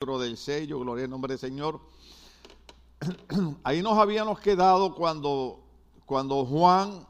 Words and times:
del 0.00 0.38
sello, 0.38 0.80
gloria 0.80 1.04
al 1.04 1.10
nombre 1.10 1.34
del 1.34 1.38
Señor. 1.38 1.78
Ahí 3.62 3.82
nos 3.82 3.98
habíamos 3.98 4.40
quedado 4.40 4.94
cuando, 4.94 5.60
cuando 6.06 6.46
Juan 6.46 7.06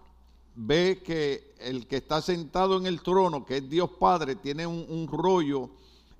ve 0.57 1.01
que 1.05 1.55
el 1.61 1.87
que 1.87 1.99
está 1.99 2.21
sentado 2.21 2.77
en 2.77 2.87
el 2.87 3.01
trono, 3.01 3.47
que 3.47 3.59
es 3.59 3.71
Dios 3.71 3.91
Padre, 3.91 4.35
tiene 4.35 4.67
un, 4.67 5.07
rollo. 5.07 5.71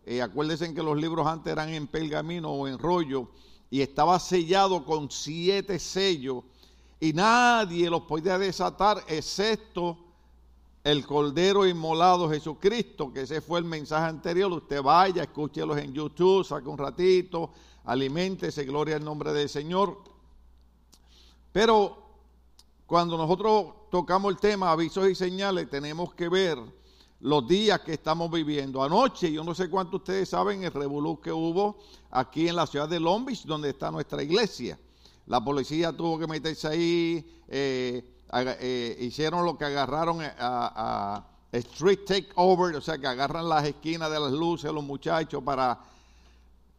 Eh, 0.07 0.23
acuérdense 0.23 0.73
que 0.73 0.81
los 0.81 0.97
libros 0.97 1.27
antes 1.27 1.53
eran 1.53 1.71
en 1.71 1.89
pergamino 1.89 2.53
o 2.53 2.69
en 2.69 2.79
rollo 2.79 3.27
y 3.69 3.81
estaba 3.81 4.21
sellado 4.21 4.85
con 4.85 5.11
siete 5.11 5.77
sellos 5.81 6.45
y 7.01 7.13
nadie 7.13 7.91
los 7.91 8.03
podía 8.03 8.39
desatar 8.39 9.03
excepto 9.09 9.99
el 10.83 11.07
Cordero 11.07 11.67
Inmolado 11.67 12.29
Jesucristo, 12.31 13.13
que 13.13 13.23
ese 13.23 13.41
fue 13.41 13.59
el 13.59 13.67
mensaje 13.67 14.07
anterior. 14.07 14.51
Usted 14.51 14.83
vaya, 14.83 15.23
escúchelos 15.23 15.79
en 15.79 15.93
YouTube, 15.93 16.45
saque 16.45 16.69
un 16.69 16.79
ratito, 16.79 17.51
aliméntese, 17.85 18.65
gloria 18.65 18.97
al 18.97 19.05
nombre 19.05 19.33
del 19.33 19.49
Señor. 19.49 19.99
Pero 21.53 21.99
cuando 22.87 23.17
nosotros 23.17 23.75
tocamos 23.91 24.33
el 24.33 24.39
tema 24.39 24.73
avisos 24.73 25.09
y 25.09 25.15
señales, 25.15 25.69
tenemos 25.69 26.15
que 26.15 26.29
ver 26.29 26.59
los 27.21 27.47
días 27.47 27.81
que 27.81 27.93
estamos 27.93 28.31
viviendo. 28.31 28.83
Anoche, 28.83 29.31
yo 29.31 29.45
no 29.45 29.55
sé 29.55 29.69
cuánto 29.69 29.99
ustedes 29.99 30.31
saben 30.31 30.65
el 30.65 30.73
revolú 30.73 31.21
que 31.21 31.31
hubo 31.31 31.77
aquí 32.11 32.49
en 32.49 32.57
la 32.57 32.67
ciudad 32.67 32.89
de 32.89 32.99
Long 32.99 33.29
donde 33.45 33.71
está 33.71 33.91
nuestra 33.91 34.23
iglesia. 34.23 34.79
La 35.27 35.45
policía 35.45 35.93
tuvo 35.93 36.19
que 36.19 36.27
meterse 36.27 36.67
ahí. 36.69 37.43
Eh, 37.47 38.03
eh, 38.33 38.97
hicieron 39.01 39.45
lo 39.45 39.59
que 39.59 39.65
agarraron 39.65 40.21
a, 40.23 41.25
street 41.53 42.05
takeover, 42.07 42.77
o 42.77 42.81
sea, 42.81 42.97
que 42.99 43.09
agarran 43.09 43.49
las 43.49 43.65
esquinas 43.65 44.09
de 44.09 44.21
las 44.21 44.31
luces 44.31 44.73
los 44.73 44.85
muchachos 44.85 45.43
para 45.43 45.81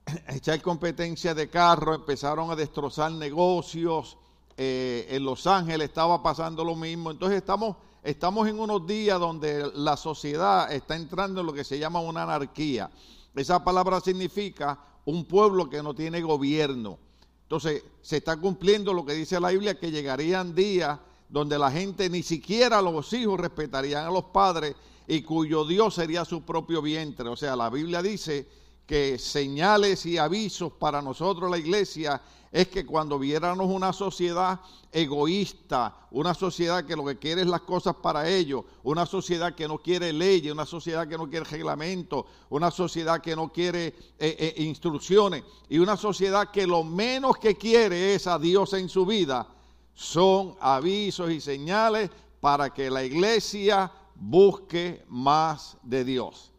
echar 0.30 0.62
competencia 0.62 1.34
de 1.34 1.50
carro, 1.50 1.94
empezaron 1.94 2.50
a 2.52 2.56
destrozar 2.56 3.12
negocios. 3.12 4.18
Eh, 4.56 5.08
en 5.10 5.26
Los 5.26 5.48
Ángeles 5.48 5.90
estaba 5.90 6.22
pasando 6.22 6.64
lo 6.64 6.76
mismo. 6.76 7.12
Entonces 7.12 7.38
estamos, 7.38 7.76
estamos 8.04 8.48
en 8.48 8.60
unos 8.60 8.86
días 8.86 9.20
donde 9.20 9.72
la 9.76 9.98
sociedad 9.98 10.72
está 10.72 10.96
entrando 10.96 11.42
en 11.42 11.48
lo 11.48 11.54
que 11.54 11.64
se 11.64 11.80
llama 11.80 12.00
una 12.00 12.24
anarquía. 12.24 12.90
Esa 13.36 13.64
palabra 13.64 14.00
significa 14.00 14.78
un 15.06 15.26
pueblo 15.26 15.70
que 15.70 15.82
no 15.82 15.94
tiene 15.94 16.22
gobierno. 16.22 16.98
Entonces 17.44 17.84
se 18.02 18.18
está 18.18 18.38
cumpliendo 18.38 18.94
lo 18.94 19.06
que 19.06 19.14
dice 19.14 19.40
la 19.40 19.50
Biblia, 19.50 19.80
que 19.80 19.92
llegarían 19.92 20.54
días 20.54 21.00
donde 21.32 21.58
la 21.58 21.72
gente 21.72 22.10
ni 22.10 22.24
siquiera 22.24 22.82
los 22.82 23.12
hijos 23.14 23.40
respetarían 23.40 24.06
a 24.06 24.12
los 24.12 24.26
padres 24.26 24.76
y 25.08 25.22
cuyo 25.22 25.64
Dios 25.66 25.96
sería 25.96 26.26
su 26.26 26.44
propio 26.44 26.82
vientre. 26.82 27.30
O 27.30 27.38
sea, 27.38 27.56
la 27.56 27.70
Biblia 27.70 28.02
dice 28.02 28.48
que 28.86 29.18
señales 29.18 30.06
y 30.06 30.18
avisos 30.18 30.74
para 30.74 31.02
nosotros 31.02 31.50
la 31.50 31.58
iglesia 31.58 32.22
es 32.52 32.68
que 32.68 32.86
cuando 32.86 33.18
viéramos 33.18 33.68
una 33.68 33.94
sociedad 33.94 34.60
egoísta, 34.92 35.96
una 36.12 36.34
sociedad 36.34 36.84
que 36.84 36.98
lo 36.98 37.06
que 37.06 37.18
quiere 37.18 37.44
es 37.44 37.48
las 37.48 37.62
cosas 37.62 37.96
para 37.96 38.28
ellos, 38.28 38.66
una 38.84 39.06
sociedad 39.06 39.56
que 39.56 39.70
no 39.70 39.78
quiere 39.78 40.12
leyes, 40.12 40.52
una 40.52 40.66
sociedad 40.66 41.08
que 41.08 41.18
no 41.18 41.30
quiere 41.30 41.46
reglamento, 41.46 42.26
una 42.50 42.70
sociedad 42.72 43.22
que 43.22 43.38
no 43.38 43.54
quiere 43.54 43.88
eh, 43.88 43.96
eh, 44.20 44.54
instrucciones 44.58 45.46
y 45.70 45.80
una 45.80 45.96
sociedad 45.96 46.52
que 46.52 46.68
lo 46.68 46.84
menos 46.84 47.38
que 47.38 47.56
quiere 47.56 48.16
es 48.16 48.28
a 48.28 48.38
Dios 48.38 48.74
en 48.74 48.90
su 48.90 49.06
vida, 49.06 49.48
son 49.94 50.56
avisos 50.60 51.32
y 51.32 51.40
señales 51.40 52.10
para 52.40 52.74
que 52.74 52.90
la 52.90 53.04
iglesia 53.04 53.92
busque 54.16 55.04
más 55.08 55.78
de 55.84 56.04
Dios. 56.04 56.52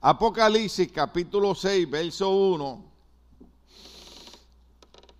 Apocalipsis 0.00 0.90
capítulo 0.90 1.54
6, 1.54 1.90
verso 1.90 2.30
1, 2.30 2.84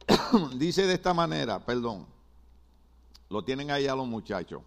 dice 0.55 0.87
de 0.87 0.95
esta 0.95 1.13
manera, 1.13 1.65
perdón, 1.65 2.07
lo 3.29 3.45
tienen 3.45 3.71
ahí 3.71 3.87
a 3.87 3.95
los 3.95 4.07
muchachos. 4.07 4.63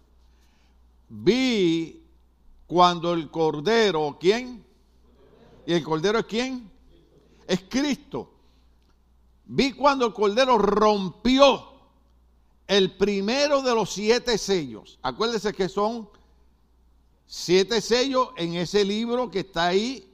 Vi 1.08 2.04
cuando 2.66 3.12
el 3.12 3.30
cordero, 3.30 4.16
¿quién? 4.20 4.64
¿Y 5.66 5.72
el 5.72 5.82
cordero 5.82 6.20
es 6.20 6.26
quién? 6.26 6.70
Es 7.46 7.64
Cristo 7.68 8.33
vi 9.46 9.72
cuando 9.72 10.06
el 10.06 10.12
Cordero 10.12 10.58
rompió 10.58 11.72
el 12.66 12.96
primero 12.96 13.62
de 13.62 13.74
los 13.74 13.92
siete 13.92 14.38
sellos. 14.38 14.98
Acuérdense 15.02 15.52
que 15.52 15.68
son 15.68 16.08
siete 17.26 17.80
sellos 17.80 18.28
en 18.36 18.54
ese 18.54 18.84
libro 18.84 19.30
que 19.30 19.40
está 19.40 19.66
ahí, 19.66 20.10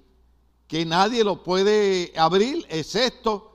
que 0.67 0.85
nadie 0.85 1.25
lo 1.25 1.43
puede 1.43 2.13
abrir, 2.17 2.67
excepto 2.69 3.51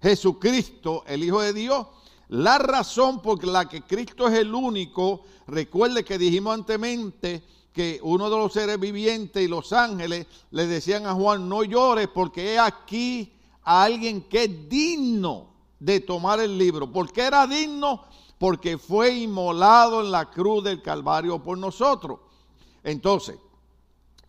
Jesucristo, 0.00 1.04
el 1.06 1.24
Hijo 1.24 1.40
de 1.40 1.52
Dios. 1.52 1.86
La 2.28 2.58
razón 2.58 3.20
por 3.20 3.44
la 3.44 3.68
que 3.68 3.82
Cristo 3.82 4.28
es 4.28 4.34
el 4.34 4.54
único, 4.54 5.24
recuerde 5.46 6.04
que 6.04 6.18
dijimos 6.18 6.54
anteriormente 6.54 7.42
que 7.72 8.00
uno 8.02 8.28
de 8.28 8.36
los 8.36 8.52
seres 8.52 8.78
vivientes 8.78 9.42
y 9.42 9.48
los 9.48 9.72
ángeles 9.72 10.26
le 10.50 10.66
decían 10.66 11.06
a 11.06 11.14
Juan, 11.14 11.48
no 11.48 11.64
llores 11.64 12.08
porque 12.08 12.54
he 12.54 12.58
aquí 12.58 13.32
a 13.64 13.84
alguien 13.84 14.22
que 14.22 14.44
es 14.44 14.68
digno 14.68 15.48
de 15.78 16.00
tomar 16.00 16.40
el 16.40 16.56
libro. 16.56 16.90
¿Por 16.90 17.12
qué 17.12 17.22
era 17.22 17.46
digno? 17.46 18.04
Porque 18.38 18.78
fue 18.78 19.14
inmolado 19.14 20.00
en 20.00 20.10
la 20.10 20.30
cruz 20.30 20.64
del 20.64 20.82
Calvario 20.82 21.42
por 21.42 21.58
nosotros. 21.58 22.20
Entonces, 22.82 23.38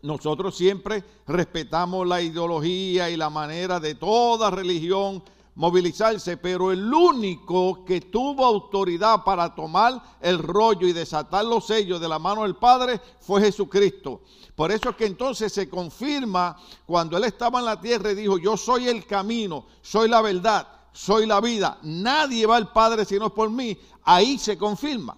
nosotros 0.02 0.56
siempre 0.56 1.04
respetamos 1.26 2.06
la 2.08 2.22
ideología 2.22 3.10
y 3.10 3.18
la 3.18 3.30
manera 3.30 3.80
de 3.80 3.96
toda 3.96 4.52
religión 4.52 5.24
movilizarse, 5.56 6.38
pero 6.38 6.72
el 6.72 6.92
único 6.94 7.86
que 7.86 8.02
tuvo 8.02 8.46
autoridad 8.46 9.24
para 9.24 9.54
tomar 9.54 10.02
el 10.20 10.40
rollo 10.40 10.88
y 10.88 10.94
desatar 10.94 11.46
los 11.46 11.68
sellos 11.68 12.02
de 12.02 12.10
la 12.10 12.20
mano 12.20 12.44
del 12.44 12.56
Padre 12.56 13.00
fue 13.20 13.42
Jesucristo. 13.42 14.22
Por 14.56 14.72
eso 14.72 14.92
es 14.92 14.96
que 14.96 15.06
entonces 15.06 15.52
se 15.52 15.70
confirma 15.70 16.56
cuando 16.86 17.18
Él 17.18 17.24
estaba 17.24 17.60
en 17.60 17.66
la 17.66 17.82
tierra 17.82 18.12
y 18.12 18.16
dijo, 18.16 18.38
yo 18.38 18.56
soy 18.56 18.88
el 18.88 19.06
camino, 19.06 19.66
soy 19.82 20.08
la 20.08 20.22
verdad, 20.22 20.68
soy 20.92 21.26
la 21.26 21.42
vida, 21.42 21.80
nadie 21.82 22.46
va 22.46 22.58
al 22.58 22.72
Padre 22.72 23.04
si 23.06 23.18
no 23.18 23.28
es 23.28 23.34
por 23.34 23.50
mí, 23.50 23.78
ahí 24.04 24.38
se 24.38 24.58
confirma. 24.58 25.18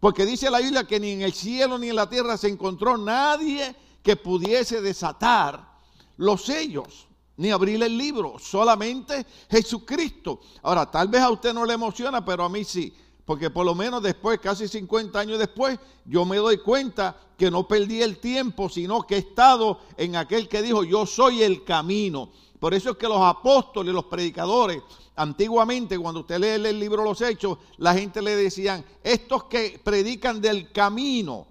Porque 0.00 0.26
dice 0.26 0.50
la 0.50 0.60
Biblia 0.60 0.84
que 0.84 0.98
ni 0.98 1.10
en 1.10 1.22
el 1.22 1.32
cielo 1.32 1.78
ni 1.78 1.90
en 1.90 1.96
la 1.96 2.08
tierra 2.08 2.36
se 2.36 2.48
encontró 2.48 2.96
nadie 2.96 3.76
que 4.02 4.16
pudiese 4.16 4.80
desatar 4.80 5.70
los 6.16 6.44
sellos 6.44 7.06
ni 7.36 7.50
abrir 7.50 7.82
el 7.82 7.96
libro, 7.96 8.38
solamente 8.38 9.26
Jesucristo. 9.48 10.40
Ahora, 10.62 10.90
tal 10.90 11.08
vez 11.08 11.22
a 11.22 11.30
usted 11.30 11.54
no 11.54 11.64
le 11.64 11.74
emociona, 11.74 12.24
pero 12.24 12.44
a 12.44 12.48
mí 12.48 12.64
sí. 12.64 12.94
Porque 13.30 13.48
por 13.48 13.64
lo 13.64 13.76
menos 13.76 14.02
después, 14.02 14.40
casi 14.40 14.66
50 14.66 15.16
años 15.20 15.38
después, 15.38 15.78
yo 16.04 16.24
me 16.24 16.38
doy 16.38 16.58
cuenta 16.58 17.16
que 17.38 17.48
no 17.48 17.68
perdí 17.68 18.02
el 18.02 18.18
tiempo, 18.18 18.68
sino 18.68 19.06
que 19.06 19.14
he 19.14 19.18
estado 19.18 19.78
en 19.96 20.16
aquel 20.16 20.48
que 20.48 20.60
dijo, 20.60 20.82
yo 20.82 21.06
soy 21.06 21.44
el 21.44 21.62
camino. 21.62 22.30
Por 22.58 22.74
eso 22.74 22.90
es 22.90 22.96
que 22.96 23.06
los 23.06 23.22
apóstoles, 23.22 23.94
los 23.94 24.06
predicadores, 24.06 24.82
antiguamente 25.14 25.96
cuando 25.96 26.22
usted 26.22 26.40
lee 26.40 26.68
el 26.68 26.80
libro 26.80 27.04
Los 27.04 27.20
Hechos, 27.20 27.58
la 27.76 27.94
gente 27.94 28.20
le 28.20 28.34
decían, 28.34 28.84
estos 29.04 29.44
que 29.44 29.80
predican 29.84 30.40
del 30.40 30.72
camino. 30.72 31.46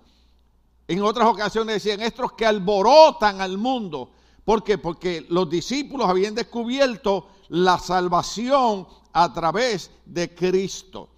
En 0.86 1.02
otras 1.02 1.30
ocasiones 1.30 1.76
decían, 1.76 2.02
estos 2.02 2.34
que 2.34 2.46
alborotan 2.46 3.40
al 3.40 3.58
mundo. 3.58 4.10
¿Por 4.44 4.66
qué? 4.66 4.80
Porque 4.80 5.26
los 5.30 5.50
discípulos 5.50 6.10
habían 6.10 6.36
descubierto 6.36 7.28
la 7.48 7.80
salvación 7.80 8.86
a 9.14 9.34
través 9.34 9.92
de 10.06 10.36
Cristo. 10.36 11.12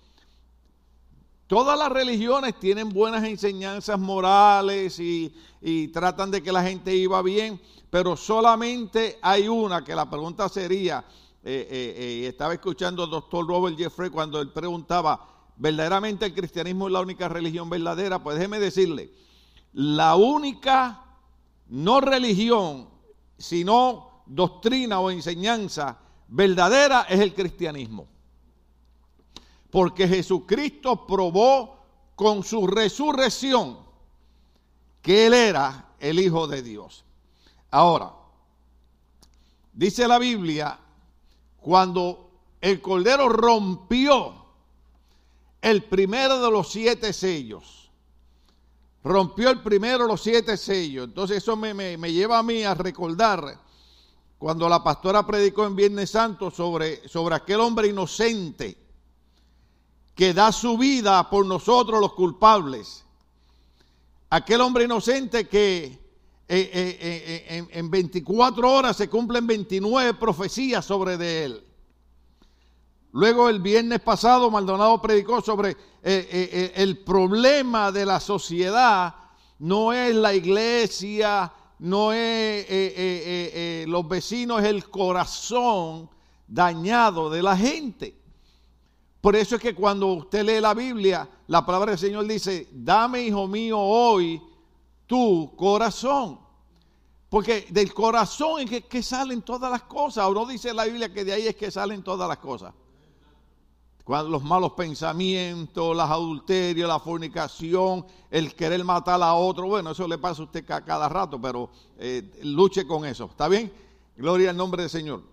Todas 1.51 1.78
las 1.78 1.91
religiones 1.91 2.57
tienen 2.62 2.88
buenas 2.88 3.25
enseñanzas 3.25 4.00
morales 4.00 4.97
y, 5.01 5.34
tratan 5.91 6.31
de 6.31 6.41
que 6.41 6.50
la 6.50 6.63
gente 6.63 6.95
iba 6.95 7.22
bien, 7.22 7.59
pero 7.89 8.16
solamente 8.16 9.19
hay 9.22 9.50
una 9.50 9.84
que 9.84 9.94
la 9.94 10.09
pregunta 10.09 10.48
sería, 10.48 11.03
eh, 11.44 11.68
eh, 11.69 12.24
eh, 12.24 12.27
estaba 12.30 12.53
escuchando 12.53 13.03
al 13.03 13.09
doctor 13.09 13.45
Robert 13.45 13.77
Jeffrey 13.77 14.09
cuando 14.09 14.39
él 14.39 14.48
preguntaba, 14.53 15.27
¿verdaderamente 15.57 16.25
el 16.25 16.33
cristianismo 16.33 16.88
es 16.88 16.94
la 16.94 17.01
única 17.01 17.27
religión 17.27 17.69
verdadera? 17.69 18.24
Pues 18.24 18.38
déjeme 18.38 18.57
decirle, 18.57 19.12
la 19.74 20.15
única 20.15 21.04
no 21.68 22.00
religión, 22.00 22.88
sino 23.38 24.24
doctrina 24.25 25.01
o 25.01 25.12
enseñanza 25.12 26.00
verdadera 26.30 27.07
es 27.09 27.19
el 27.19 27.33
cristianismo. 27.33 28.07
Porque 29.71 30.07
Jesucristo 30.07 31.07
probó 31.07 31.79
con 32.15 32.44
su 32.44 32.68
resurrección 32.68 33.79
que 35.01 35.25
Él 35.27 35.33
era 35.33 35.94
el 36.00 36.19
Hijo 36.19 36.47
de 36.47 36.62
Dios. 36.62 37.03
Ahora, 37.71 38.12
dice 39.73 40.07
la 40.07 40.19
Biblia, 40.19 40.77
cuando 41.62 42.29
el 42.59 42.81
Cordero 42.81 43.29
rompió 43.29 44.35
el 45.62 45.83
primero 45.85 46.41
de 46.41 46.51
los 46.51 46.71
siete 46.71 47.13
sellos, 47.13 47.89
rompió 49.03 49.50
el 49.50 49.62
primero 49.62 50.03
de 50.03 50.09
los 50.09 50.21
siete 50.21 50.57
sellos, 50.57 51.07
entonces 51.07 51.38
eso 51.38 51.56
me, 51.56 51.73
me 51.73 52.12
lleva 52.12 52.39
a 52.39 52.44
mí 52.44 52.63
a 52.63 52.73
recordar 52.73 53.57
cuando 54.38 54.68
la 54.68 54.83
pastora 54.83 55.25
predicó 55.25 55.65
en 55.65 55.75
Viernes 55.75 56.09
Santo 56.09 56.50
sobre, 56.50 57.07
sobre 57.07 57.35
aquel 57.35 57.59
hombre 57.59 57.88
inocente 57.88 58.81
que 60.21 60.35
da 60.35 60.51
su 60.51 60.77
vida 60.77 61.27
por 61.31 61.47
nosotros 61.47 62.00
los 62.00 62.13
culpables. 62.13 63.03
Aquel 64.29 64.62
hombre 64.62 64.83
inocente 64.83 65.47
que 65.47 65.85
eh, 65.85 66.00
eh, 66.47 67.47
eh, 67.50 67.68
en, 67.71 67.89
24 67.89 68.71
horas 68.71 68.97
se 68.97 69.09
cumplen 69.09 69.47
29 69.47 70.13
profecías 70.13 70.85
sobre 70.85 71.18
de 71.18 71.45
él. 71.45 71.63
Luego 73.13 73.50
el 73.50 73.62
viernes 73.62 74.00
pasado 74.01 74.51
Maldonado 74.51 75.01
predicó 75.01 75.41
sobre 75.41 75.75
el 76.03 77.00
problema 77.00 77.91
de 77.91 78.06
la 78.06 78.19
sociedad. 78.19 79.15
No 79.57 79.91
es 79.91 80.13
la 80.13 80.35
iglesia, 80.35 81.51
no 81.79 82.13
es 82.13 83.88
los 83.88 84.07
vecinos, 84.07 84.62
es 84.62 84.68
el 84.68 84.88
corazón 84.88 86.12
dañado 86.47 87.31
de 87.31 87.41
la 87.41 87.57
gente. 87.57 88.20
Por 89.21 89.35
eso 89.35 89.56
es 89.56 89.62
que 89.62 89.75
cuando 89.75 90.07
usted 90.07 90.44
lee 90.44 90.59
la 90.59 90.73
Biblia, 90.73 91.29
la 91.47 91.63
palabra 91.63 91.91
del 91.91 92.00
Señor 92.00 92.25
dice, 92.25 92.68
dame, 92.71 93.21
hijo 93.21 93.47
mío, 93.47 93.79
hoy 93.79 94.41
tu 95.06 95.56
corazón. 95.56 96.39
Porque 97.29 97.68
del 97.69 97.94
corazón 97.94 98.62
es 98.62 98.83
que, 98.83 99.03
salen 99.03 99.44
todas 99.44 99.71
las 99.71 99.83
cosas. 99.83 100.25
O 100.25 100.33
no 100.33 100.45
dice 100.45 100.73
la 100.73 100.85
Biblia 100.85 101.13
que 101.13 101.23
de 101.23 101.33
ahí 101.33 101.47
es 101.47 101.56
que 101.56 101.69
salen 101.69 102.03
todas 102.03 102.27
las 102.27 102.39
cosas 102.39 102.73
los 104.06 104.44
malos 104.44 104.73
pensamientos, 104.73 105.95
las 105.95 106.09
adulterios, 106.09 106.88
la 106.88 107.00
fornicación, 107.00 108.06
el 108.29 108.53
querer 108.56 108.83
matar 108.83 109.21
a 109.21 109.33
otro. 109.35 109.68
Bueno, 109.68 109.91
eso 109.91 110.07
le 110.07 110.18
pasa 110.18 110.41
a 110.41 110.45
usted 110.45 110.65
cada 110.65 111.07
rato, 111.07 111.39
pero 111.39 111.69
eh, 111.97 112.29
luche 112.44 112.85
con 112.85 113.06
eso. 113.06 113.25
¿Está 113.25 113.47
bien? 113.47 113.71
Gloria 114.18 114.50
al 114.50 114.57
nombre 114.57 114.83
del 114.83 114.89
Señor. 114.89 115.23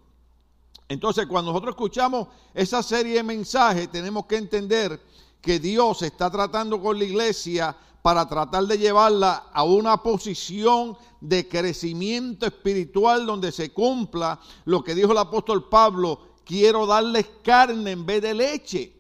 Entonces, 0.88 1.26
cuando 1.26 1.52
nosotros 1.52 1.72
escuchamos 1.72 2.28
esa 2.54 2.82
serie 2.82 3.16
de 3.16 3.22
mensajes, 3.22 3.90
tenemos 3.90 4.26
que 4.26 4.36
entender 4.36 5.00
que 5.40 5.58
Dios 5.58 6.02
está 6.02 6.30
tratando 6.30 6.80
con 6.80 6.98
la 6.98 7.04
iglesia 7.04 7.76
para 8.02 8.26
tratar 8.26 8.64
de 8.64 8.78
llevarla 8.78 9.48
a 9.52 9.64
una 9.64 10.02
posición 10.02 10.96
de 11.20 11.46
crecimiento 11.48 12.46
espiritual 12.46 13.26
donde 13.26 13.52
se 13.52 13.72
cumpla 13.72 14.40
lo 14.64 14.82
que 14.82 14.94
dijo 14.94 15.12
el 15.12 15.18
apóstol 15.18 15.68
Pablo 15.68 16.28
quiero 16.48 16.86
darles 16.86 17.26
carne 17.42 17.90
en 17.90 18.06
vez 18.06 18.22
de 18.22 18.32
leche. 18.32 18.92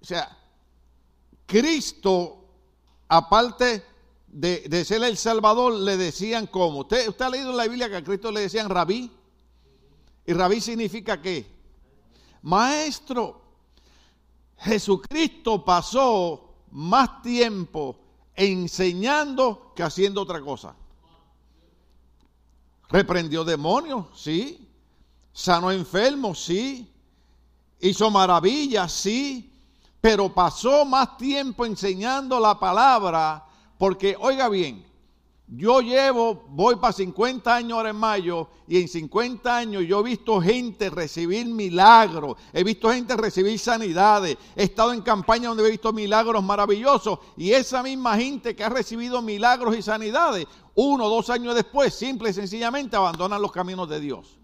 O 0.00 0.04
sea, 0.04 0.36
Cristo, 1.46 2.48
aparte 3.06 3.84
de, 4.26 4.84
ser 4.84 5.04
el 5.04 5.16
Salvador, 5.16 5.74
le 5.74 5.96
decían 5.96 6.48
cómo. 6.48 6.80
¿Usted, 6.80 7.08
¿Usted 7.08 7.24
ha 7.24 7.30
leído 7.30 7.50
en 7.50 7.56
la 7.56 7.68
Biblia 7.68 7.88
que 7.88 7.96
a 7.96 8.02
Cristo 8.02 8.32
le 8.32 8.40
decían 8.40 8.68
rabí? 8.68 9.12
¿Y 10.26 10.32
rabí 10.32 10.60
significa 10.60 11.20
qué? 11.20 11.46
Maestro. 12.42 13.40
Jesucristo 14.58 15.64
pasó 15.64 16.54
más 16.70 17.20
tiempo 17.22 17.96
enseñando 18.34 19.72
que 19.74 19.82
haciendo 19.82 20.22
otra 20.22 20.40
cosa. 20.40 20.74
Reprendió 22.88 23.44
demonios, 23.44 24.06
sí. 24.14 24.68
Sanó 25.32 25.72
enfermos, 25.72 26.44
sí. 26.44 26.88
Hizo 27.80 28.10
maravillas, 28.10 28.92
sí. 28.92 29.50
Pero 30.00 30.32
pasó 30.32 30.84
más 30.84 31.16
tiempo 31.16 31.64
enseñando 31.64 32.38
la 32.38 32.58
palabra 32.58 33.44
porque, 33.78 34.16
oiga 34.18 34.48
bien, 34.48 34.84
yo 35.48 35.80
llevo, 35.80 36.46
voy 36.48 36.76
para 36.76 36.92
50 36.92 37.54
años 37.54 37.76
ahora 37.76 37.90
en 37.90 37.96
mayo 37.96 38.48
y 38.66 38.80
en 38.80 38.88
50 38.88 39.54
años 39.54 39.84
yo 39.86 40.00
he 40.00 40.02
visto 40.04 40.40
gente 40.40 40.88
recibir 40.88 41.46
milagros, 41.46 42.36
he 42.54 42.64
visto 42.64 42.90
gente 42.90 43.16
recibir 43.16 43.58
sanidades, 43.58 44.38
he 44.56 44.62
estado 44.64 44.94
en 44.94 45.02
campaña 45.02 45.48
donde 45.48 45.66
he 45.66 45.70
visto 45.70 45.92
milagros 45.92 46.42
maravillosos 46.42 47.18
y 47.36 47.52
esa 47.52 47.82
misma 47.82 48.16
gente 48.16 48.56
que 48.56 48.64
ha 48.64 48.70
recibido 48.70 49.20
milagros 49.20 49.76
y 49.76 49.82
sanidades, 49.82 50.46
uno 50.74 51.04
o 51.04 51.10
dos 51.10 51.28
años 51.28 51.54
después, 51.54 51.92
simple 51.92 52.30
y 52.30 52.32
sencillamente 52.32 52.96
abandonan 52.96 53.42
los 53.42 53.52
caminos 53.52 53.88
de 53.90 54.00
Dios. 54.00 54.38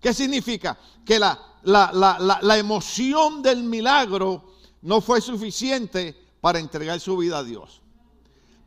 ¿Qué 0.00 0.12
significa? 0.12 0.78
Que 1.04 1.18
la, 1.18 1.38
la, 1.62 2.58
emoción 2.58 3.42
del 3.42 3.62
milagro 3.64 4.44
no 4.82 5.00
fue 5.00 5.20
suficiente 5.20 6.14
para 6.40 6.58
entregar 6.58 7.00
su 7.00 7.16
vida 7.16 7.38
a 7.38 7.44
Dios. 7.44 7.82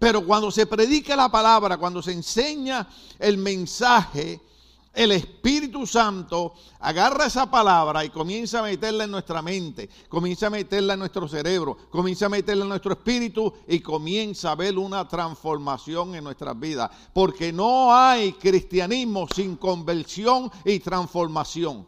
Pero 0.01 0.25
cuando 0.25 0.49
se 0.49 0.65
predica 0.65 1.15
la 1.15 1.29
palabra, 1.29 1.77
cuando 1.77 2.01
se 2.01 2.11
enseña 2.11 2.89
el 3.19 3.37
mensaje, 3.37 4.41
el 4.95 5.11
Espíritu 5.11 5.85
Santo 5.85 6.55
agarra 6.79 7.27
esa 7.27 7.51
palabra 7.51 8.03
y 8.03 8.09
comienza 8.09 8.57
a 8.57 8.63
meterla 8.63 9.03
en 9.03 9.11
nuestra 9.11 9.43
mente, 9.43 9.91
comienza 10.09 10.47
a 10.47 10.49
meterla 10.49 10.93
en 10.93 10.99
nuestro 11.01 11.27
cerebro, 11.27 11.77
comienza 11.91 12.25
a 12.25 12.29
meterla 12.29 12.63
en 12.63 12.69
nuestro 12.69 12.93
espíritu 12.93 13.53
y 13.67 13.79
comienza 13.79 14.53
a 14.53 14.55
ver 14.55 14.75
una 14.75 15.07
transformación 15.07 16.15
en 16.15 16.23
nuestras 16.23 16.59
vidas. 16.59 16.89
Porque 17.13 17.53
no 17.53 17.93
hay 17.93 18.33
cristianismo 18.33 19.27
sin 19.27 19.55
conversión 19.55 20.51
y 20.65 20.79
transformación. 20.79 21.87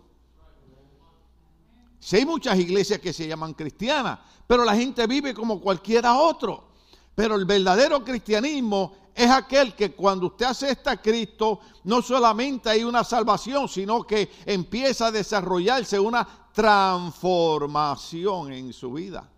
Si 1.99 2.17
hay 2.17 2.27
muchas 2.27 2.59
iglesias 2.59 2.99
que 2.99 3.11
se 3.11 3.27
llaman 3.27 3.55
cristianas, 3.55 4.19
pero 4.45 4.63
la 4.63 4.75
gente 4.75 5.07
vive 5.07 5.33
como 5.33 5.59
cualquiera 5.59 6.15
otro. 6.15 6.72
Pero 7.15 7.35
el 7.35 7.45
verdadero 7.45 8.03
cristianismo 8.03 8.93
es 9.13 9.29
aquel 9.29 9.75
que 9.75 9.93
cuando 9.93 10.27
usted 10.27 10.45
acepta 10.45 10.91
a 10.91 11.01
Cristo, 11.01 11.59
no 11.83 12.01
solamente 12.01 12.69
hay 12.69 12.83
una 12.83 13.03
salvación, 13.03 13.67
sino 13.69 14.03
que 14.03 14.31
empieza 14.45 15.07
a 15.07 15.11
desarrollarse 15.11 15.99
una 15.99 16.27
transformación 16.53 18.51
en 18.51 18.73
su 18.73 18.93
vida. 18.93 19.29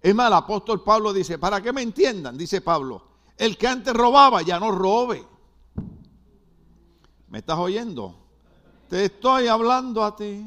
Es 0.00 0.14
más, 0.14 0.28
el 0.28 0.34
apóstol 0.34 0.82
Pablo 0.82 1.12
dice, 1.12 1.38
para 1.38 1.60
que 1.60 1.72
me 1.72 1.82
entiendan, 1.82 2.38
dice 2.38 2.60
Pablo, 2.60 3.02
el 3.36 3.58
que 3.58 3.66
antes 3.66 3.92
robaba 3.92 4.42
ya 4.42 4.60
no 4.60 4.70
robe. 4.70 5.26
¿Me 7.28 7.38
estás 7.38 7.58
oyendo? 7.58 8.16
Te 8.88 9.04
estoy 9.06 9.46
hablando 9.46 10.04
a 10.04 10.16
ti. 10.16 10.44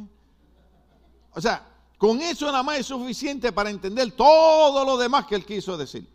O 1.34 1.42
sea, 1.42 1.73
con 2.04 2.22
eso 2.22 2.48
nada 2.48 2.64
más 2.64 2.80
es 2.80 2.88
suficiente 2.88 3.54
para 3.54 3.70
entender 3.70 4.12
todo 4.12 4.84
lo 4.84 4.98
demás 4.98 5.26
que 5.26 5.36
él 5.36 5.46
quiso 5.46 5.78
decir. 5.78 6.06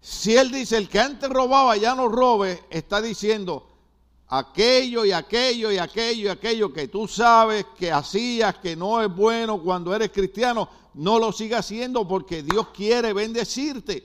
Si 0.00 0.36
él 0.36 0.50
dice, 0.50 0.76
el 0.76 0.88
que 0.88 0.98
antes 0.98 1.30
robaba 1.30 1.76
ya 1.76 1.94
no 1.94 2.08
robe, 2.08 2.64
está 2.68 3.00
diciendo 3.00 3.68
aquello 4.26 5.04
y 5.04 5.12
aquello 5.12 5.70
y 5.70 5.78
aquello 5.78 6.24
y 6.24 6.28
aquello 6.30 6.72
que 6.72 6.88
tú 6.88 7.06
sabes 7.06 7.66
que 7.78 7.92
hacías, 7.92 8.56
que 8.56 8.74
no 8.74 9.00
es 9.00 9.14
bueno 9.14 9.62
cuando 9.62 9.94
eres 9.94 10.10
cristiano, 10.10 10.68
no 10.94 11.20
lo 11.20 11.30
sigas 11.30 11.60
haciendo 11.60 12.08
porque 12.08 12.42
Dios 12.42 12.70
quiere 12.74 13.12
bendecirte. 13.12 14.04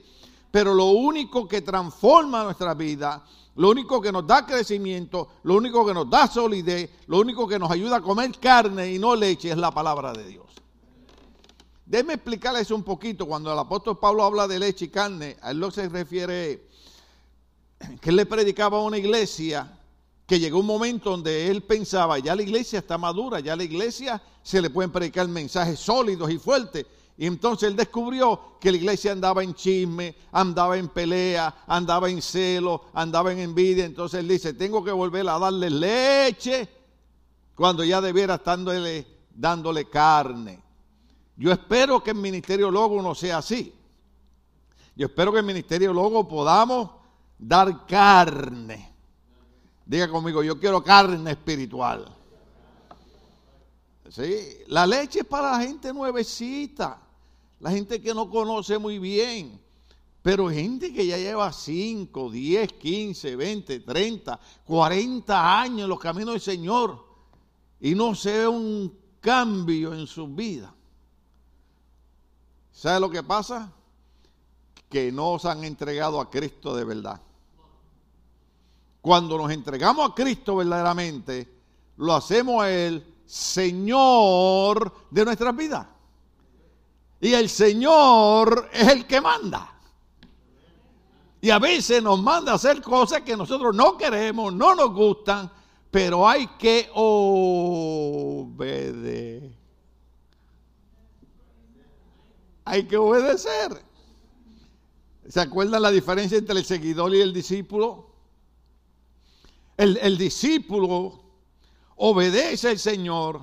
Pero 0.52 0.76
lo 0.76 0.92
único 0.92 1.48
que 1.48 1.64
transforma 1.64 2.44
nuestra 2.44 2.76
vida, 2.76 3.26
lo 3.56 3.70
único 3.70 4.02
que 4.02 4.12
nos 4.12 4.26
da 4.26 4.46
crecimiento, 4.46 5.28
lo 5.44 5.56
único 5.56 5.86
que 5.86 5.94
nos 5.94 6.10
da 6.10 6.28
solidez, 6.28 6.90
lo 7.08 7.20
único 7.20 7.48
que 7.48 7.60
nos 7.60 7.70
ayuda 7.70 7.98
a 7.98 8.02
comer 8.02 8.32
carne 8.40 8.92
y 8.92 9.00
no 9.00 9.16
leche 9.16 9.52
es 9.52 9.58
la 9.58 9.72
palabra 9.72 10.12
de 10.14 10.26
Dios. 10.26 10.48
Déjeme 11.86 12.14
explicarles 12.14 12.72
un 12.72 12.84
poquito. 12.84 13.28
Cuando 13.28 13.54
el 13.54 13.60
apóstol 13.60 14.00
Pablo 14.00 14.24
habla 14.24 14.48
de 14.48 14.58
leche 14.58 14.86
y 14.86 14.88
carne, 14.88 15.38
a 15.42 15.52
él 15.52 15.60
lo 15.60 15.70
se 15.70 15.88
refiere 15.90 16.68
que 18.02 18.10
él 18.10 18.16
le 18.16 18.26
predicaba 18.26 18.80
a 18.80 18.82
una 18.82 18.98
iglesia 18.98 19.80
que 20.26 20.40
llegó 20.40 20.60
un 20.60 20.66
momento 20.66 21.12
donde 21.12 21.50
él 21.50 21.62
pensaba, 21.64 22.18
ya 22.18 22.36
la 22.36 22.42
iglesia 22.42 22.80
está 22.80 22.98
madura, 22.98 23.40
ya 23.42 23.56
la 23.56 23.64
iglesia 23.64 24.22
se 24.42 24.62
le 24.62 24.70
pueden 24.70 24.92
predicar 24.92 25.28
mensajes 25.28 25.80
sólidos 25.80 26.32
y 26.32 26.40
fuertes. 26.40 26.86
Y 27.18 27.28
entonces 27.28 27.70
él 27.70 27.76
descubrió 27.76 28.58
que 28.60 28.72
la 28.72 28.78
iglesia 28.78 29.12
andaba 29.12 29.44
en 29.44 29.54
chisme, 29.54 30.16
andaba 30.32 30.78
en 30.78 30.88
pelea, 30.88 31.64
andaba 31.68 32.10
en 32.10 32.22
celo, 32.22 32.86
andaba 32.94 33.32
en 33.32 33.40
envidia. 33.40 33.86
Entonces 33.86 34.20
él 34.20 34.28
dice, 34.28 34.54
tengo 34.54 34.84
que 34.84 34.92
volver 34.92 35.28
a 35.30 35.38
darle 35.38 35.70
leche 35.70 36.68
cuando 37.56 37.84
ya 37.84 38.02
debiera 38.02 38.36
estar 38.36 38.58
dándole 39.36 39.90
carne. 39.90 40.62
Yo 41.36 41.52
espero 41.52 42.04
que 42.04 42.12
el 42.12 42.18
Ministerio 42.18 42.72
Logo 42.72 43.02
no 43.02 43.14
sea 43.14 43.38
así. 43.38 43.74
Yo 44.96 45.08
espero 45.08 45.32
que 45.32 45.40
el 45.40 45.46
Ministerio 45.46 45.94
Logo 45.94 46.28
podamos 46.28 46.90
dar 47.38 47.86
carne. 47.86 48.92
Diga 49.86 50.08
conmigo, 50.08 50.42
yo 50.44 50.60
quiero 50.60 50.84
carne 50.84 51.32
espiritual. 51.32 52.23
¿Sí? 54.10 54.58
La 54.68 54.86
leche 54.86 55.20
es 55.20 55.26
para 55.26 55.52
la 55.52 55.60
gente 55.60 55.94
nuevecita, 55.94 57.02
la 57.60 57.72
gente 57.72 58.02
que 58.02 58.14
no 58.14 58.30
conoce 58.30 58.78
muy 58.78 59.00
bien. 59.00 59.62
Pero 60.22 60.50
gente 60.50 60.94
que 60.94 61.06
ya 61.06 61.18
lleva 61.18 61.52
5, 61.52 62.32
10, 62.32 62.74
15, 62.74 63.36
20, 63.36 63.80
30, 63.82 64.40
40 64.66 65.62
años 65.62 65.82
en 65.82 65.90
los 65.90 66.00
caminos 66.00 66.36
del 66.36 66.42
Señor 66.42 67.06
y 67.82 67.94
no 67.94 68.16
se 68.16 68.32
ve 68.32 68.48
un 68.48 68.98
cambio 69.20 69.94
en 69.94 70.08
su 70.08 70.28
vida. 70.28 70.74
¿Sabe 72.72 73.02
lo 73.02 73.10
que 73.10 73.22
pasa? 73.22 73.72
Que 74.88 75.12
no 75.12 75.38
se 75.40 75.50
han 75.50 75.66
entregado 75.66 76.22
a 76.22 76.30
Cristo 76.30 76.74
de 76.76 76.86
verdad. 76.86 77.22
cuando 79.02 79.38
nos 79.38 79.52
entregamos 79.52 80.10
a 80.10 80.16
Cristo 80.16 80.56
verdaderamente, 80.56 81.54
lo 81.98 82.14
hacemos 82.14 82.64
a 82.64 82.72
Él 82.72 83.13
Señor 83.34 84.94
de 85.10 85.26
nuestras 85.26 85.56
vidas. 85.56 85.88
Y 87.20 87.34
el 87.34 87.50
Señor 87.50 88.70
es 88.72 88.88
el 88.90 89.08
que 89.08 89.20
manda. 89.20 89.74
Y 91.42 91.50
a 91.50 91.58
veces 91.58 92.04
nos 92.04 92.22
manda 92.22 92.52
a 92.52 92.56
hacer 92.56 92.80
cosas 92.84 93.22
que 93.22 93.36
nosotros 93.36 93.76
no 93.76 93.98
queremos, 93.98 94.54
no 94.54 94.76
nos 94.76 94.94
gustan, 94.94 95.52
pero 95.90 96.30
hay 96.30 96.46
que 96.60 96.92
obedecer. 96.94 98.52
Hay 102.66 102.84
que 102.84 102.98
obedecer. 102.98 103.84
¿Se 105.28 105.42
acuerdan 105.42 105.82
la 105.82 105.90
diferencia 105.90 106.38
entre 106.38 106.60
el 106.60 106.66
seguidor 106.66 107.16
y 107.16 107.22
el 107.22 107.34
discípulo? 107.34 108.12
El, 109.76 109.98
el 109.98 110.20
discípulo 110.20 111.23
obedece 111.98 112.70
al 112.70 112.80
Señor. 112.80 113.42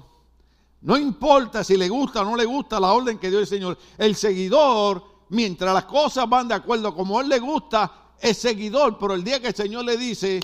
No 0.82 0.96
importa 0.96 1.62
si 1.62 1.76
le 1.76 1.88
gusta 1.88 2.22
o 2.22 2.24
no 2.24 2.36
le 2.36 2.44
gusta 2.44 2.80
la 2.80 2.92
orden 2.92 3.18
que 3.18 3.30
dio 3.30 3.38
el 3.38 3.46
Señor. 3.46 3.76
El 3.98 4.14
seguidor, 4.16 5.04
mientras 5.28 5.74
las 5.74 5.84
cosas 5.84 6.28
van 6.28 6.48
de 6.48 6.54
acuerdo 6.54 6.94
como 6.94 7.18
a 7.18 7.22
él 7.22 7.28
le 7.28 7.38
gusta, 7.38 8.14
es 8.18 8.38
seguidor. 8.38 8.98
Pero 8.98 9.14
el 9.14 9.22
día 9.22 9.40
que 9.40 9.48
el 9.48 9.54
Señor 9.54 9.84
le 9.84 9.96
dice, 9.96 10.40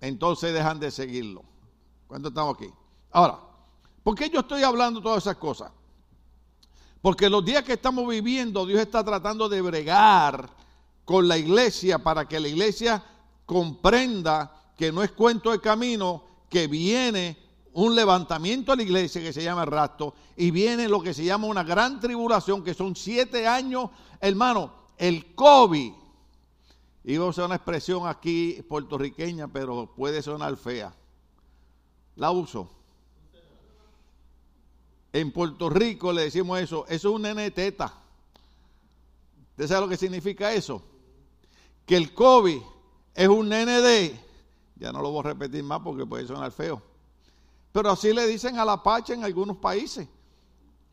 entonces 0.00 0.52
dejan 0.52 0.78
de 0.78 0.90
seguirlo. 0.90 1.42
¿Cuánto 2.06 2.28
estamos 2.28 2.56
aquí? 2.56 2.70
Ahora, 3.10 3.38
¿por 4.02 4.14
qué 4.14 4.28
yo 4.28 4.40
estoy 4.40 4.62
hablando 4.62 5.00
todas 5.00 5.24
esas 5.24 5.36
cosas? 5.36 5.72
Porque 7.00 7.30
los 7.30 7.44
días 7.44 7.62
que 7.62 7.74
estamos 7.74 8.06
viviendo, 8.08 8.66
Dios 8.66 8.80
está 8.80 9.04
tratando 9.04 9.48
de 9.48 9.62
bregar 9.62 10.50
con 11.04 11.28
la 11.28 11.38
iglesia 11.38 11.98
para 11.98 12.28
que 12.28 12.40
la 12.40 12.48
iglesia 12.48 13.02
comprenda 13.46 14.57
que 14.78 14.92
no 14.92 15.02
es 15.02 15.10
cuento 15.10 15.50
de 15.50 15.60
camino, 15.60 16.22
que 16.48 16.68
viene 16.68 17.36
un 17.74 17.96
levantamiento 17.96 18.72
a 18.72 18.76
la 18.76 18.84
iglesia 18.84 19.20
que 19.20 19.32
se 19.32 19.42
llama 19.42 19.64
rapto 19.64 20.14
y 20.36 20.52
viene 20.52 20.88
lo 20.88 21.02
que 21.02 21.12
se 21.12 21.24
llama 21.24 21.48
una 21.48 21.64
gran 21.64 22.00
tribulación, 22.00 22.62
que 22.62 22.74
son 22.74 22.94
siete 22.94 23.46
años, 23.46 23.90
hermano, 24.20 24.72
el 24.96 25.34
COVID. 25.34 25.92
Iba 27.04 27.24
a 27.24 27.28
usar 27.28 27.46
una 27.46 27.56
expresión 27.56 28.06
aquí 28.06 28.62
puertorriqueña, 28.68 29.48
pero 29.48 29.92
puede 29.96 30.22
sonar 30.22 30.56
fea. 30.56 30.94
La 32.14 32.30
uso. 32.30 32.70
En 35.12 35.32
Puerto 35.32 35.68
Rico 35.70 36.12
le 36.12 36.22
decimos 36.22 36.60
eso, 36.60 36.86
eso 36.86 37.08
es 37.08 37.14
un 37.14 37.22
nene 37.22 37.50
teta. 37.50 37.94
¿Usted 39.50 39.66
sabe 39.66 39.80
lo 39.80 39.88
que 39.88 39.96
significa 39.96 40.52
eso? 40.52 40.82
Que 41.84 41.96
el 41.96 42.14
COVID 42.14 42.60
es 43.14 43.28
un 43.28 43.48
nene 43.48 43.80
de, 43.80 44.27
ya 44.78 44.92
no 44.92 45.02
lo 45.02 45.10
voy 45.10 45.20
a 45.20 45.28
repetir 45.28 45.62
más 45.64 45.80
porque 45.80 46.06
puede 46.06 46.26
sonar 46.26 46.52
feo, 46.52 46.82
pero 47.72 47.90
así 47.90 48.12
le 48.12 48.26
dicen 48.26 48.58
a 48.58 48.64
la 48.64 48.82
pacha 48.82 49.14
en 49.14 49.24
algunos 49.24 49.56
países, 49.56 50.08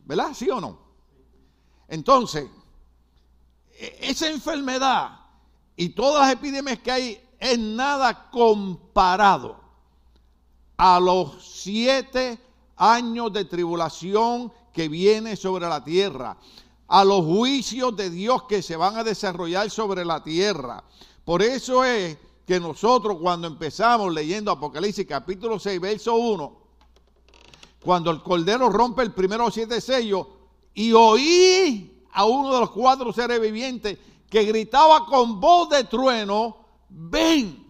¿verdad? 0.04 0.32
¿Sí 0.34 0.50
o 0.50 0.60
no? 0.60 0.78
Entonces, 1.88 2.48
e-, 3.78 3.98
esa 4.00 4.28
enfermedad 4.28 5.20
y 5.76 5.90
todas 5.90 6.26
las 6.26 6.32
epidemias 6.32 6.78
que 6.80 6.90
hay 6.90 7.20
es 7.38 7.58
nada 7.58 8.30
comparado 8.30 9.60
a 10.76 10.98
los 11.00 11.44
siete 11.62 12.38
años 12.76 13.32
de 13.32 13.44
tribulación 13.44 14.52
que 14.72 14.88
viene 14.88 15.36
sobre 15.36 15.68
la 15.68 15.82
tierra, 15.82 16.36
a 16.88 17.04
los 17.04 17.24
juicios 17.24 17.96
de 17.96 18.10
Dios 18.10 18.44
que 18.44 18.62
se 18.62 18.76
van 18.76 18.96
a 18.96 19.04
desarrollar 19.04 19.70
sobre 19.70 20.04
la 20.04 20.22
tierra. 20.22 20.84
Por 21.24 21.42
eso 21.42 21.82
es 21.84 22.16
que 22.46 22.60
nosotros 22.60 23.18
cuando 23.20 23.48
empezamos 23.48 24.14
leyendo 24.14 24.52
Apocalipsis 24.52 25.04
capítulo 25.06 25.58
6, 25.58 25.80
verso 25.80 26.14
1, 26.14 26.58
cuando 27.80 28.10
el 28.10 28.22
Cordero 28.22 28.68
rompe 28.68 29.02
el 29.02 29.12
primero 29.12 29.50
siete 29.50 29.80
sellos 29.80 30.26
y 30.72 30.92
oí 30.92 32.04
a 32.12 32.24
uno 32.24 32.54
de 32.54 32.60
los 32.60 32.70
cuatro 32.70 33.12
seres 33.12 33.40
vivientes 33.40 33.98
que 34.30 34.44
gritaba 34.44 35.06
con 35.06 35.40
voz 35.40 35.70
de 35.70 35.84
trueno, 35.84 36.56
ven. 36.88 37.66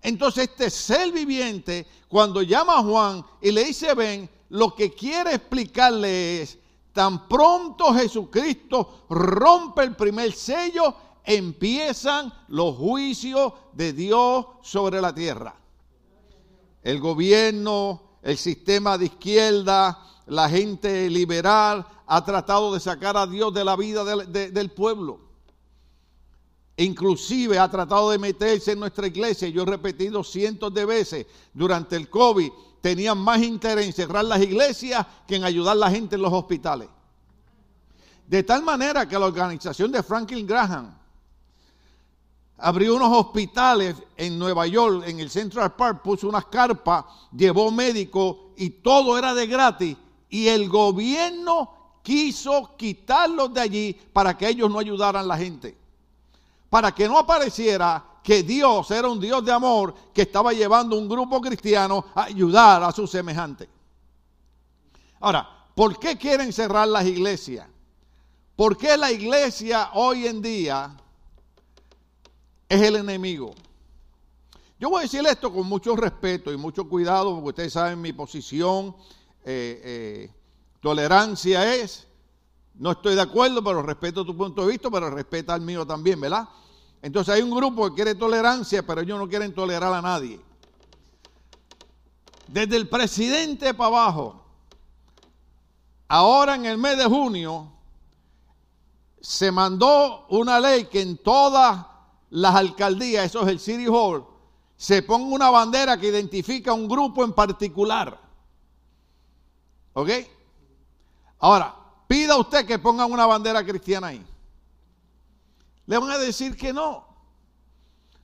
Entonces 0.00 0.48
este 0.48 0.70
ser 0.70 1.12
viviente, 1.12 1.86
cuando 2.08 2.42
llama 2.42 2.78
a 2.78 2.82
Juan 2.82 3.24
y 3.42 3.50
le 3.50 3.64
dice 3.64 3.94
ven, 3.94 4.30
lo 4.50 4.74
que 4.74 4.92
quiere 4.92 5.34
explicarle 5.34 6.42
es, 6.42 6.58
tan 6.92 7.28
pronto 7.28 7.94
Jesucristo 7.94 9.04
rompe 9.08 9.82
el 9.82 9.94
primer 9.94 10.32
sello, 10.32 10.94
empiezan 11.28 12.32
los 12.48 12.74
juicios 12.76 13.52
de 13.74 13.92
Dios 13.92 14.46
sobre 14.62 14.98
la 14.98 15.14
tierra. 15.14 15.54
El 16.82 17.00
gobierno, 17.00 18.02
el 18.22 18.38
sistema 18.38 18.96
de 18.96 19.04
izquierda, 19.04 19.98
la 20.26 20.48
gente 20.48 21.10
liberal 21.10 21.86
ha 22.06 22.24
tratado 22.24 22.72
de 22.72 22.80
sacar 22.80 23.18
a 23.18 23.26
Dios 23.26 23.52
de 23.52 23.62
la 23.62 23.76
vida 23.76 24.04
del, 24.04 24.70
pueblo 24.70 25.20
inclusive 26.78 27.58
ha 27.58 27.68
tratado 27.68 28.10
de 28.12 28.18
meterse 28.18 28.70
en 28.70 28.78
nuestra 28.78 29.08
iglesia. 29.08 29.48
Yo 29.48 29.62
he 29.62 29.66
repetido 29.66 30.22
cientos 30.22 30.72
de 30.72 30.84
veces 30.84 31.26
durante 31.52 31.96
el 31.96 32.08
COVID, 32.08 32.50
tenían 32.80 33.18
más 33.18 33.42
interés 33.42 33.84
en 33.84 33.92
cerrar 33.92 34.24
las 34.24 34.40
iglesias 34.40 35.04
que 35.26 35.34
en 35.34 35.44
ayudar 35.44 35.72
a 35.72 35.80
la 35.80 35.90
gente 35.90 36.14
en 36.14 36.22
los 36.22 36.32
hospitales. 36.32 36.88
De 38.28 38.44
tal 38.44 38.62
manera 38.62 39.08
que 39.08 39.18
la 39.18 39.26
organización 39.26 39.90
de 39.90 40.04
Franklin 40.04 40.46
Graham 40.46 40.97
abrió 42.58 42.96
unos 42.96 43.16
hospitales 43.16 43.96
en 44.16 44.38
Nueva 44.38 44.66
York, 44.66 45.04
en 45.06 45.20
el 45.20 45.30
Central 45.30 45.74
Park, 45.74 46.02
puso 46.02 46.28
unas 46.28 46.46
carpas, 46.46 47.04
llevó 47.32 47.70
médicos 47.70 48.36
y 48.56 48.70
todo 48.70 49.16
era 49.16 49.34
de 49.34 49.46
gratis. 49.46 49.96
Y 50.28 50.48
el 50.48 50.68
gobierno 50.68 52.00
quiso 52.02 52.76
quitarlos 52.76 53.54
de 53.54 53.60
allí 53.60 53.92
para 54.12 54.36
que 54.36 54.48
ellos 54.48 54.70
no 54.70 54.78
ayudaran 54.78 55.24
a 55.24 55.28
la 55.28 55.38
gente 55.38 55.76
para 56.70 56.92
que 56.92 57.08
no 57.08 57.18
apareciera 57.18 58.04
que 58.22 58.42
Dios 58.42 58.90
era 58.90 59.08
un 59.08 59.20
Dios 59.20 59.44
de 59.44 59.52
amor 59.52 59.94
que 60.12 60.22
estaba 60.22 60.52
llevando 60.52 60.98
un 60.98 61.08
grupo 61.08 61.40
cristiano 61.40 62.04
a 62.14 62.24
ayudar 62.24 62.82
a 62.82 62.92
sus 62.92 63.10
semejantes. 63.10 63.68
Ahora, 65.20 65.48
¿por 65.74 65.98
qué 65.98 66.16
quieren 66.16 66.52
cerrar 66.52 66.86
las 66.88 67.06
iglesias? 67.06 67.66
¿Por 68.54 68.76
qué 68.76 68.96
la 68.96 69.10
iglesia 69.10 69.90
hoy 69.94 70.26
en 70.26 70.42
día 70.42 70.94
es 72.68 72.82
el 72.82 72.96
enemigo? 72.96 73.54
Yo 74.78 74.90
voy 74.90 75.00
a 75.00 75.02
decir 75.02 75.26
esto 75.26 75.52
con 75.52 75.66
mucho 75.66 75.96
respeto 75.96 76.52
y 76.52 76.56
mucho 76.56 76.88
cuidado, 76.88 77.34
porque 77.34 77.48
ustedes 77.48 77.72
saben 77.72 78.00
mi 78.00 78.12
posición. 78.12 78.94
Eh, 79.44 79.80
eh, 79.84 80.30
tolerancia 80.80 81.74
es 81.74 82.08
no 82.78 82.92
estoy 82.92 83.16
de 83.16 83.22
acuerdo, 83.22 83.62
pero 83.62 83.82
respeto 83.82 84.24
tu 84.24 84.36
punto 84.36 84.62
de 84.62 84.68
vista, 84.68 84.88
pero 84.88 85.10
respeta 85.10 85.54
el 85.54 85.62
mío 85.62 85.84
también, 85.84 86.20
¿verdad? 86.20 86.48
Entonces 87.02 87.34
hay 87.34 87.42
un 87.42 87.50
grupo 87.50 87.88
que 87.88 87.94
quiere 87.96 88.14
tolerancia, 88.14 88.86
pero 88.86 89.00
ellos 89.00 89.18
no 89.18 89.28
quieren 89.28 89.52
tolerar 89.52 89.92
a 89.92 90.00
nadie. 90.00 90.40
Desde 92.46 92.76
el 92.76 92.88
presidente 92.88 93.74
para 93.74 93.88
abajo, 93.88 94.44
ahora 96.06 96.54
en 96.54 96.66
el 96.66 96.78
mes 96.78 96.96
de 96.96 97.04
junio, 97.06 97.72
se 99.20 99.50
mandó 99.50 100.26
una 100.28 100.60
ley 100.60 100.84
que 100.84 101.00
en 101.00 101.18
todas 101.18 101.84
las 102.30 102.54
alcaldías, 102.54 103.26
eso 103.26 103.42
es 103.42 103.48
el 103.48 103.60
City 103.60 103.86
Hall, 103.86 104.26
se 104.76 105.02
ponga 105.02 105.34
una 105.34 105.50
bandera 105.50 105.98
que 105.98 106.08
identifica 106.08 106.72
un 106.72 106.88
grupo 106.88 107.24
en 107.24 107.32
particular. 107.32 108.20
¿Ok? 109.94 110.10
Ahora, 111.40 111.78
Pida 112.08 112.38
usted 112.38 112.66
que 112.66 112.78
pongan 112.78 113.12
una 113.12 113.26
bandera 113.26 113.62
cristiana 113.62 114.08
ahí. 114.08 114.24
Le 115.86 115.98
van 115.98 116.10
a 116.10 116.16
decir 116.16 116.56
que 116.56 116.72
no. 116.72 117.06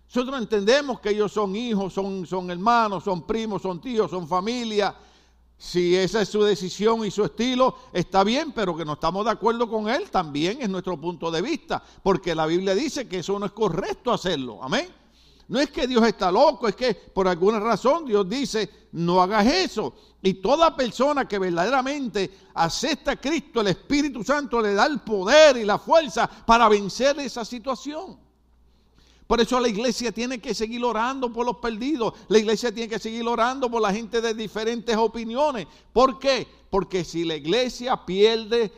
Nosotros 0.06 0.40
entendemos 0.40 1.00
que 1.00 1.10
ellos 1.10 1.32
son 1.32 1.54
hijos, 1.54 1.92
son, 1.92 2.26
son 2.26 2.50
hermanos, 2.50 3.04
son 3.04 3.26
primos, 3.26 3.60
son 3.60 3.80
tíos, 3.82 4.10
son 4.10 4.26
familia. 4.26 4.96
Si 5.56 5.96
esa 5.96 6.22
es 6.22 6.28
su 6.28 6.42
decisión 6.42 7.04
y 7.06 7.10
su 7.10 7.24
estilo, 7.24 7.76
está 7.92 8.24
bien, 8.24 8.52
pero 8.52 8.76
que 8.76 8.84
no 8.84 8.94
estamos 8.94 9.24
de 9.24 9.30
acuerdo 9.30 9.68
con 9.68 9.88
él 9.88 10.10
también 10.10 10.60
es 10.60 10.68
nuestro 10.68 11.00
punto 11.00 11.30
de 11.30 11.40
vista, 11.40 11.82
porque 12.02 12.34
la 12.34 12.46
Biblia 12.46 12.74
dice 12.74 13.08
que 13.08 13.20
eso 13.20 13.38
no 13.38 13.46
es 13.46 13.52
correcto 13.52 14.12
hacerlo. 14.12 14.62
Amén. 14.62 14.88
No 15.48 15.60
es 15.60 15.70
que 15.70 15.86
Dios 15.86 16.06
está 16.06 16.32
loco, 16.32 16.68
es 16.68 16.74
que 16.74 16.94
por 16.94 17.28
alguna 17.28 17.60
razón 17.60 18.06
Dios 18.06 18.28
dice, 18.28 18.88
no 18.92 19.20
hagas 19.20 19.46
eso. 19.46 19.94
Y 20.22 20.34
toda 20.34 20.74
persona 20.74 21.28
que 21.28 21.38
verdaderamente 21.38 22.30
acepta 22.54 23.12
a 23.12 23.16
Cristo, 23.16 23.60
el 23.60 23.68
Espíritu 23.68 24.24
Santo 24.24 24.60
le 24.60 24.72
da 24.72 24.86
el 24.86 25.00
poder 25.00 25.58
y 25.58 25.64
la 25.64 25.78
fuerza 25.78 26.26
para 26.26 26.68
vencer 26.68 27.18
esa 27.20 27.44
situación. 27.44 28.23
Por 29.26 29.40
eso 29.40 29.58
la 29.58 29.68
iglesia 29.68 30.12
tiene 30.12 30.38
que 30.38 30.54
seguir 30.54 30.84
orando 30.84 31.32
por 31.32 31.46
los 31.46 31.56
perdidos. 31.56 32.14
La 32.28 32.38
iglesia 32.38 32.72
tiene 32.72 32.88
que 32.88 32.98
seguir 32.98 33.26
orando 33.26 33.70
por 33.70 33.80
la 33.80 33.92
gente 33.92 34.20
de 34.20 34.34
diferentes 34.34 34.96
opiniones. 34.96 35.66
¿Por 35.92 36.18
qué? 36.18 36.46
Porque 36.68 37.04
si 37.04 37.24
la 37.24 37.36
iglesia 37.36 38.04
pierde 38.04 38.70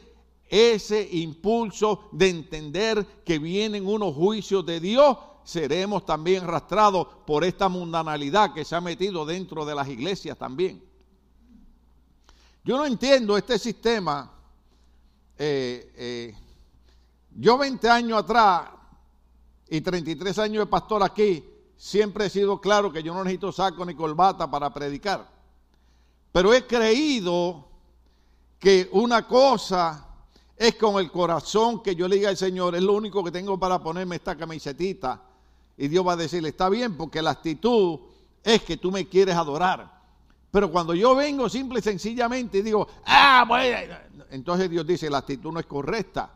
ese 0.49 1.09
impulso 1.13 2.09
de 2.13 2.29
entender 2.29 3.05
que 3.25 3.41
vienen 3.41 3.87
unos 3.87 4.15
juicios 4.15 4.65
de 4.65 4.79
Dios, 4.79 5.17
seremos 5.43 6.07
también 6.07 6.45
arrastrados 6.45 7.09
por 7.27 7.45
esta 7.45 7.69
mundanalidad 7.69 8.55
que 8.55 8.65
se 8.65 8.77
ha 8.77 8.81
metido 8.81 9.27
dentro 9.27 9.65
de 9.65 9.75
las 9.75 9.89
iglesias 9.89 10.39
también. 10.39 10.83
Yo 12.65 12.77
no 12.77 12.87
entiendo 12.87 13.37
este 13.37 13.59
sistema. 13.59 14.33
Eh, 15.39 15.93
eh, 15.97 16.35
yo 17.37 17.59
20 17.59 17.89
años 17.89 18.19
atrás 18.19 18.76
y 19.69 19.81
33 19.81 20.39
años 20.39 20.65
de 20.65 20.71
pastor 20.71 21.03
aquí, 21.03 21.45
siempre 21.77 22.27
he 22.27 22.31
sido 22.31 22.61
claro 22.61 22.93
que 22.93 23.03
yo 23.03 23.13
no 23.13 23.25
necesito 23.25 23.53
saco 23.53 23.85
ni 23.85 23.95
corbata 23.95 24.51
para 24.51 24.73
predicar. 24.73 25.29
Pero 26.33 26.53
he 26.55 26.67
creído 26.67 27.67
que 28.59 28.89
una 28.93 29.27
cosa 29.27 30.07
es 30.57 30.75
con 30.77 30.99
el 30.99 31.11
corazón 31.11 31.83
que 31.83 31.95
yo 31.95 32.09
le 32.09 32.17
diga 32.17 32.29
al 32.31 32.37
Señor, 32.37 32.75
es 32.75 32.83
lo 32.83 32.95
único 32.95 33.23
que 33.23 33.31
tengo 33.31 33.59
para 33.59 33.83
ponerme 33.83 34.17
esta 34.17 34.37
camisetita. 34.37 35.23
Y 35.77 35.89
Dios 35.89 36.07
va 36.07 36.13
a 36.13 36.17
decirle, 36.17 36.51
está 36.51 36.69
bien, 36.69 36.97
porque 36.97 37.21
la 37.21 37.31
actitud 37.33 38.01
es 38.43 38.63
que 38.63 38.77
tú 38.77 38.91
me 38.91 39.07
quieres 39.09 39.35
adorar. 39.35 39.97
Pero 40.51 40.71
cuando 40.71 40.95
yo 40.95 41.15
vengo 41.15 41.49
simple 41.51 41.81
y 41.81 41.83
sencillamente 41.83 42.59
y 42.59 42.63
digo, 42.63 42.89
ah, 43.05 43.45
bueno, 43.47 43.95
entonces 44.31 44.71
Dios 44.71 44.87
dice, 44.87 45.11
la 45.11 45.19
actitud 45.19 45.53
no 45.53 45.61
es 45.61 45.67
correcta. 45.67 46.31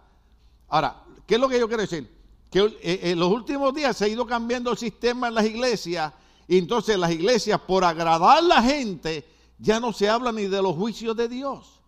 Ahora, 0.68 1.02
¿qué 1.26 1.36
es 1.36 1.40
lo 1.40 1.48
que 1.48 1.58
yo 1.58 1.66
quiero 1.68 1.82
decir? 1.82 2.19
Que 2.50 2.60
eh, 2.82 3.00
en 3.04 3.18
los 3.18 3.30
últimos 3.30 3.72
días 3.74 3.96
se 3.96 4.04
ha 4.04 4.08
ido 4.08 4.26
cambiando 4.26 4.70
el 4.70 4.78
sistema 4.78 5.28
en 5.28 5.34
las 5.34 5.46
iglesias 5.46 6.12
y 6.48 6.58
entonces 6.58 6.98
las 6.98 7.12
iglesias, 7.12 7.60
por 7.60 7.84
agradar 7.84 8.38
a 8.38 8.40
la 8.40 8.60
gente, 8.60 9.24
ya 9.58 9.78
no 9.78 9.92
se 9.92 10.08
habla 10.08 10.32
ni 10.32 10.48
de 10.48 10.60
los 10.60 10.74
juicios 10.74 11.16
de 11.16 11.28
Dios. 11.28 11.80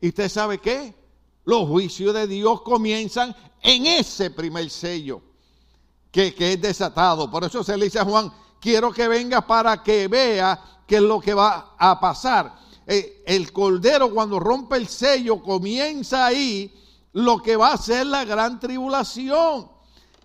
¿Y 0.00 0.08
usted 0.08 0.28
sabe 0.28 0.58
qué? 0.58 0.94
Los 1.44 1.66
juicios 1.66 2.14
de 2.14 2.28
Dios 2.28 2.62
comienzan 2.62 3.34
en 3.60 3.86
ese 3.86 4.30
primer 4.30 4.70
sello 4.70 5.20
que, 6.12 6.34
es 6.38 6.60
desatado. 6.60 7.28
Por 7.28 7.42
eso 7.42 7.64
se 7.64 7.76
le 7.76 7.86
dice 7.86 7.98
a 7.98 8.04
Juan, 8.04 8.32
quiero 8.60 8.92
que 8.92 9.08
venga 9.08 9.44
para 9.44 9.82
que 9.82 10.06
vea 10.06 10.84
qué 10.86 10.96
es 10.96 11.02
lo 11.02 11.18
que 11.20 11.34
va 11.34 11.74
a 11.76 11.98
pasar. 11.98 12.54
Eh, 12.86 13.24
el 13.26 13.52
cordero 13.52 14.12
cuando 14.12 14.38
rompe 14.38 14.76
el 14.76 14.86
sello 14.86 15.42
comienza 15.42 16.26
ahí 16.26 16.72
lo 17.12 17.42
que 17.42 17.56
va 17.56 17.72
a 17.72 17.76
ser 17.76 18.06
la 18.06 18.24
gran 18.24 18.58
tribulación. 18.58 19.70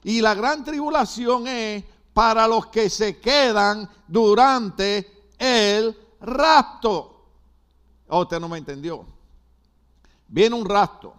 Y 0.03 0.21
la 0.21 0.33
gran 0.35 0.63
tribulación 0.63 1.47
es 1.47 1.83
para 2.13 2.47
los 2.47 2.67
que 2.67 2.89
se 2.89 3.19
quedan 3.19 3.89
durante 4.07 5.31
el 5.37 5.95
rapto. 6.21 7.25
Oh, 8.07 8.21
usted 8.21 8.39
no 8.39 8.47
me 8.47 8.57
entendió. 8.57 9.05
Viene 10.27 10.55
un 10.55 10.67
rastro. 10.67 11.13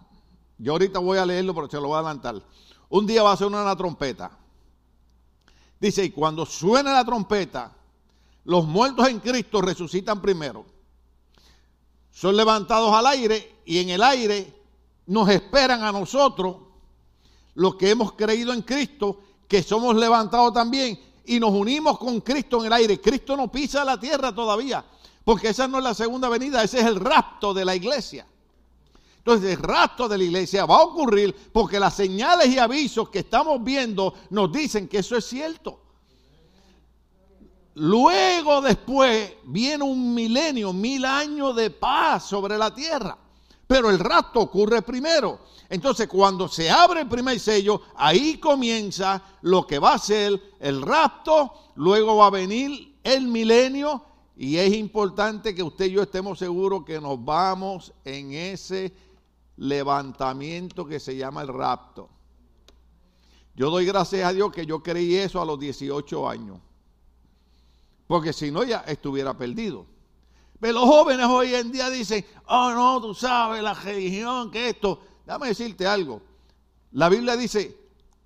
Yo 0.57 0.73
ahorita 0.73 0.99
voy 0.99 1.17
a 1.17 1.25
leerlo, 1.25 1.53
pero 1.53 1.69
se 1.69 1.77
lo 1.77 1.87
voy 1.87 1.95
a 1.95 1.99
adelantar. 1.99 2.41
Un 2.89 3.05
día 3.05 3.23
va 3.23 3.33
a 3.33 3.37
sonar 3.37 3.63
una 3.63 3.75
trompeta. 3.75 4.31
Dice, 5.79 6.03
y 6.03 6.09
cuando 6.09 6.45
suene 6.45 6.91
la 6.91 7.05
trompeta, 7.05 7.71
los 8.45 8.65
muertos 8.65 9.07
en 9.07 9.19
Cristo 9.19 9.61
resucitan 9.61 10.21
primero. 10.21 10.65
Son 12.11 12.35
levantados 12.35 12.93
al 12.93 13.05
aire 13.07 13.61
y 13.65 13.77
en 13.77 13.89
el 13.89 14.03
aire 14.03 14.58
nos 15.09 15.27
esperan 15.29 15.83
a 15.83 15.91
nosotros, 15.91 16.55
los 17.55 17.75
que 17.75 17.89
hemos 17.89 18.13
creído 18.13 18.53
en 18.53 18.61
Cristo, 18.61 19.19
que 19.47 19.63
somos 19.63 19.95
levantados 19.95 20.53
también 20.53 20.99
y 21.25 21.39
nos 21.39 21.49
unimos 21.49 21.97
con 21.97 22.21
Cristo 22.21 22.59
en 22.59 22.67
el 22.67 22.73
aire. 22.73 23.01
Cristo 23.01 23.35
no 23.35 23.51
pisa 23.51 23.83
la 23.83 23.99
tierra 23.99 24.33
todavía, 24.33 24.85
porque 25.23 25.49
esa 25.49 25.67
no 25.67 25.79
es 25.79 25.83
la 25.83 25.95
segunda 25.95 26.29
venida, 26.29 26.63
ese 26.63 26.79
es 26.79 26.85
el 26.85 26.99
rapto 26.99 27.55
de 27.55 27.65
la 27.65 27.75
iglesia. 27.75 28.27
Entonces 29.17 29.57
el 29.57 29.63
rapto 29.63 30.07
de 30.07 30.17
la 30.19 30.23
iglesia 30.23 30.67
va 30.67 30.75
a 30.75 30.83
ocurrir 30.83 31.35
porque 31.51 31.79
las 31.79 31.95
señales 31.95 32.47
y 32.47 32.59
avisos 32.59 33.09
que 33.09 33.19
estamos 33.19 33.63
viendo 33.63 34.13
nos 34.29 34.51
dicen 34.51 34.87
que 34.87 34.99
eso 34.99 35.17
es 35.17 35.25
cierto. 35.25 35.81
Luego 37.73 38.61
después 38.61 39.33
viene 39.45 39.83
un 39.83 40.13
milenio, 40.13 40.71
mil 40.71 41.03
años 41.03 41.55
de 41.55 41.71
paz 41.71 42.25
sobre 42.25 42.59
la 42.59 42.73
tierra. 42.75 43.17
Pero 43.69 43.91
el 43.91 43.99
rapto 43.99 44.39
ocurre 44.39 44.81
primero. 44.81 45.41
Entonces 45.69 46.07
cuando 46.07 46.47
se 46.47 46.71
abre 46.71 47.01
el 47.01 47.07
primer 47.07 47.39
sello, 47.39 47.83
ahí 47.97 48.39
comienza 48.39 49.21
lo 49.43 49.67
que 49.67 49.77
va 49.77 49.93
a 49.93 49.99
ser 49.99 50.41
el 50.59 50.81
rapto, 50.81 51.53
luego 51.75 52.15
va 52.15 52.25
a 52.25 52.31
venir 52.31 52.95
el 53.03 53.27
milenio 53.27 54.03
y 54.35 54.57
es 54.57 54.73
importante 54.73 55.53
que 55.53 55.61
usted 55.61 55.85
y 55.85 55.91
yo 55.91 56.01
estemos 56.01 56.39
seguros 56.39 56.83
que 56.83 56.99
nos 56.99 57.23
vamos 57.23 57.93
en 58.05 58.33
ese 58.33 58.91
levantamiento 59.57 60.87
que 60.87 60.99
se 60.99 61.15
llama 61.15 61.43
el 61.43 61.49
rapto. 61.49 62.09
Yo 63.53 63.69
doy 63.69 63.85
gracias 63.85 64.27
a 64.27 64.33
Dios 64.33 64.51
que 64.51 64.65
yo 64.65 64.81
creí 64.81 65.15
eso 65.15 65.39
a 65.39 65.45
los 65.45 65.59
18 65.59 66.27
años. 66.27 66.57
Porque 68.07 68.33
si 68.33 68.49
no 68.49 68.63
ya 68.63 68.79
estuviera 68.87 69.37
perdido. 69.37 69.98
Pero 70.59 70.73
los 70.73 70.85
jóvenes 70.85 71.25
hoy 71.25 71.55
en 71.55 71.71
día 71.71 71.89
dicen, 71.89 72.25
oh 72.47 72.71
no, 72.71 73.01
tú 73.01 73.13
sabes, 73.13 73.63
la 73.63 73.73
religión, 73.73 74.51
que 74.51 74.69
esto. 74.69 75.01
Déjame 75.25 75.47
decirte 75.47 75.87
algo. 75.87 76.21
La 76.91 77.07
Biblia 77.07 77.37
dice, 77.37 77.77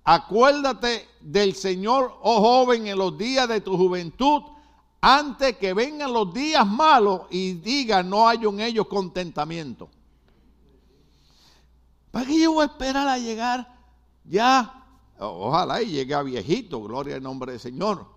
acuérdate 0.02 1.08
del 1.20 1.54
Señor, 1.54 2.18
oh 2.22 2.40
joven, 2.40 2.86
en 2.86 2.98
los 2.98 3.16
días 3.16 3.48
de 3.48 3.60
tu 3.60 3.76
juventud, 3.76 4.42
antes 5.00 5.58
que 5.58 5.74
vengan 5.74 6.12
los 6.12 6.32
días 6.32 6.66
malos 6.66 7.22
y 7.30 7.52
digan, 7.54 8.08
no 8.08 8.26
hay 8.26 8.38
en 8.42 8.60
ellos 8.60 8.88
contentamiento. 8.88 9.90
¿Para 12.10 12.26
qué 12.26 12.40
yo 12.40 12.52
voy 12.52 12.62
a 12.62 12.66
esperar 12.66 13.06
a 13.08 13.18
llegar 13.18 13.76
ya? 14.24 14.82
Ojalá 15.18 15.82
y 15.82 15.90
llegue 15.90 16.14
a 16.14 16.22
viejito, 16.22 16.82
gloria 16.82 17.16
al 17.16 17.22
nombre 17.22 17.52
del 17.52 17.60
Señor. 17.60 18.13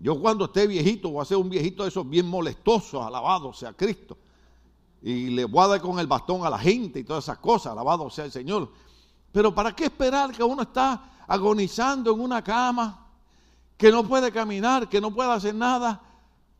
Yo 0.00 0.18
cuando 0.18 0.46
esté 0.46 0.66
viejito 0.66 1.10
voy 1.10 1.20
a 1.20 1.26
ser 1.26 1.36
un 1.36 1.50
viejito 1.50 1.82
de 1.82 1.90
esos 1.90 2.08
bien 2.08 2.26
molestosos, 2.26 3.04
alabado 3.04 3.52
sea 3.52 3.74
Cristo. 3.74 4.16
Y 5.02 5.28
le 5.30 5.44
voy 5.44 5.64
a 5.64 5.68
dar 5.68 5.80
con 5.80 5.98
el 5.98 6.06
bastón 6.06 6.44
a 6.44 6.50
la 6.50 6.58
gente 6.58 7.00
y 7.00 7.04
todas 7.04 7.24
esas 7.24 7.38
cosas, 7.38 7.72
alabado 7.72 8.08
sea 8.08 8.24
el 8.24 8.32
Señor. 8.32 8.70
Pero 9.30 9.54
¿para 9.54 9.76
qué 9.76 9.84
esperar 9.84 10.32
que 10.32 10.42
uno 10.42 10.62
está 10.62 11.22
agonizando 11.26 12.12
en 12.12 12.20
una 12.20 12.42
cama, 12.42 13.08
que 13.76 13.90
no 13.90 14.02
puede 14.04 14.32
caminar, 14.32 14.88
que 14.88 15.00
no 15.00 15.14
puede 15.14 15.32
hacer 15.32 15.54
nada, 15.54 16.00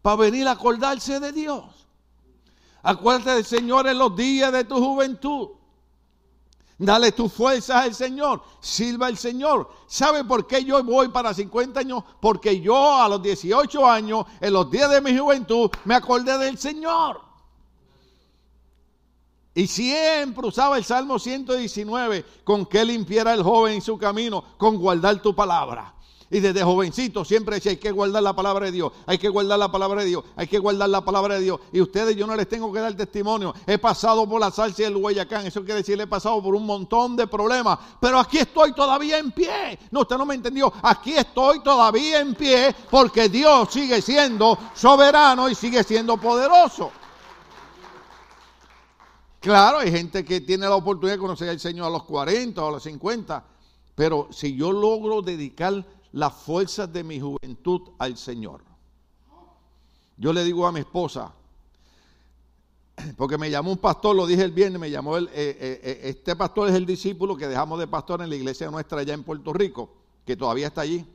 para 0.02 0.16
venir 0.16 0.46
a 0.46 0.52
acordarse 0.52 1.18
de 1.18 1.32
Dios? 1.32 1.64
Acuérdate 2.82 3.36
del 3.36 3.44
Señor 3.44 3.86
en 3.86 3.98
los 3.98 4.14
días 4.16 4.52
de 4.52 4.64
tu 4.64 4.76
juventud. 4.76 5.48
Dale 6.82 7.12
tu 7.12 7.28
fuerza 7.28 7.82
al 7.82 7.94
Señor. 7.94 8.42
Sirva 8.58 9.08
al 9.08 9.18
Señor. 9.18 9.70
¿Sabe 9.86 10.24
por 10.24 10.46
qué 10.46 10.64
yo 10.64 10.82
voy 10.82 11.08
para 11.08 11.34
50 11.34 11.78
años? 11.78 12.02
Porque 12.18 12.58
yo 12.58 12.96
a 12.96 13.06
los 13.06 13.22
18 13.22 13.86
años, 13.86 14.24
en 14.40 14.54
los 14.54 14.70
días 14.70 14.90
de 14.90 15.02
mi 15.02 15.16
juventud, 15.16 15.70
me 15.84 15.94
acordé 15.94 16.38
del 16.38 16.56
Señor. 16.56 17.20
Y 19.52 19.66
siempre 19.66 20.46
usaba 20.46 20.78
el 20.78 20.84
Salmo 20.84 21.18
119 21.18 22.24
con 22.44 22.64
que 22.64 22.82
limpiara 22.82 23.34
el 23.34 23.42
joven 23.42 23.74
en 23.74 23.82
su 23.82 23.98
camino, 23.98 24.42
con 24.56 24.78
guardar 24.78 25.20
tu 25.20 25.34
palabra. 25.34 25.94
Y 26.32 26.38
desde 26.38 26.62
jovencito 26.62 27.24
siempre 27.24 27.56
decía, 27.56 27.72
hay 27.72 27.78
que 27.78 27.90
guardar 27.90 28.22
la 28.22 28.36
palabra 28.36 28.66
de 28.66 28.72
Dios, 28.72 28.92
hay 29.04 29.18
que 29.18 29.28
guardar 29.28 29.58
la 29.58 29.72
palabra 29.72 30.02
de 30.02 30.06
Dios, 30.06 30.24
hay 30.36 30.46
que 30.46 30.60
guardar 30.60 30.88
la 30.88 31.04
palabra 31.04 31.34
de 31.34 31.40
Dios. 31.40 31.60
Y 31.72 31.80
ustedes, 31.80 32.14
yo 32.14 32.24
no 32.24 32.36
les 32.36 32.48
tengo 32.48 32.72
que 32.72 32.78
dar 32.78 32.94
testimonio. 32.94 33.52
He 33.66 33.78
pasado 33.78 34.28
por 34.28 34.40
la 34.40 34.52
salsa 34.52 34.84
del 34.84 34.96
Guayacán, 34.96 35.44
eso 35.46 35.64
quiere 35.64 35.80
decir, 35.80 36.00
he 36.00 36.06
pasado 36.06 36.40
por 36.40 36.54
un 36.54 36.64
montón 36.64 37.16
de 37.16 37.26
problemas. 37.26 37.80
Pero 38.00 38.20
aquí 38.20 38.38
estoy 38.38 38.72
todavía 38.72 39.18
en 39.18 39.32
pie. 39.32 39.76
No, 39.90 40.02
usted 40.02 40.16
no 40.16 40.24
me 40.24 40.36
entendió. 40.36 40.72
Aquí 40.82 41.14
estoy 41.14 41.64
todavía 41.64 42.20
en 42.20 42.36
pie 42.36 42.76
porque 42.88 43.28
Dios 43.28 43.68
sigue 43.72 44.00
siendo 44.00 44.56
soberano 44.72 45.48
y 45.48 45.56
sigue 45.56 45.82
siendo 45.82 46.16
poderoso. 46.16 46.92
Claro, 49.40 49.78
hay 49.78 49.90
gente 49.90 50.24
que 50.24 50.42
tiene 50.42 50.68
la 50.68 50.76
oportunidad 50.76 51.14
de 51.14 51.20
conocer 51.20 51.48
al 51.48 51.58
Señor 51.58 51.86
a 51.86 51.90
los 51.90 52.04
40 52.04 52.62
o 52.62 52.68
a 52.68 52.72
los 52.72 52.82
50, 52.84 53.42
pero 53.96 54.28
si 54.30 54.54
yo 54.54 54.70
logro 54.70 55.22
dedicar 55.22 55.84
las 56.12 56.32
fuerzas 56.34 56.92
de 56.92 57.04
mi 57.04 57.20
juventud 57.20 57.90
al 57.98 58.16
Señor. 58.16 58.62
Yo 60.16 60.32
le 60.32 60.44
digo 60.44 60.66
a 60.66 60.72
mi 60.72 60.80
esposa, 60.80 61.32
porque 63.16 63.38
me 63.38 63.50
llamó 63.50 63.70
un 63.72 63.78
pastor, 63.78 64.14
lo 64.14 64.26
dije 64.26 64.42
el 64.42 64.52
viernes, 64.52 64.80
me 64.80 64.90
llamó 64.90 65.16
el, 65.16 65.26
eh, 65.28 65.30
eh, 65.34 65.80
eh, 65.82 66.00
este 66.04 66.36
pastor 66.36 66.68
es 66.68 66.74
el 66.74 66.86
discípulo 66.86 67.36
que 67.36 67.48
dejamos 67.48 67.78
de 67.78 67.86
pastor 67.86 68.22
en 68.22 68.30
la 68.30 68.36
iglesia 68.36 68.70
nuestra 68.70 69.00
allá 69.00 69.14
en 69.14 69.24
Puerto 69.24 69.52
Rico, 69.52 69.90
que 70.26 70.36
todavía 70.36 70.66
está 70.66 70.82
allí. 70.82 71.06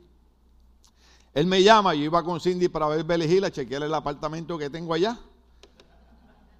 Él 1.34 1.46
me 1.46 1.62
llama, 1.62 1.94
yo 1.94 2.02
iba 2.02 2.22
con 2.24 2.40
Cindy 2.40 2.68
para 2.68 2.88
ver 2.88 3.04
Belegila, 3.04 3.50
chequear 3.50 3.82
el 3.82 3.92
apartamento 3.92 4.56
que 4.56 4.70
tengo 4.70 4.94
allá. 4.94 5.18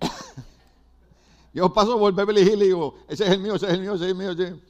yo 1.54 1.72
paso 1.72 1.98
por 1.98 2.12
Beverly 2.14 2.42
y 2.42 2.56
digo, 2.56 2.98
ese 3.08 3.24
es 3.24 3.30
el 3.30 3.40
mío, 3.40 3.54
ese 3.54 3.66
es 3.66 3.72
el 3.72 3.80
mío, 3.80 3.94
ese 3.94 4.04
es 4.04 4.10
el 4.10 4.16
mío. 4.16 4.30
Ese 4.32 4.42
es 4.42 4.48
el 4.50 4.54
mío. 4.54 4.62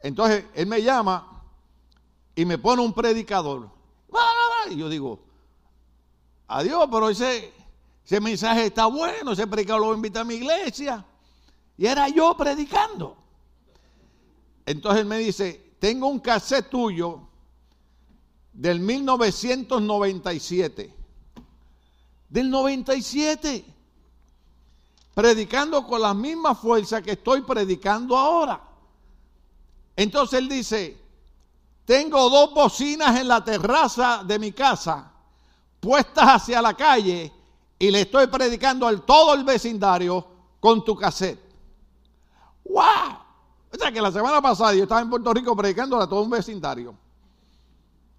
Entonces 0.00 0.44
él 0.54 0.66
me 0.66 0.82
llama 0.82 1.31
y 2.34 2.44
me 2.44 2.58
pone 2.58 2.82
un 2.82 2.92
predicador. 2.92 3.70
Y 4.70 4.76
yo 4.76 4.88
digo, 4.88 5.18
adiós, 6.46 6.86
pero 6.90 7.10
ese, 7.10 7.52
ese 8.04 8.20
mensaje 8.20 8.66
está 8.66 8.86
bueno, 8.86 9.32
ese 9.32 9.46
predicador 9.46 9.82
lo 9.82 9.94
invita 9.94 10.20
a 10.20 10.24
mi 10.24 10.34
iglesia. 10.34 11.04
Y 11.76 11.86
era 11.86 12.08
yo 12.08 12.36
predicando. 12.36 13.16
Entonces 14.64 15.04
me 15.04 15.18
dice, 15.18 15.74
tengo 15.78 16.06
un 16.06 16.20
cassette 16.20 16.70
tuyo 16.70 17.28
del 18.52 18.80
1997. 18.80 20.94
Del 22.28 22.50
97. 22.50 23.64
Predicando 25.14 25.86
con 25.86 26.00
la 26.00 26.14
misma 26.14 26.54
fuerza 26.54 27.02
que 27.02 27.10
estoy 27.12 27.42
predicando 27.42 28.16
ahora. 28.16 28.62
Entonces 29.96 30.38
él 30.38 30.48
dice, 30.48 31.01
tengo 31.84 32.30
dos 32.30 32.54
bocinas 32.54 33.18
en 33.18 33.28
la 33.28 33.44
terraza 33.44 34.22
de 34.24 34.38
mi 34.38 34.52
casa 34.52 35.12
puestas 35.82 36.24
hacia 36.36 36.62
la 36.62 36.74
calle 36.74 37.32
y 37.76 37.90
le 37.90 38.02
estoy 38.02 38.28
predicando 38.28 38.86
al 38.86 39.02
todo 39.02 39.34
el 39.34 39.42
vecindario 39.42 40.24
con 40.60 40.84
tu 40.84 40.94
cassette. 40.94 41.40
¡Wow! 42.64 43.18
O 43.72 43.76
sea 43.76 43.90
que 43.90 44.00
la 44.00 44.12
semana 44.12 44.40
pasada 44.40 44.74
yo 44.74 44.84
estaba 44.84 45.00
en 45.00 45.10
Puerto 45.10 45.34
Rico 45.34 45.56
predicando 45.56 46.00
a 46.00 46.08
todo 46.08 46.22
un 46.22 46.30
vecindario. 46.30 46.94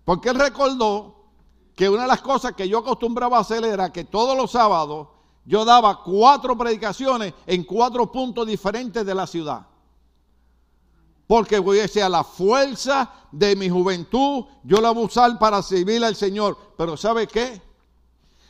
Porque 0.04 0.30
él 0.30 0.36
recordó 0.36 1.16
que 1.74 1.90
una 1.90 2.02
de 2.02 2.10
las 2.10 2.22
cosas 2.22 2.52
que 2.52 2.68
yo 2.68 2.80
acostumbraba 2.80 3.38
a 3.38 3.42
hacer 3.42 3.64
era 3.64 3.94
que 3.94 4.04
todos 4.04 4.36
los 4.36 4.52
sábados 4.52 5.08
yo 5.46 5.64
daba 5.64 6.04
cuatro 6.04 6.58
predicaciones 6.58 7.34
en 7.46 7.64
cuatro 7.64 8.12
puntos 8.12 8.46
diferentes 8.46 9.06
de 9.06 9.16
la 9.16 9.26
ciudad. 9.26 9.66
Porque 11.34 11.58
voy 11.58 11.80
a 11.80 11.82
decir, 11.82 12.08
la 12.08 12.24
fuerza 12.24 13.10
de 13.32 13.56
mi 13.56 13.68
juventud, 13.68 14.46
yo 14.64 14.80
la 14.80 14.92
voy 14.92 15.02
a 15.02 15.06
usar 15.08 15.40
para 15.40 15.64
servir 15.64 16.06
al 16.06 16.16
Señor. 16.16 16.56
Pero 16.78 16.96
¿sabe 16.96 17.26
qué? 17.26 17.60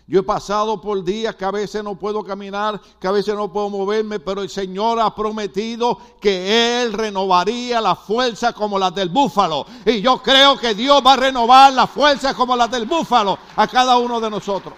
Yo 0.05 0.19
he 0.19 0.23
pasado 0.23 0.81
por 0.81 1.01
días 1.01 1.33
que 1.35 1.45
a 1.45 1.51
veces 1.51 1.81
no 1.81 1.95
puedo 1.97 2.25
caminar, 2.25 2.81
que 2.99 3.07
a 3.07 3.11
veces 3.11 3.35
no 3.35 3.53
puedo 3.53 3.69
moverme, 3.69 4.19
pero 4.19 4.41
el 4.41 4.49
Señor 4.49 4.99
ha 4.99 5.15
prometido 5.15 5.97
que 6.19 6.83
Él 6.83 6.91
renovaría 6.91 7.79
la 7.79 7.95
fuerza 7.95 8.51
como 8.51 8.77
la 8.77 8.91
del 8.91 9.07
búfalo. 9.07 9.65
Y 9.85 10.01
yo 10.01 10.21
creo 10.21 10.57
que 10.57 10.73
Dios 10.73 11.01
va 11.07 11.13
a 11.13 11.15
renovar 11.15 11.71
la 11.71 11.87
fuerza 11.87 12.33
como 12.33 12.53
la 12.53 12.67
del 12.67 12.85
búfalo 12.85 13.39
a 13.55 13.65
cada 13.65 13.95
uno 13.95 14.19
de 14.19 14.29
nosotros. 14.29 14.73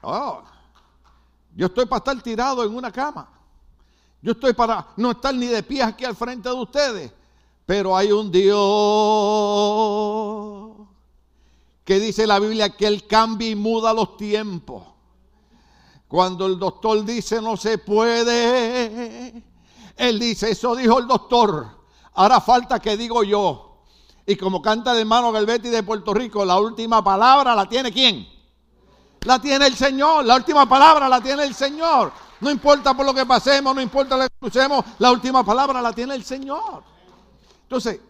Oh, 0.00 0.40
yo 1.54 1.66
estoy 1.66 1.84
para 1.84 1.98
estar 1.98 2.22
tirado 2.22 2.64
en 2.64 2.74
una 2.74 2.90
cama. 2.90 3.39
Yo 4.22 4.32
estoy 4.32 4.52
para 4.52 4.88
no 4.96 5.12
estar 5.12 5.34
ni 5.34 5.46
de 5.46 5.62
pie 5.62 5.82
aquí 5.82 6.04
al 6.04 6.14
frente 6.14 6.48
de 6.48 6.54
ustedes. 6.54 7.12
Pero 7.64 7.96
hay 7.96 8.10
un 8.12 8.30
Dios 8.30 8.56
que 11.84 12.00
dice 12.00 12.26
la 12.26 12.38
Biblia 12.38 12.76
que 12.76 12.86
Él 12.86 13.06
cambia 13.06 13.48
y 13.48 13.54
muda 13.54 13.94
los 13.94 14.16
tiempos. 14.16 14.84
Cuando 16.08 16.46
el 16.46 16.58
doctor 16.58 17.04
dice 17.04 17.40
no 17.40 17.56
se 17.56 17.78
puede, 17.78 19.44
Él 19.96 20.18
dice, 20.18 20.50
eso 20.50 20.74
dijo 20.74 20.98
el 20.98 21.06
doctor. 21.06 21.78
Ahora 22.14 22.40
falta 22.40 22.80
que 22.80 22.96
digo 22.96 23.22
yo. 23.22 23.84
Y 24.26 24.36
como 24.36 24.60
canta 24.60 24.92
el 24.92 24.98
hermano 24.98 25.32
Galvetti 25.32 25.68
de 25.68 25.82
Puerto 25.82 26.12
Rico, 26.12 26.44
la 26.44 26.58
última 26.58 27.02
palabra 27.02 27.54
la 27.54 27.68
tiene 27.68 27.92
quién? 27.92 28.28
La 29.22 29.40
tiene 29.40 29.66
el 29.66 29.76
Señor. 29.76 30.24
La 30.24 30.36
última 30.36 30.68
palabra 30.68 31.08
la 31.08 31.20
tiene 31.20 31.44
el 31.44 31.54
Señor. 31.54 32.12
No 32.40 32.50
importa 32.50 32.94
por 32.94 33.04
lo 33.04 33.14
que 33.14 33.26
pasemos, 33.26 33.74
no 33.74 33.80
importa 33.80 34.16
lo 34.16 34.22
que 34.22 34.34
escuchemos, 34.34 34.84
la 34.98 35.10
última 35.10 35.44
palabra 35.44 35.82
la 35.82 35.92
tiene 35.92 36.14
el 36.14 36.24
Señor. 36.24 36.82
Entonces, 37.62 38.00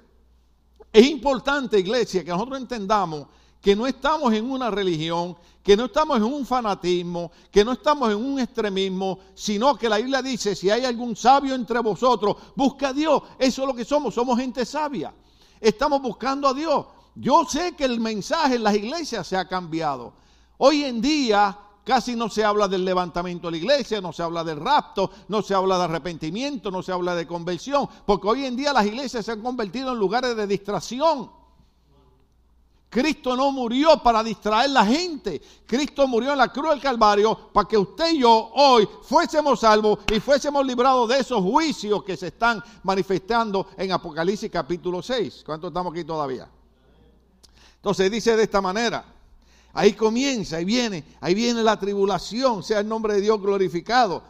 es 0.93 1.07
importante, 1.07 1.79
iglesia, 1.79 2.25
que 2.25 2.31
nosotros 2.31 2.61
entendamos 2.61 3.27
que 3.61 3.77
no 3.77 3.87
estamos 3.87 4.33
en 4.33 4.51
una 4.51 4.71
religión, 4.71 5.37
que 5.63 5.77
no 5.77 5.87
estamos 5.87 6.17
en 6.17 6.25
un 6.25 6.47
fanatismo, 6.47 7.31
que 7.51 7.65
no 7.65 7.73
estamos 7.73 8.11
en 8.11 8.17
un 8.17 8.41
extremismo, 8.41 9.19
sino 9.35 9.77
que 9.77 9.89
la 9.89 9.99
Biblia 9.99 10.23
dice, 10.23 10.57
si 10.57 10.71
hay 10.71 10.85
algún 10.85 11.15
sabio 11.15 11.55
entre 11.55 11.79
vosotros, 11.81 12.37
busca 12.57 12.89
a 12.89 12.93
Dios. 12.93 13.23
Eso 13.39 13.63
es 13.63 13.69
lo 13.69 13.75
que 13.75 13.85
somos, 13.85 14.15
somos 14.15 14.39
gente 14.39 14.65
sabia. 14.65 15.13
Estamos 15.61 16.01
buscando 16.01 16.49
a 16.49 16.55
Dios. 16.55 16.87
Yo 17.15 17.45
sé 17.45 17.75
que 17.77 17.85
el 17.85 18.01
mensaje 18.01 18.55
en 18.55 18.63
las 18.63 18.75
iglesias 18.75 19.27
se 19.27 19.37
ha 19.37 19.47
cambiado. 19.47 20.15
Hoy 20.57 20.85
en 20.85 21.03
día 21.03 21.57
Casi 21.85 22.15
no 22.15 22.29
se 22.29 22.45
habla 22.45 22.69
del 22.69 22.85
levantamiento 22.85 23.49
de 23.49 23.53
la 23.53 23.57
iglesia, 23.57 24.01
no 24.01 24.13
se 24.13 24.23
habla 24.23 24.45
del 24.45 24.61
rapto, 24.61 25.11
no 25.29 25.43
se 25.43 25.55
habla 25.55 25.79
de 25.79 25.85
arrepentimiento, 25.85 26.71
no 26.71 26.83
se 26.83 26.93
habla 26.93 27.15
de 27.15 27.27
conversión, 27.27 27.89
porque 28.07 28.29
hoy 28.29 28.45
en 28.45 28.57
día 28.57 28.73
las 28.73 28.87
iglesias 28.87 29.25
se 29.25 29.33
han 29.33 29.41
convertido 29.41 29.93
en 29.93 29.99
lugares 29.99 30.37
de 30.37 30.47
distracción. 30.47 31.31
Cristo 32.91 33.37
no 33.37 33.53
murió 33.53 34.03
para 34.03 34.23
distraer 34.23 34.71
la 34.71 34.85
gente. 34.85 35.41
Cristo 35.65 36.09
murió 36.09 36.33
en 36.33 36.39
la 36.39 36.53
cruz 36.53 36.71
del 36.71 36.81
Calvario 36.81 37.53
para 37.53 37.69
que 37.69 37.79
usted 37.79 38.15
y 38.15 38.19
yo 38.19 38.51
hoy 38.53 38.87
fuésemos 39.03 39.61
salvos 39.61 40.01
y 40.13 40.19
fuésemos 40.19 40.67
librados 40.67 41.09
de 41.09 41.21
esos 41.21 41.41
juicios 41.41 42.03
que 42.03 42.17
se 42.17 42.27
están 42.27 42.61
manifestando 42.83 43.69
en 43.77 43.93
Apocalipsis 43.93 44.51
capítulo 44.51 45.01
6. 45.01 45.45
¿Cuánto 45.47 45.69
estamos 45.69 45.93
aquí 45.93 46.03
todavía? 46.03 46.49
Entonces 47.77 48.11
dice 48.11 48.37
de 48.37 48.43
esta 48.43 48.61
manera. 48.61 49.05
Ahí 49.73 49.93
comienza, 49.93 50.57
ahí 50.57 50.65
viene, 50.65 51.05
ahí 51.21 51.35
viene 51.35 51.63
la 51.63 51.79
tribulación, 51.79 52.63
sea 52.63 52.81
el 52.81 52.89
nombre 52.89 53.15
de 53.15 53.21
Dios 53.21 53.41
glorificado. 53.41 54.23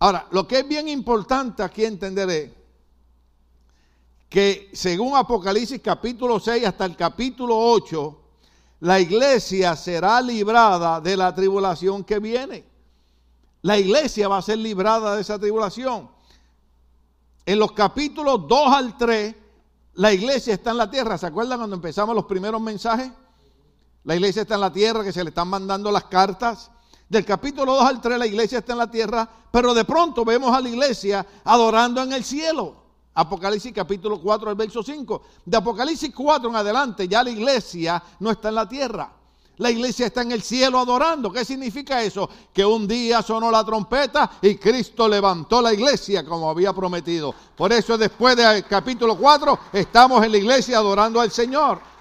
Ahora, 0.00 0.26
lo 0.32 0.48
que 0.48 0.60
es 0.60 0.68
bien 0.68 0.88
importante 0.88 1.62
aquí 1.62 1.84
entender 1.84 2.30
es 2.30 2.50
que 4.28 4.70
según 4.72 5.16
Apocalipsis 5.16 5.80
capítulo 5.80 6.40
6 6.40 6.66
hasta 6.66 6.84
el 6.86 6.96
capítulo 6.96 7.56
8, 7.56 8.18
la 8.80 8.98
iglesia 8.98 9.76
será 9.76 10.20
librada 10.20 11.00
de 11.00 11.16
la 11.16 11.32
tribulación 11.32 12.02
que 12.02 12.18
viene. 12.18 12.64
La 13.60 13.78
iglesia 13.78 14.26
va 14.26 14.38
a 14.38 14.42
ser 14.42 14.58
librada 14.58 15.14
de 15.14 15.20
esa 15.20 15.38
tribulación. 15.38 16.10
En 17.46 17.60
los 17.60 17.70
capítulos 17.72 18.48
2 18.48 18.72
al 18.72 18.96
3, 18.96 19.36
la 19.94 20.12
iglesia 20.12 20.54
está 20.54 20.72
en 20.72 20.78
la 20.78 20.90
tierra. 20.90 21.16
¿Se 21.16 21.26
acuerdan 21.26 21.58
cuando 21.58 21.76
empezamos 21.76 22.14
los 22.14 22.24
primeros 22.24 22.60
mensajes? 22.60 23.12
La 24.04 24.14
iglesia 24.16 24.42
está 24.42 24.54
en 24.54 24.62
la 24.62 24.72
tierra, 24.72 25.04
que 25.04 25.12
se 25.12 25.22
le 25.22 25.30
están 25.30 25.48
mandando 25.48 25.90
las 25.90 26.04
cartas. 26.04 26.70
Del 27.08 27.24
capítulo 27.24 27.74
2 27.74 27.84
al 27.84 28.00
3 28.00 28.18
la 28.18 28.26
iglesia 28.26 28.58
está 28.58 28.72
en 28.72 28.78
la 28.78 28.90
tierra, 28.90 29.28
pero 29.50 29.74
de 29.74 29.84
pronto 29.84 30.24
vemos 30.24 30.54
a 30.54 30.60
la 30.60 30.68
iglesia 30.68 31.26
adorando 31.44 32.02
en 32.02 32.12
el 32.12 32.24
cielo. 32.24 32.82
Apocalipsis 33.14 33.72
capítulo 33.72 34.20
4 34.20 34.48
al 34.48 34.56
verso 34.56 34.82
5. 34.82 35.22
De 35.44 35.56
Apocalipsis 35.56 36.12
4 36.14 36.48
en 36.48 36.56
adelante 36.56 37.06
ya 37.06 37.22
la 37.22 37.30
iglesia 37.30 38.02
no 38.20 38.30
está 38.30 38.48
en 38.48 38.54
la 38.54 38.68
tierra. 38.68 39.12
La 39.58 39.70
iglesia 39.70 40.06
está 40.06 40.22
en 40.22 40.32
el 40.32 40.42
cielo 40.42 40.78
adorando. 40.78 41.30
¿Qué 41.30 41.44
significa 41.44 42.02
eso? 42.02 42.28
Que 42.52 42.64
un 42.64 42.88
día 42.88 43.20
sonó 43.20 43.50
la 43.50 43.62
trompeta 43.62 44.30
y 44.40 44.56
Cristo 44.56 45.06
levantó 45.06 45.60
la 45.60 45.74
iglesia 45.74 46.24
como 46.24 46.48
había 46.48 46.72
prometido. 46.72 47.34
Por 47.54 47.72
eso 47.72 47.98
después 47.98 48.34
del 48.34 48.64
capítulo 48.64 49.16
4 49.18 49.58
estamos 49.74 50.24
en 50.24 50.32
la 50.32 50.38
iglesia 50.38 50.78
adorando 50.78 51.20
al 51.20 51.30
Señor. 51.30 51.91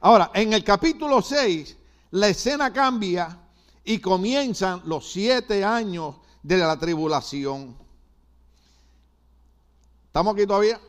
Ahora, 0.00 0.30
en 0.34 0.52
el 0.52 0.62
capítulo 0.62 1.20
6, 1.20 1.76
la 2.12 2.28
escena 2.28 2.72
cambia 2.72 3.36
y 3.84 3.98
comienzan 3.98 4.82
los 4.84 5.10
siete 5.10 5.64
años 5.64 6.16
de 6.42 6.58
la 6.58 6.78
tribulación. 6.78 7.76
¿Estamos 10.06 10.34
aquí 10.34 10.46
todavía? 10.46 10.80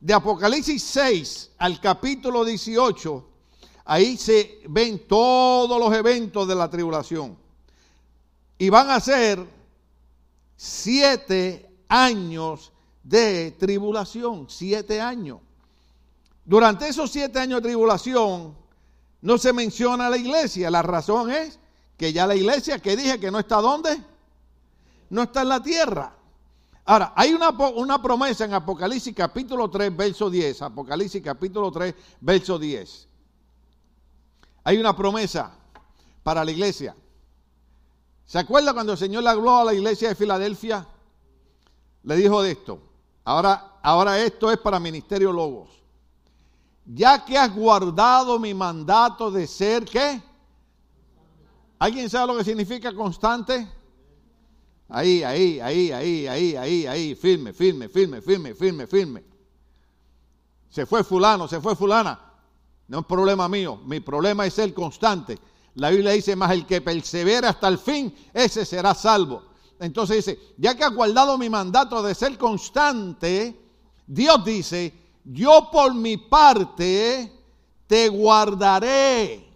De 0.00 0.14
Apocalipsis 0.14 0.82
6 0.82 1.50
al 1.58 1.80
capítulo 1.80 2.44
18, 2.44 3.28
ahí 3.84 4.16
se 4.16 4.60
ven 4.68 5.06
todos 5.06 5.78
los 5.78 5.92
eventos 5.94 6.46
de 6.48 6.54
la 6.54 6.68
tribulación. 6.68 7.36
Y 8.58 8.68
van 8.70 8.90
a 8.90 9.00
ser 9.00 9.44
siete 10.56 11.84
años 11.88 12.72
de 13.02 13.52
tribulación, 13.52 14.46
siete 14.48 15.00
años. 15.00 15.40
Durante 16.48 16.88
esos 16.88 17.10
siete 17.10 17.38
años 17.38 17.60
de 17.60 17.68
tribulación 17.68 18.56
no 19.20 19.36
se 19.36 19.52
menciona 19.52 20.08
la 20.08 20.16
iglesia. 20.16 20.70
La 20.70 20.80
razón 20.80 21.30
es 21.30 21.60
que 21.94 22.10
ya 22.10 22.26
la 22.26 22.34
iglesia 22.34 22.78
que 22.78 22.96
dije 22.96 23.20
que 23.20 23.30
no 23.30 23.38
está 23.38 23.56
donde? 23.56 24.02
No 25.10 25.24
está 25.24 25.42
en 25.42 25.48
la 25.50 25.62
tierra. 25.62 26.16
Ahora, 26.86 27.12
hay 27.14 27.34
una, 27.34 28.00
promesa 28.00 28.46
en 28.46 28.54
Apocalipsis 28.54 29.14
capítulo 29.14 29.68
3, 29.68 29.94
verso 29.94 30.30
10. 30.30 30.62
Apocalipsis 30.62 31.20
capítulo 31.22 31.70
3, 31.70 31.94
verso 32.22 32.58
10. 32.58 33.08
Hay 34.64 34.78
una 34.78 34.96
promesa 34.96 35.52
para 36.22 36.42
la 36.46 36.50
iglesia. 36.50 36.96
¿Se 38.24 38.38
acuerda 38.38 38.72
cuando 38.72 38.92
el 38.92 38.98
Señor 38.98 39.22
le 39.22 39.28
habló 39.28 39.58
a 39.58 39.64
la 39.64 39.74
iglesia 39.74 40.08
de 40.08 40.14
Filadelfia? 40.14 40.86
Le 42.04 42.16
dijo 42.16 42.40
de 42.40 42.52
esto. 42.52 42.80
Ahora, 43.24 43.74
ahora 43.82 44.18
esto 44.18 44.50
es 44.50 44.56
para 44.56 44.80
Ministerio 44.80 45.30
Logos 45.30 45.77
ya 46.88 47.22
que 47.24 47.36
has 47.36 47.54
guardado 47.54 48.38
mi 48.38 48.54
mandato 48.54 49.30
de 49.30 49.46
ser 49.46 49.84
qué? 49.84 50.22
¿Alguien 51.78 52.08
sabe 52.08 52.32
lo 52.32 52.38
que 52.38 52.44
significa 52.44 52.94
constante? 52.94 53.68
Ahí, 54.88 55.22
ahí, 55.22 55.60
ahí, 55.60 55.92
ahí, 55.92 56.26
ahí, 56.26 56.56
ahí, 56.56 56.86
ahí, 56.86 57.14
firme, 57.14 57.52
firme, 57.52 57.88
firme, 57.88 58.22
firme, 58.22 58.54
firme, 58.54 58.86
firme. 58.86 59.24
Se 60.70 60.86
fue 60.86 61.04
fulano, 61.04 61.46
se 61.46 61.60
fue 61.60 61.76
fulana. 61.76 62.18
No 62.88 63.00
es 63.00 63.06
problema 63.06 63.48
mío, 63.48 63.76
mi 63.84 64.00
problema 64.00 64.46
es 64.46 64.54
ser 64.54 64.72
constante. 64.72 65.38
La 65.74 65.90
Biblia 65.90 66.12
dice, 66.12 66.34
más 66.36 66.52
el 66.52 66.66
que 66.66 66.80
persevera 66.80 67.50
hasta 67.50 67.68
el 67.68 67.78
fin, 67.78 68.14
ese 68.32 68.64
será 68.64 68.94
salvo. 68.94 69.42
entonces 69.78 70.16
dice, 70.24 70.54
ya 70.56 70.74
que 70.74 70.84
has 70.84 70.94
guardado 70.94 71.36
mi 71.36 71.50
mandato 71.50 72.02
de 72.02 72.14
ser 72.14 72.38
constante, 72.38 73.54
Dios 74.06 74.42
dice, 74.42 75.07
yo 75.30 75.68
por 75.70 75.94
mi 75.94 76.16
parte 76.16 77.32
te 77.86 78.08
guardaré. 78.08 79.46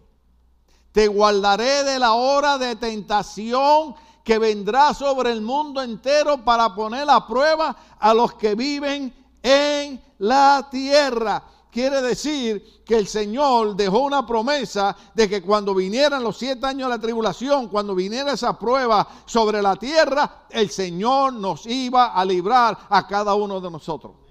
Te 0.92 1.08
guardaré 1.08 1.84
de 1.84 1.98
la 1.98 2.12
hora 2.12 2.58
de 2.58 2.76
tentación 2.76 3.94
que 4.22 4.38
vendrá 4.38 4.92
sobre 4.92 5.32
el 5.32 5.40
mundo 5.40 5.80
entero 5.80 6.44
para 6.44 6.74
poner 6.74 7.08
a 7.08 7.26
prueba 7.26 7.74
a 7.98 8.12
los 8.12 8.34
que 8.34 8.54
viven 8.54 9.14
en 9.42 10.02
la 10.18 10.68
tierra. 10.70 11.42
Quiere 11.70 12.02
decir 12.02 12.82
que 12.84 12.98
el 12.98 13.06
Señor 13.06 13.74
dejó 13.74 14.00
una 14.00 14.26
promesa 14.26 14.94
de 15.14 15.26
que 15.26 15.40
cuando 15.40 15.74
vinieran 15.74 16.22
los 16.22 16.36
siete 16.36 16.66
años 16.66 16.90
de 16.90 16.96
la 16.96 17.00
tribulación, 17.00 17.68
cuando 17.68 17.94
viniera 17.94 18.32
esa 18.32 18.58
prueba 18.58 19.08
sobre 19.24 19.62
la 19.62 19.76
tierra, 19.76 20.44
el 20.50 20.68
Señor 20.68 21.32
nos 21.32 21.64
iba 21.64 22.12
a 22.12 22.22
librar 22.26 22.76
a 22.90 23.06
cada 23.06 23.34
uno 23.34 23.58
de 23.58 23.70
nosotros. 23.70 24.21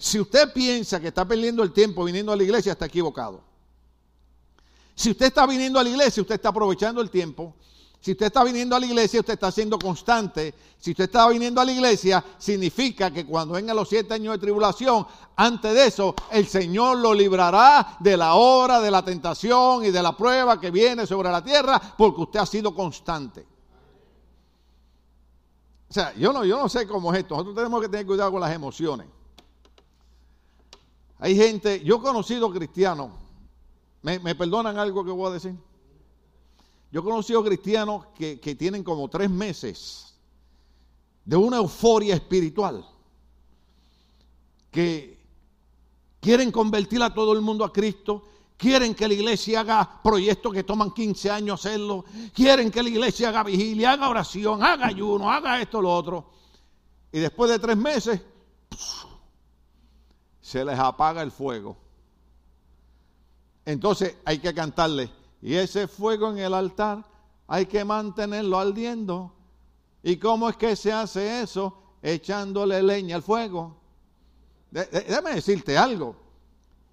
Si 0.00 0.18
usted 0.18 0.50
piensa 0.54 0.98
que 0.98 1.08
está 1.08 1.28
perdiendo 1.28 1.62
el 1.62 1.72
tiempo 1.72 2.04
viniendo 2.04 2.32
a 2.32 2.36
la 2.36 2.42
iglesia, 2.42 2.72
está 2.72 2.86
equivocado. 2.86 3.42
Si 4.94 5.10
usted 5.10 5.26
está 5.26 5.46
viniendo 5.46 5.78
a 5.78 5.84
la 5.84 5.90
iglesia, 5.90 6.22
usted 6.22 6.36
está 6.36 6.48
aprovechando 6.48 7.02
el 7.02 7.10
tiempo. 7.10 7.54
Si 8.00 8.12
usted 8.12 8.26
está 8.26 8.42
viniendo 8.42 8.74
a 8.74 8.80
la 8.80 8.86
iglesia, 8.86 9.20
usted 9.20 9.34
está 9.34 9.52
siendo 9.52 9.78
constante. 9.78 10.54
Si 10.78 10.92
usted 10.92 11.04
está 11.04 11.28
viniendo 11.28 11.60
a 11.60 11.66
la 11.66 11.72
iglesia, 11.72 12.24
significa 12.38 13.10
que 13.10 13.26
cuando 13.26 13.52
vengan 13.52 13.76
los 13.76 13.90
siete 13.90 14.14
años 14.14 14.32
de 14.32 14.38
tribulación, 14.38 15.06
antes 15.36 15.74
de 15.74 15.84
eso, 15.84 16.14
el 16.30 16.46
Señor 16.46 16.96
lo 16.96 17.12
librará 17.12 17.98
de 18.00 18.16
la 18.16 18.36
hora, 18.36 18.80
de 18.80 18.90
la 18.90 19.04
tentación 19.04 19.84
y 19.84 19.90
de 19.90 20.02
la 20.02 20.16
prueba 20.16 20.58
que 20.58 20.70
viene 20.70 21.06
sobre 21.06 21.30
la 21.30 21.44
tierra, 21.44 21.78
porque 21.98 22.22
usted 22.22 22.40
ha 22.40 22.46
sido 22.46 22.74
constante. 22.74 23.46
O 25.90 25.92
sea, 25.92 26.14
yo 26.14 26.32
no, 26.32 26.42
yo 26.46 26.56
no 26.56 26.70
sé 26.70 26.86
cómo 26.86 27.12
es 27.12 27.18
esto. 27.18 27.34
Nosotros 27.34 27.54
tenemos 27.54 27.82
que 27.82 27.88
tener 27.90 28.06
cuidado 28.06 28.32
con 28.32 28.40
las 28.40 28.54
emociones. 28.54 29.19
Hay 31.20 31.36
gente, 31.36 31.84
yo 31.84 31.96
he 31.96 32.00
conocido 32.00 32.50
cristianos, 32.50 33.10
me, 34.02 34.34
perdonan 34.34 34.78
algo 34.78 35.04
que 35.04 35.10
voy 35.10 35.30
a 35.30 35.34
decir. 35.34 35.54
Yo 36.90 37.00
he 37.00 37.04
conocido 37.04 37.44
cristianos 37.44 38.06
que, 38.16 38.40
que 38.40 38.54
tienen 38.54 38.82
como 38.82 39.08
tres 39.08 39.28
meses 39.28 40.14
de 41.24 41.36
una 41.36 41.58
euforia 41.58 42.14
espiritual, 42.14 42.88
que 44.70 45.20
quieren 46.20 46.50
convertir 46.50 47.02
a 47.02 47.12
todo 47.12 47.34
el 47.34 47.42
mundo 47.42 47.66
a 47.66 47.72
Cristo, 47.72 48.24
quieren 48.56 48.94
que 48.94 49.06
la 49.06 49.14
iglesia 49.14 49.60
haga 49.60 50.00
proyectos 50.02 50.54
que 50.54 50.64
toman 50.64 50.90
15 50.90 51.30
años 51.30 51.60
hacerlo, 51.60 52.06
quieren 52.34 52.70
que 52.70 52.82
la 52.82 52.88
iglesia 52.88 53.28
haga 53.28 53.42
vigilia, 53.42 53.92
haga 53.92 54.08
oración, 54.08 54.62
haga 54.62 54.86
ayuno, 54.86 55.30
haga 55.30 55.60
esto, 55.60 55.82
lo 55.82 55.94
otro. 55.94 56.30
Y 57.12 57.18
después 57.18 57.50
de 57.50 57.58
tres 57.58 57.76
meses, 57.76 58.20
se 60.50 60.64
les 60.64 60.76
apaga 60.76 61.22
el 61.22 61.30
fuego. 61.30 61.76
Entonces 63.64 64.16
hay 64.24 64.40
que 64.40 64.52
cantarle, 64.52 65.08
y 65.40 65.54
ese 65.54 65.86
fuego 65.86 66.30
en 66.30 66.38
el 66.38 66.52
altar 66.54 67.04
hay 67.46 67.66
que 67.66 67.84
mantenerlo 67.84 68.58
ardiendo. 68.58 69.32
¿Y 70.02 70.16
cómo 70.16 70.48
es 70.48 70.56
que 70.56 70.74
se 70.74 70.92
hace 70.92 71.42
eso? 71.42 71.76
Echándole 72.02 72.82
leña 72.82 73.14
al 73.14 73.22
fuego. 73.22 73.76
Déjame 74.72 75.34
decirte 75.34 75.78
algo. 75.78 76.16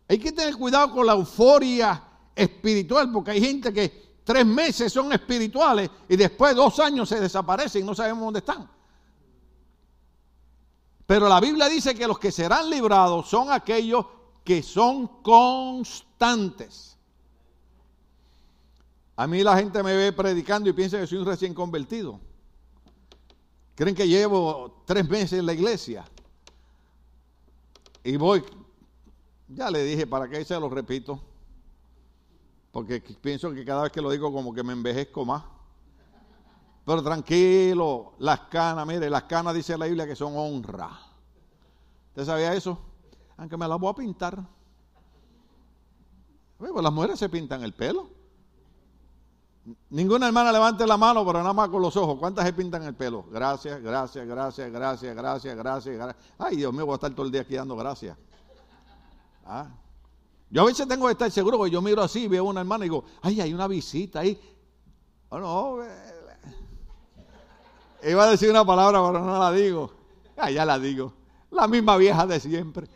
Hay 0.08 0.20
que 0.20 0.32
tener 0.32 0.56
cuidado 0.56 0.92
con 0.92 1.08
la 1.08 1.14
euforia 1.14 2.04
espiritual, 2.36 3.12
porque 3.12 3.32
hay 3.32 3.42
gente 3.42 3.74
que 3.74 4.20
tres 4.24 4.46
meses 4.46 4.94
son 4.94 5.12
espirituales 5.14 5.90
y 6.08 6.16
después 6.16 6.56
dos 6.56 6.80
años 6.80 7.10
se 7.10 7.20
desaparecen 7.20 7.82
y 7.82 7.86
no 7.86 7.96
sabemos 7.96 8.24
dónde 8.24 8.40
están. 8.40 8.70
Pero 11.08 11.30
la 11.30 11.40
Biblia 11.40 11.70
dice 11.70 11.96
que 11.96 12.06
los 12.06 12.20
que 12.20 12.32
serán 12.32 12.70
librados 12.70 13.30
son 13.30 13.50
aquellos 13.50 14.06
que 14.44 14.62
son 14.62 15.08
constantes. 15.24 16.98
A 19.16 19.26
mí 19.26 19.42
la 19.42 19.58
gente 19.58 19.82
me 19.82 19.96
ve 19.96 20.12
predicando 20.12 20.70
y 20.70 20.74
piensa 20.74 21.00
que 21.00 21.08
soy 21.08 21.18
un 21.18 21.26
recién 21.26 21.54
convertido. 21.54 22.20
Creen 23.74 23.96
que 23.96 24.08
llevo 24.08 24.84
tres 24.86 25.08
meses 25.08 25.40
en 25.40 25.46
la 25.46 25.54
iglesia. 25.54 26.06
Y 28.04 28.18
voy, 28.18 28.44
ya 29.48 29.72
le 29.72 29.84
dije, 29.86 30.06
¿para 30.06 30.28
qué 30.28 30.44
se 30.44 30.60
lo 30.60 30.70
repito? 30.70 31.22
Porque 32.72 33.00
pienso 33.00 33.54
que 33.54 33.64
cada 33.64 33.84
vez 33.84 33.92
que 33.94 34.02
lo 34.02 34.12
digo 34.12 34.32
como 34.32 34.54
que 34.54 34.62
me 34.62 34.74
envejezco 34.74 35.24
más. 35.24 35.44
Pero 36.88 37.04
tranquilo, 37.04 38.14
las 38.20 38.40
canas, 38.50 38.88
mire, 38.88 39.10
las 39.10 39.24
canas 39.24 39.54
dice 39.54 39.78
la 39.78 39.88
Biblia 39.88 40.08
que 40.08 40.16
son 40.16 40.38
honra. 40.38 40.90
¿Usted 42.08 42.24
sabía 42.24 42.54
eso? 42.54 42.80
Aunque 43.36 43.58
me 43.58 43.68
las 43.68 43.78
voy 43.78 43.90
a 43.90 43.94
pintar. 43.94 44.42
pues 46.58 46.72
las 46.74 46.94
mujeres 46.94 47.20
se 47.20 47.28
pintan 47.28 47.62
el 47.66 47.74
pelo. 47.74 48.08
Ninguna 49.90 50.28
hermana 50.28 50.50
levante 50.50 50.88
la 50.88 50.96
mano, 50.96 51.26
pero 51.26 51.40
nada 51.40 51.52
más 51.52 51.68
con 51.68 51.82
los 51.82 51.94
ojos. 51.98 52.18
¿Cuántas 52.20 52.46
se 52.46 52.54
pintan 52.54 52.84
el 52.84 52.96
pelo? 52.96 53.26
Gracias, 53.30 53.84
gracias, 53.84 54.26
gracias, 54.26 54.72
gracias, 54.72 55.14
gracias, 55.14 55.54
gracias. 55.94 56.16
Ay, 56.38 56.56
Dios 56.56 56.72
mío, 56.72 56.86
voy 56.86 56.94
a 56.94 56.96
estar 56.96 57.12
todo 57.12 57.26
el 57.26 57.34
día 57.34 57.42
aquí 57.42 57.56
dando 57.56 57.76
gracias. 57.76 58.18
¿Ah? 59.44 59.68
Yo 60.50 60.62
a 60.62 60.66
veces 60.66 60.88
tengo 60.88 61.08
que 61.08 61.12
estar 61.12 61.30
seguro, 61.32 61.58
porque 61.58 61.72
yo 61.72 61.82
miro 61.82 62.02
así, 62.02 62.30
veo 62.30 62.46
a 62.46 62.50
una 62.50 62.62
hermana 62.62 62.86
y 62.86 62.88
digo, 62.88 63.04
ay, 63.22 63.42
hay 63.42 63.54
una 63.54 63.68
visita 63.68 64.22
ahí. 64.22 64.40
Oh, 65.28 65.40
no, 65.40 65.84
Iba 68.08 68.24
a 68.24 68.32
decir 68.32 68.50
una 68.50 68.66
palabra, 68.66 69.06
pero 69.06 69.24
no 69.24 69.38
la 69.38 69.52
digo. 69.52 69.92
Ah, 70.38 70.50
ya 70.50 70.66
la 70.66 70.80
digo. 70.80 71.12
La 71.52 71.68
misma 71.68 71.98
vieja 71.98 72.26
de 72.26 72.40
siempre. 72.40 72.88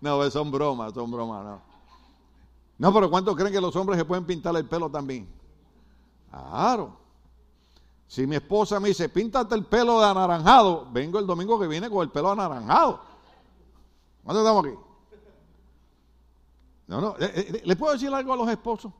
No, 0.00 0.16
pues 0.16 0.32
son 0.32 0.50
bromas, 0.50 0.92
son 0.94 1.10
bromas, 1.10 1.44
no. 1.44 1.60
No, 2.78 2.92
pero 2.92 3.10
¿cuántos 3.10 3.36
creen 3.36 3.52
que 3.52 3.60
los 3.60 3.74
hombres 3.76 3.98
se 3.98 4.04
pueden 4.04 4.24
pintar 4.24 4.56
el 4.56 4.66
pelo 4.66 4.90
también? 4.90 5.28
Claro. 6.30 6.96
Si 8.06 8.26
mi 8.26 8.36
esposa 8.36 8.80
me 8.80 8.88
dice, 8.88 9.08
píntate 9.08 9.54
el 9.54 9.64
pelo 9.64 10.00
de 10.00 10.06
anaranjado, 10.06 10.86
vengo 10.92 11.18
el 11.18 11.26
domingo 11.26 11.58
que 11.58 11.66
viene 11.66 11.88
con 11.88 12.02
el 12.02 12.10
pelo 12.10 12.30
anaranjado. 12.30 13.00
¿Cuándo 14.22 14.42
estamos 14.42 14.64
aquí? 14.64 14.74
No, 16.86 17.00
no, 17.00 17.16
eh, 17.18 17.32
eh, 17.34 17.62
¿le 17.64 17.76
puedo 17.76 17.92
decir 17.92 18.12
algo 18.12 18.32
a 18.32 18.36
los 18.36 18.48
esposos? 18.48 18.92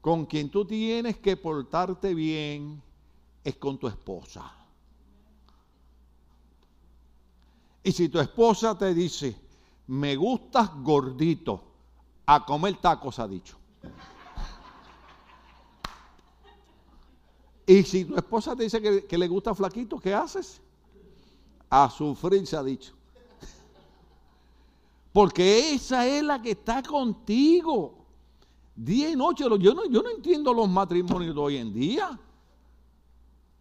Con 0.00 0.26
quien 0.26 0.50
tú 0.50 0.64
tienes 0.64 1.18
que 1.18 1.36
portarte 1.36 2.14
bien 2.14 2.82
es 3.44 3.56
con 3.56 3.78
tu 3.78 3.88
esposa. 3.88 4.52
Y 7.82 7.92
si 7.92 8.08
tu 8.08 8.20
esposa 8.20 8.76
te 8.76 8.92
dice, 8.94 9.36
me 9.86 10.16
gustas 10.16 10.70
gordito, 10.82 11.62
a 12.26 12.44
comer 12.44 12.76
tacos 12.76 13.18
ha 13.18 13.26
dicho. 13.26 13.56
Y 17.66 17.82
si 17.82 18.04
tu 18.04 18.16
esposa 18.16 18.54
te 18.56 18.64
dice 18.64 18.80
que, 18.80 19.04
que, 19.04 19.18
le 19.18 19.28
gusta 19.28 19.54
flaquito, 19.54 19.98
¿qué 19.98 20.14
haces? 20.14 20.60
A 21.68 21.90
sufrir 21.90 22.46
se 22.46 22.56
ha 22.56 22.62
dicho. 22.62 22.94
Porque 25.12 25.74
esa 25.74 26.06
es 26.06 26.22
la 26.22 26.40
que 26.40 26.52
está 26.52 26.82
contigo. 26.82 27.97
Día 28.78 29.10
y 29.10 29.16
noche. 29.16 29.44
Yo 29.58 29.74
no, 29.74 29.86
yo 29.86 30.02
no 30.02 30.10
entiendo 30.10 30.54
los 30.54 30.68
matrimonios 30.68 31.34
de 31.34 31.40
hoy 31.40 31.56
en 31.56 31.74
día. 31.74 32.16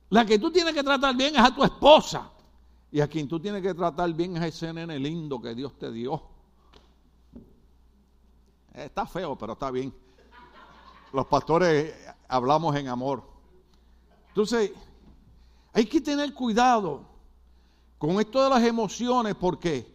La 0.09 0.23
que 0.23 0.37
tú 0.37 0.51
tienes 0.51 0.75
que 0.75 0.83
tratar 0.83 1.15
bien 1.15 1.35
es 1.35 1.41
a 1.41 1.55
tu 1.55 1.63
esposa. 1.63 2.29
Y 2.91 3.01
a 3.01 3.07
quien 3.07 3.27
tú 3.27 3.39
tienes 3.39 3.63
que 3.63 3.73
tratar 3.73 4.13
bien 4.13 4.37
es 4.37 4.43
a 4.43 4.47
ese 4.47 4.71
nene 4.71 4.99
lindo 4.99 5.41
que 5.41 5.55
Dios 5.55 5.75
te 5.79 5.91
dio. 5.91 6.21
Está 8.71 9.07
feo, 9.07 9.35
pero 9.35 9.53
está 9.53 9.71
bien. 9.71 9.91
Los 11.11 11.25
pastores 11.25 11.95
hablamos 12.27 12.75
en 12.75 12.87
amor. 12.87 13.23
Entonces, 14.27 14.71
hay 15.73 15.87
que 15.87 15.99
tener 15.99 16.31
cuidado 16.35 17.07
con 17.97 18.19
esto 18.19 18.43
de 18.43 18.51
las 18.51 18.63
emociones 18.63 19.33
porque 19.33 19.91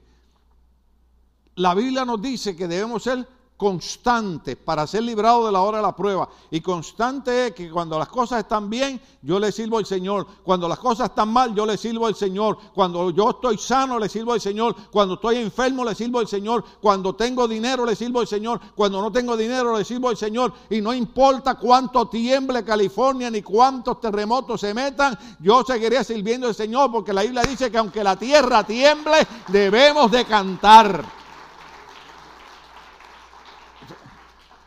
la 1.54 1.74
Biblia 1.76 2.04
nos 2.04 2.20
dice 2.20 2.56
que 2.56 2.66
debemos 2.66 3.04
ser 3.04 3.28
constante 3.62 4.57
para 4.57 4.88
ser 4.88 5.05
librado 5.05 5.46
de 5.46 5.53
la 5.53 5.61
hora 5.61 5.77
de 5.77 5.85
la 5.85 5.94
prueba. 5.94 6.29
Y 6.51 6.61
constante 6.61 7.46
es 7.46 7.53
que 7.53 7.70
cuando 7.70 7.96
las 7.96 8.09
cosas 8.09 8.40
están 8.40 8.68
bien, 8.68 9.01
yo 9.22 9.38
le 9.38 9.53
sirvo 9.53 9.79
al 9.79 9.87
Señor. 9.87 10.27
Cuando 10.42 10.68
las 10.68 10.81
cosas 10.81 11.11
están 11.11 11.29
mal, 11.33 11.55
yo 11.55 11.64
le 11.64 11.77
sirvo 11.77 12.09
al 12.09 12.16
Señor. 12.16 12.59
Cuando 12.75 13.11
yo 13.11 13.31
estoy 13.31 13.57
sano, 13.59 14.01
le 14.01 14.09
sirvo 14.09 14.33
al 14.33 14.40
Señor. 14.40 14.75
Cuando 14.90 15.14
estoy 15.14 15.37
enfermo, 15.37 15.85
le 15.85 15.94
sirvo 15.94 16.18
al 16.18 16.27
Señor. 16.27 16.64
Cuando 16.81 17.14
tengo 17.14 17.46
dinero, 17.46 17.87
le 17.87 17.94
sirvo 17.94 18.18
al 18.18 18.27
Señor. 18.27 18.61
Cuando 18.75 19.01
no 19.01 19.12
tengo 19.12 19.37
dinero, 19.37 19.79
le 19.79 19.85
sirvo 19.85 20.09
al 20.09 20.16
Señor. 20.16 20.53
Y 20.68 20.81
no 20.81 20.92
importa 20.92 21.55
cuánto 21.55 22.09
tiemble 22.09 22.64
California 22.64 23.31
ni 23.31 23.42
cuántos 23.42 24.01
terremotos 24.01 24.61
se 24.61 24.75
metan, 24.75 25.16
yo 25.38 25.62
seguiré 25.62 26.03
sirviendo 26.03 26.48
al 26.48 26.57
Señor 26.57 26.90
porque 26.90 27.12
la 27.12 27.22
Biblia 27.22 27.42
dice 27.42 27.70
que 27.70 27.79
aunque 27.79 28.03
la 28.03 28.16
tierra 28.16 28.64
tiemble, 28.64 29.25
debemos 29.46 30.11
de 30.11 30.25
cantar. 30.25 31.21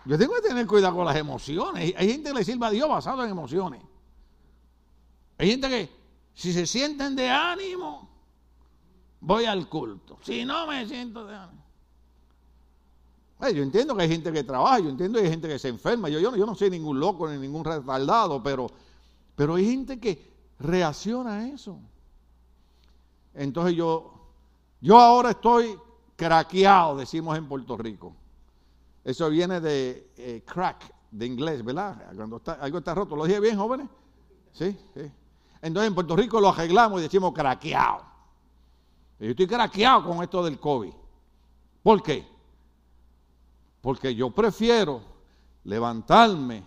Yo 0.05 0.17
tengo 0.17 0.35
que 0.35 0.41
tener 0.41 0.67
cuidado 0.67 0.95
con 0.95 1.05
las 1.05 1.15
emociones. 1.15 1.93
Hay 1.97 2.07
gente 2.09 2.29
que 2.29 2.35
le 2.35 2.43
sirve 2.43 2.65
a 2.65 2.69
Dios 2.69 2.87
basado 2.87 3.23
en 3.23 3.31
emociones. 3.31 3.81
Hay 5.37 5.49
gente 5.49 5.67
que 5.67 5.89
si 6.33 6.53
se 6.53 6.67
sienten 6.67 7.15
de 7.15 7.29
ánimo, 7.29 8.07
voy 9.19 9.45
al 9.45 9.67
culto. 9.67 10.19
Si 10.21 10.45
no 10.45 10.67
me 10.67 10.87
siento 10.87 11.25
de 11.25 11.35
ánimo. 11.35 11.63
yo 13.39 13.63
entiendo 13.63 13.95
que 13.95 14.03
hay 14.03 14.09
gente 14.09 14.31
que 14.31 14.43
trabaja, 14.43 14.79
yo 14.79 14.89
entiendo 14.89 15.17
que 15.17 15.25
hay 15.25 15.31
gente 15.31 15.47
que 15.47 15.57
se 15.57 15.69
enferma. 15.69 16.07
Yo, 16.09 16.19
yo, 16.19 16.35
yo 16.35 16.45
no 16.45 16.53
soy 16.55 16.69
ningún 16.69 16.99
loco 16.99 17.27
ni 17.27 17.37
ningún 17.37 17.63
retardado, 17.63 18.43
pero, 18.43 18.67
pero 19.35 19.55
hay 19.55 19.65
gente 19.65 19.99
que 19.99 20.31
reacciona 20.59 21.39
a 21.39 21.47
eso. 21.47 21.79
Entonces 23.33 23.75
yo, 23.75 24.13
yo 24.81 24.99
ahora 24.99 25.31
estoy 25.31 25.77
craqueado, 26.15 26.95
decimos 26.97 27.37
en 27.37 27.47
Puerto 27.47 27.75
Rico. 27.75 28.15
Eso 29.05 29.29
viene 29.29 29.61
de 29.61 30.11
eh, 30.17 30.43
crack, 30.43 30.91
de 31.11 31.27
inglés, 31.27 31.63
¿verdad? 31.63 32.11
Cuando 32.15 32.37
está, 32.37 32.53
algo 32.53 32.79
está 32.79 32.95
roto. 32.95 33.15
¿Lo 33.15 33.25
dije 33.25 33.39
bien, 33.39 33.55
jóvenes? 33.55 33.87
Sí, 34.51 34.75
sí. 34.95 35.11
Entonces 35.61 35.89
en 35.89 35.95
Puerto 35.95 36.15
Rico 36.15 36.41
lo 36.41 36.49
arreglamos 36.49 36.99
y 36.99 37.03
decimos 37.03 37.31
craqueado. 37.31 38.03
yo 39.19 39.29
estoy 39.29 39.45
craqueado 39.45 40.03
con 40.05 40.23
esto 40.23 40.43
del 40.43 40.59
COVID. 40.59 40.91
¿Por 41.83 42.01
qué? 42.01 42.27
Porque 43.79 44.15
yo 44.15 44.31
prefiero 44.31 45.01
levantarme 45.65 46.63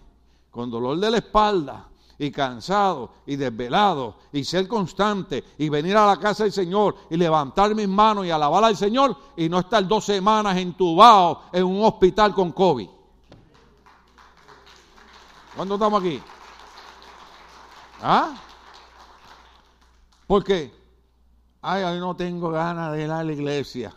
con 0.48 0.70
dolor 0.70 0.96
de 0.98 1.10
la 1.10 1.18
espalda 1.18 1.87
y 2.18 2.30
cansado 2.32 3.10
y 3.26 3.36
desvelado 3.36 4.16
y 4.32 4.44
ser 4.44 4.66
constante 4.66 5.44
y 5.56 5.68
venir 5.68 5.96
a 5.96 6.06
la 6.06 6.18
casa 6.18 6.42
del 6.44 6.52
Señor 6.52 6.96
y 7.10 7.16
levantar 7.16 7.74
mis 7.74 7.88
manos 7.88 8.26
y 8.26 8.30
alabar 8.30 8.64
al 8.64 8.76
Señor 8.76 9.16
y 9.36 9.48
no 9.48 9.60
estar 9.60 9.86
dos 9.86 10.04
semanas 10.04 10.56
entubado 10.56 11.42
en 11.52 11.64
un 11.64 11.84
hospital 11.84 12.34
con 12.34 12.50
COVID. 12.52 12.88
¿Cuándo 15.54 15.74
estamos 15.74 16.00
aquí? 16.00 16.20
¿Ah? 18.02 18.34
Porque, 20.26 20.72
ay, 21.62 21.82
hoy 21.84 21.98
no 21.98 22.14
tengo 22.14 22.50
ganas 22.50 22.92
de 22.92 23.04
ir 23.04 23.10
a 23.10 23.24
la 23.24 23.32
iglesia. 23.32 23.94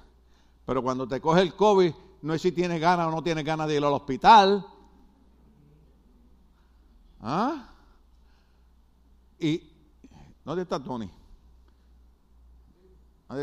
Pero 0.65 0.81
cuando 0.81 1.07
te 1.07 1.19
coge 1.19 1.41
el 1.41 1.55
COVID, 1.55 1.93
no 2.21 2.33
es 2.33 2.41
si 2.41 2.51
tienes 2.51 2.79
ganas 2.79 3.07
o 3.07 3.11
no 3.11 3.21
tienes 3.21 3.43
ganas 3.43 3.67
de 3.67 3.75
ir 3.75 3.83
al 3.83 3.93
hospital. 3.93 4.65
¿Ah? 7.21 7.70
Y, 9.41 9.67
¿dónde 10.45 10.61
está 10.61 10.81
Tony? 10.81 11.09
Ahí, 13.27 13.39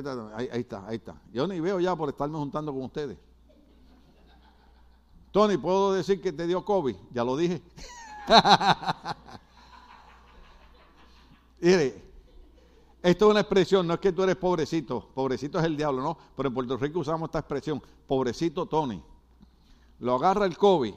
ahí, 0.52 0.61
está, 0.61 0.87
ahí 0.87 0.96
está. 0.96 1.20
Yo 1.32 1.46
ni 1.48 1.58
veo 1.58 1.80
ya 1.80 1.96
por 1.96 2.08
estarme 2.08 2.38
juntando 2.38 2.72
con 2.72 2.82
ustedes. 2.84 3.18
Tony, 5.32 5.56
¿puedo 5.56 5.92
decir 5.92 6.20
que 6.20 6.32
te 6.32 6.46
dio 6.46 6.64
COVID? 6.64 6.94
Ya 7.11 7.24
lo 7.24 7.37
dije. 7.37 7.61
Mire, 11.61 12.00
esto 13.02 13.24
es 13.26 13.30
una 13.30 13.40
expresión, 13.40 13.87
no 13.87 13.94
es 13.94 14.00
que 14.00 14.12
tú 14.12 14.22
eres 14.22 14.37
pobrecito, 14.37 15.08
pobrecito 15.14 15.58
es 15.58 15.64
el 15.64 15.76
diablo, 15.76 16.02
no, 16.02 16.16
pero 16.37 16.48
en 16.48 16.54
Puerto 16.54 16.76
Rico 16.76 17.00
usamos 17.00 17.28
esta 17.28 17.40
expresión, 17.40 17.82
pobrecito 18.06 18.66
Tony. 18.66 19.02
Lo 19.98 20.14
agarra 20.14 20.46
el 20.46 20.56
COVID 20.56 20.94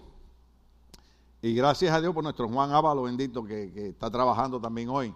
y 1.41 1.55
gracias 1.55 1.91
a 1.91 1.99
Dios 1.99 2.13
por 2.13 2.23
nuestro 2.23 2.47
Juan 2.47 2.71
Ávalo 2.71 3.03
bendito 3.03 3.43
que, 3.43 3.89
está 3.89 4.11
trabajando 4.11 4.61
también 4.61 4.89
hoy. 4.89 5.13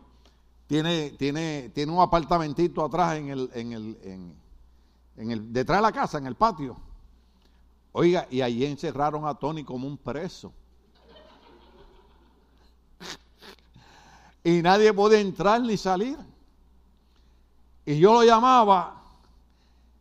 Tiene, 0.65 1.11
tiene, 1.11 1.69
tiene 1.69 1.91
un 1.91 2.01
apartamentito 2.01 2.83
atrás 2.83 3.17
en 3.17 3.29
el, 3.29 3.51
en 3.53 3.73
el, 3.73 4.35
en, 5.17 5.31
el, 5.31 5.53
detrás 5.53 5.77
de 5.77 5.81
la 5.83 5.91
casa, 5.91 6.17
en 6.17 6.25
el 6.25 6.35
patio. 6.35 6.75
Oiga, 7.91 8.27
y 8.31 8.41
allí 8.41 8.65
encerraron 8.65 9.27
a 9.27 9.35
Tony 9.35 9.63
como 9.63 9.87
un 9.87 9.97
preso. 9.97 10.51
y 14.43 14.63
nadie 14.63 14.91
puede 14.93 15.21
entrar 15.21 15.61
ni 15.61 15.77
salir. 15.77 16.17
Y 17.85 17.99
yo 17.99 18.13
lo 18.13 18.23
llamaba 18.23 19.03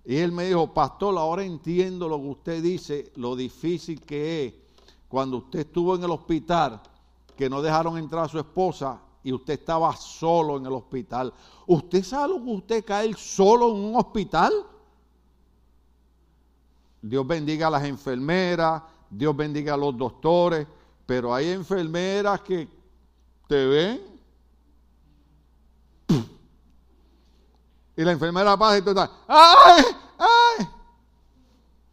y 0.06 0.16
él 0.16 0.32
me 0.32 0.46
dijo, 0.46 0.72
pastor, 0.72 1.18
ahora 1.18 1.44
entiendo 1.44 2.08
lo 2.08 2.18
que 2.18 2.28
usted 2.28 2.62
dice, 2.62 3.12
lo 3.16 3.36
difícil 3.36 4.00
que 4.00 4.46
es 4.46 4.63
cuando 5.14 5.36
usted 5.36 5.60
estuvo 5.60 5.94
en 5.94 6.02
el 6.02 6.10
hospital, 6.10 6.82
que 7.36 7.48
no 7.48 7.62
dejaron 7.62 7.96
entrar 7.96 8.24
a 8.24 8.28
su 8.28 8.36
esposa 8.36 9.00
y 9.22 9.32
usted 9.32 9.60
estaba 9.60 9.94
solo 9.94 10.56
en 10.56 10.66
el 10.66 10.72
hospital. 10.72 11.32
¿Usted 11.68 12.02
sabe 12.02 12.30
lo 12.30 12.42
que 12.42 12.50
usted 12.50 12.84
cae 12.84 13.14
solo 13.14 13.70
en 13.70 13.76
un 13.76 13.94
hospital? 13.94 14.52
Dios 17.00 17.24
bendiga 17.24 17.68
a 17.68 17.70
las 17.70 17.84
enfermeras, 17.84 18.82
Dios 19.08 19.36
bendiga 19.36 19.74
a 19.74 19.76
los 19.76 19.96
doctores, 19.96 20.66
pero 21.06 21.32
hay 21.32 21.50
enfermeras 21.50 22.40
que 22.40 22.68
te 23.46 23.66
ven. 23.66 24.00
Y 27.96 28.02
la 28.02 28.10
enfermera 28.10 28.56
pasa 28.56 28.78
y 28.78 28.82
tú 28.82 28.90
estás, 28.90 29.10
¡ay! 29.28 29.84
¡ay! 30.18 30.68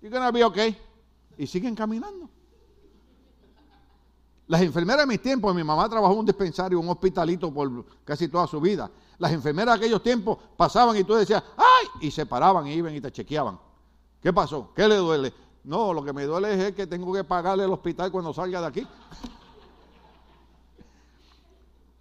You're 0.02 0.10
gonna 0.10 0.32
be 0.32 0.44
okay. 0.44 0.76
Y 1.38 1.46
siguen 1.46 1.76
caminando. 1.76 2.31
Las 4.52 4.62
enfermeras 4.64 5.04
de 5.04 5.08
mis 5.08 5.22
tiempos, 5.22 5.56
mi 5.56 5.64
mamá 5.64 5.88
trabajó 5.88 6.12
en 6.12 6.20
un 6.20 6.26
dispensario, 6.26 6.78
un 6.78 6.90
hospitalito 6.90 7.54
por 7.54 7.86
casi 8.04 8.28
toda 8.28 8.46
su 8.48 8.60
vida. 8.60 8.92
Las 9.18 9.32
enfermeras 9.32 9.80
de 9.80 9.86
aquellos 9.86 10.04
tiempos 10.04 10.40
pasaban 10.58 10.98
y 10.98 11.06
tú 11.06 11.14
decías, 11.14 11.42
¡ay! 11.56 11.88
Y 12.02 12.12
se 12.12 12.26
paraban 12.26 12.68
y 12.68 12.74
iban 12.74 12.94
y 12.94 13.00
te 13.00 13.10
chequeaban. 13.14 13.58
¿Qué 14.22 14.34
pasó? 14.34 14.74
¿Qué 14.76 14.90
le 14.90 14.98
duele? 14.98 15.34
No, 15.64 15.94
lo 15.94 16.04
que 16.04 16.12
me 16.12 16.26
duele 16.26 16.68
es 16.68 16.76
que 16.76 16.86
tengo 16.86 17.14
que 17.14 17.24
pagarle 17.24 17.64
el 17.64 17.72
hospital 17.72 18.12
cuando 18.12 18.34
salga 18.34 18.60
de 18.60 18.68
aquí. 18.68 18.84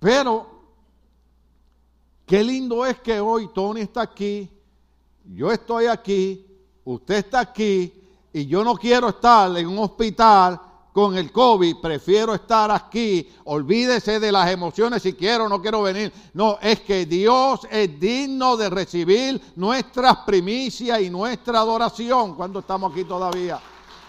Pero, 0.00 0.48
qué 2.26 2.42
lindo 2.42 2.84
es 2.84 2.98
que 2.98 3.20
hoy 3.20 3.48
Tony 3.54 3.82
está 3.82 4.02
aquí, 4.02 4.50
yo 5.24 5.52
estoy 5.52 5.86
aquí, 5.86 6.44
usted 6.82 7.14
está 7.14 7.38
aquí, 7.38 7.94
y 8.32 8.46
yo 8.46 8.64
no 8.64 8.74
quiero 8.74 9.10
estar 9.10 9.56
en 9.56 9.68
un 9.68 9.78
hospital 9.78 10.60
con 10.92 11.16
el 11.16 11.30
COVID, 11.30 11.76
prefiero 11.80 12.34
estar 12.34 12.70
aquí, 12.70 13.30
olvídese 13.44 14.18
de 14.18 14.32
las 14.32 14.50
emociones 14.50 15.02
si 15.02 15.12
quiero 15.12 15.48
no 15.48 15.62
quiero 15.62 15.82
venir. 15.82 16.12
No, 16.34 16.58
es 16.60 16.80
que 16.80 17.06
Dios 17.06 17.60
es 17.70 17.98
digno 18.00 18.56
de 18.56 18.70
recibir 18.70 19.40
nuestras 19.56 20.18
primicias 20.18 21.00
y 21.00 21.10
nuestra 21.10 21.60
adoración 21.60 22.34
cuando 22.34 22.60
estamos 22.60 22.92
aquí 22.92 23.04
todavía. 23.04 23.60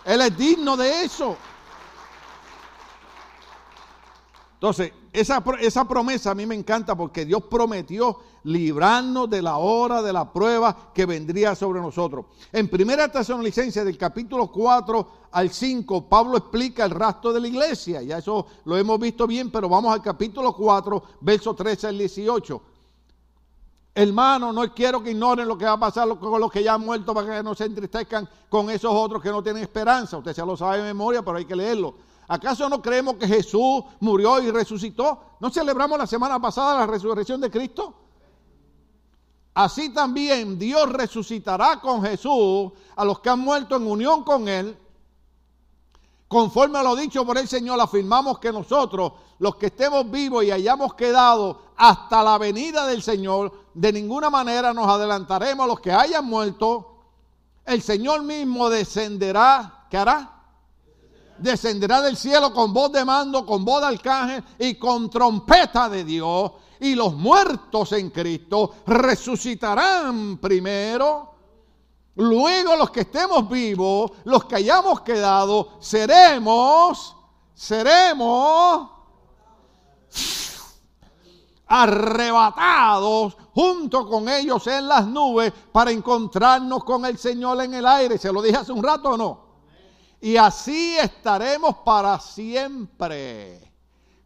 Él 0.06 0.22
es 0.22 0.36
digno 0.36 0.76
de 0.76 1.04
eso. 1.04 1.38
Entonces, 4.56 4.92
esa, 5.14 5.44
esa 5.60 5.88
promesa 5.88 6.32
a 6.32 6.36
mí 6.36 6.46
me 6.46 6.56
encanta 6.56 6.96
porque 6.96 7.26
Dios 7.26 7.44
prometió 7.50 8.18
librarnos 8.44 9.30
de 9.30 9.42
la 9.42 9.58
hora 9.58 10.02
de 10.02 10.14
la 10.14 10.32
prueba 10.32 10.92
que 10.94 11.06
vendría 11.06 11.54
sobre 11.54 11.82
nosotros. 11.82 12.26
En 12.52 12.70
primera 12.70 13.12
licencia 13.42 13.84
del 13.84 13.98
capítulo 13.98 14.48
4 14.48 15.08
al 15.32 15.50
5, 15.50 16.08
Pablo 16.08 16.38
explica 16.38 16.86
el 16.86 16.92
rastro 16.92 17.34
de 17.34 17.42
la 17.42 17.48
iglesia. 17.48 18.02
Ya 18.02 18.20
eso 18.20 18.48
lo 18.66 18.78
hemos 18.78 19.00
visto 19.00 19.28
bien, 19.28 19.52
pero 19.52 19.68
vamos 19.68 19.94
al 19.94 20.02
capítulo 20.02 20.54
4, 20.54 21.04
verso 21.22 21.54
13 21.54 21.88
al 21.88 21.98
18. 21.98 22.62
Hermano, 23.94 24.54
no 24.54 24.74
quiero 24.74 25.04
que 25.04 25.12
ignoren 25.12 25.46
lo 25.46 25.58
que 25.58 25.66
va 25.66 25.74
a 25.74 25.80
pasar 25.80 26.08
con 26.18 26.40
los 26.40 26.50
que 26.50 26.64
ya 26.64 26.76
han 26.76 26.82
muerto 26.82 27.14
para 27.14 27.38
que 27.38 27.44
no 27.44 27.54
se 27.54 27.66
entristezcan 27.66 28.28
con 28.48 28.70
esos 28.70 28.92
otros 28.94 29.22
que 29.22 29.30
no 29.30 29.44
tienen 29.44 29.62
esperanza. 29.62 30.18
Usted 30.18 30.34
ya 30.34 30.46
lo 30.46 30.56
sabe 30.56 30.78
de 30.78 30.84
memoria, 30.84 31.22
pero 31.22 31.38
hay 31.38 31.46
que 31.46 31.56
leerlo. 31.56 31.96
¿Acaso 32.32 32.70
no 32.70 32.82
creemos 32.82 33.16
que 33.16 33.28
Jesús 33.28 33.84
murió 34.00 34.42
y 34.42 34.50
resucitó? 34.52 35.22
¿No 35.42 35.50
celebramos 35.50 36.00
la 36.00 36.08
semana 36.08 36.40
pasada 36.40 36.80
la 36.80 36.88
resurrección 36.88 37.42
de 37.42 37.52
Cristo? 37.52 37.94
Así 39.54 39.94
también 39.94 40.58
Dios 40.58 40.90
resucitará 40.94 41.82
con 41.82 42.02
Jesús 42.02 42.72
a 42.96 43.04
los 43.04 43.20
que 43.20 43.30
han 43.30 43.40
muerto 43.40 43.76
en 43.76 43.86
unión 43.86 44.24
con 44.24 44.48
Él. 44.48 44.78
Conforme 46.30 46.80
a 46.80 46.84
lo 46.84 46.96
dicho 46.96 47.26
por 47.26 47.38
el 47.38 47.50
Señor, 47.50 47.82
afirmamos 47.82 48.40
que 48.40 48.54
nosotros, 48.54 49.12
los 49.40 49.58
que 49.58 49.66
estemos 49.66 50.10
vivos 50.10 50.46
y 50.46 50.52
hayamos 50.52 50.94
quedado 50.94 51.64
hasta 51.76 52.24
la 52.24 52.38
venida 52.38 52.88
del 52.88 53.04
Señor, 53.04 53.52
de 53.74 53.92
ninguna 53.92 54.30
manera 54.30 54.74
nos 54.74 54.88
adelantaremos 54.88 55.66
a 55.66 55.68
los 55.68 55.82
que 55.82 55.92
hayan 55.92 56.24
muerto. 56.24 56.96
El 57.66 57.82
Señor 57.82 58.24
mismo 58.24 58.70
descenderá, 58.70 59.86
¿qué 59.90 59.98
hará? 59.98 60.41
Descenderá 61.42 62.02
del 62.02 62.16
cielo 62.16 62.54
con 62.54 62.74
voz 62.74 62.92
de 62.92 63.04
mando, 63.04 63.46
con 63.46 63.66
voz 63.66 63.82
de 63.82 63.88
arcángel 63.88 64.44
y 64.60 64.76
con 64.76 65.10
trompeta 65.10 65.90
de 65.90 66.04
Dios. 66.04 66.52
Y 66.80 66.96
los 66.96 67.14
muertos 67.14 67.92
en 67.94 68.10
Cristo 68.10 68.76
resucitarán 68.86 70.38
primero. 70.38 71.30
Luego 72.16 72.76
los 72.76 72.92
que 72.92 73.02
estemos 73.02 73.50
vivos, 73.50 74.12
los 74.26 74.46
que 74.46 74.56
hayamos 74.56 75.02
quedado, 75.02 75.78
seremos, 75.80 77.16
seremos 77.54 78.90
arrebatados 81.68 83.38
junto 83.54 84.10
con 84.10 84.28
ellos 84.28 84.68
en 84.68 84.90
las 84.90 85.08
nubes 85.08 85.54
para 85.72 85.92
encontrarnos 85.92 86.84
con 86.84 87.06
el 87.06 87.18
Señor 87.18 87.62
en 87.62 87.74
el 87.74 87.86
aire. 87.86 88.18
¿Se 88.18 88.32
lo 88.32 88.42
dije 88.42 88.58
hace 88.58 88.74
un 88.74 88.84
rato 88.84 89.12
o 89.12 89.18
no? 89.18 89.51
Y 90.22 90.38
así 90.38 90.98
estaremos 90.98 91.78
para 91.78 92.20
siempre 92.20 93.60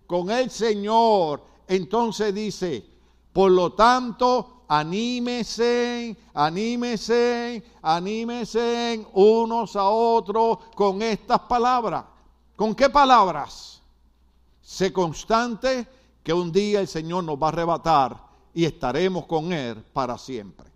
con 0.06 0.30
el 0.30 0.52
Señor 0.52 1.56
entonces 1.68 2.34
dice, 2.34 2.86
por 3.34 3.52
lo 3.52 3.74
tanto, 3.74 4.64
anímese, 4.68 6.16
anímese, 6.34 7.64
anímese 7.82 9.06
unos 9.14 9.76
a 9.76 9.90
otros 9.90 10.60
con 10.76 11.02
estas 11.02 11.40
palabras. 11.42 12.06
¿Con 12.56 12.76
qué 12.76 12.90
palabras? 12.90 13.82
Sé 14.62 14.94
constante 14.94 15.88
que 16.24 16.34
un 16.34 16.52
día 16.52 16.80
el 16.80 16.88
Señor 16.88 17.24
nos 17.24 17.38
va 17.38 17.48
a 17.48 17.50
arrebatar 17.50 18.18
y 18.54 18.66
estaremos 18.66 19.26
con 19.26 19.52
Él 19.52 19.84
para 19.94 20.18
siempre. 20.18 20.68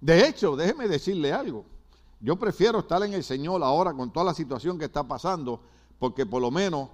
De 0.00 0.26
hecho, 0.26 0.56
déjeme 0.56 0.88
decirle 0.88 1.32
algo. 1.32 1.64
Yo 2.24 2.36
prefiero 2.36 2.78
estar 2.78 3.02
en 3.02 3.12
el 3.12 3.22
Señor 3.22 3.62
ahora 3.62 3.92
con 3.92 4.10
toda 4.10 4.24
la 4.24 4.32
situación 4.32 4.78
que 4.78 4.86
está 4.86 5.06
pasando, 5.06 5.60
porque 5.98 6.24
por 6.24 6.40
lo 6.40 6.50
menos 6.50 6.88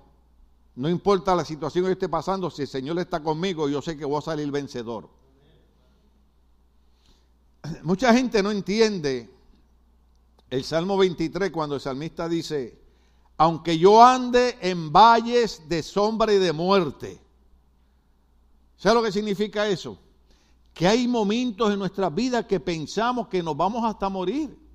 no 0.74 0.89
importa 0.89 1.37
la 1.37 1.45
situación 1.45 1.85
que 1.85 1.93
esté 1.93 2.09
pasando, 2.09 2.51
si 2.51 2.62
el 2.62 2.68
Señor 2.68 2.99
está 2.99 3.22
conmigo, 3.22 3.68
yo 3.68 3.81
sé 3.81 3.97
que 3.97 4.05
voy 4.05 4.18
a 4.18 4.22
salir 4.22 4.51
vencedor. 4.51 5.09
Mucha 7.85 8.12
gente 8.12 8.43
no 8.43 8.51
entiende 8.51 9.31
el 10.51 10.64
Salmo 10.64 10.97
23 10.97 11.53
cuando 11.53 11.76
el 11.76 11.81
salmista 11.81 12.28
dice, 12.28 12.76
aunque 13.37 13.78
yo 13.78 14.03
ande 14.03 14.59
en 14.61 14.91
valles 14.91 15.62
de 15.68 15.85
sombra 15.85 16.33
y 16.33 16.39
de 16.39 16.53
muerte. 16.53 17.22
¿Sabe 18.76 18.97
lo 18.97 19.03
que 19.05 19.12
significa 19.12 19.68
eso? 19.68 19.97
Que 20.74 20.89
hay 20.89 21.07
momentos 21.07 21.72
en 21.72 21.78
nuestra 21.78 22.11
vida 22.11 22.49
que 22.49 22.59
pensamos 22.59 23.28
que 23.28 23.45
nos 23.45 23.57
vamos 23.57 23.85
hasta 23.85 24.09
morir. 24.09 24.69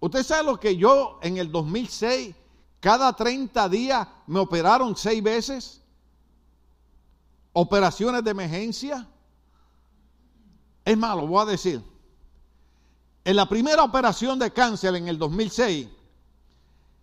Usted 0.00 0.22
sabe 0.22 0.44
lo 0.44 0.60
que 0.60 0.76
yo 0.76 1.18
en 1.22 1.38
el 1.38 1.50
2006, 1.50 2.34
cada 2.80 3.12
30 3.12 3.68
días 3.68 4.06
me 4.26 4.38
operaron 4.38 4.96
seis 4.96 5.22
veces. 5.22 5.82
Operaciones 7.52 8.22
de 8.22 8.30
emergencia. 8.30 9.08
Es 10.84 10.96
malo, 10.96 11.26
voy 11.26 11.42
a 11.42 11.50
decir. 11.50 11.82
En 13.24 13.36
la 13.36 13.48
primera 13.48 13.82
operación 13.82 14.38
de 14.38 14.52
cáncer 14.52 14.94
en 14.94 15.08
el 15.08 15.18
2006, 15.18 15.88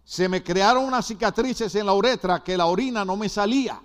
se 0.05 0.29
me 0.29 0.43
crearon 0.43 0.85
unas 0.85 1.05
cicatrices 1.05 1.75
en 1.75 1.85
la 1.85 1.93
uretra 1.93 2.43
que 2.43 2.55
la 2.55 2.67
orina 2.67 3.03
no 3.03 3.17
me 3.17 3.27
salía. 3.27 3.81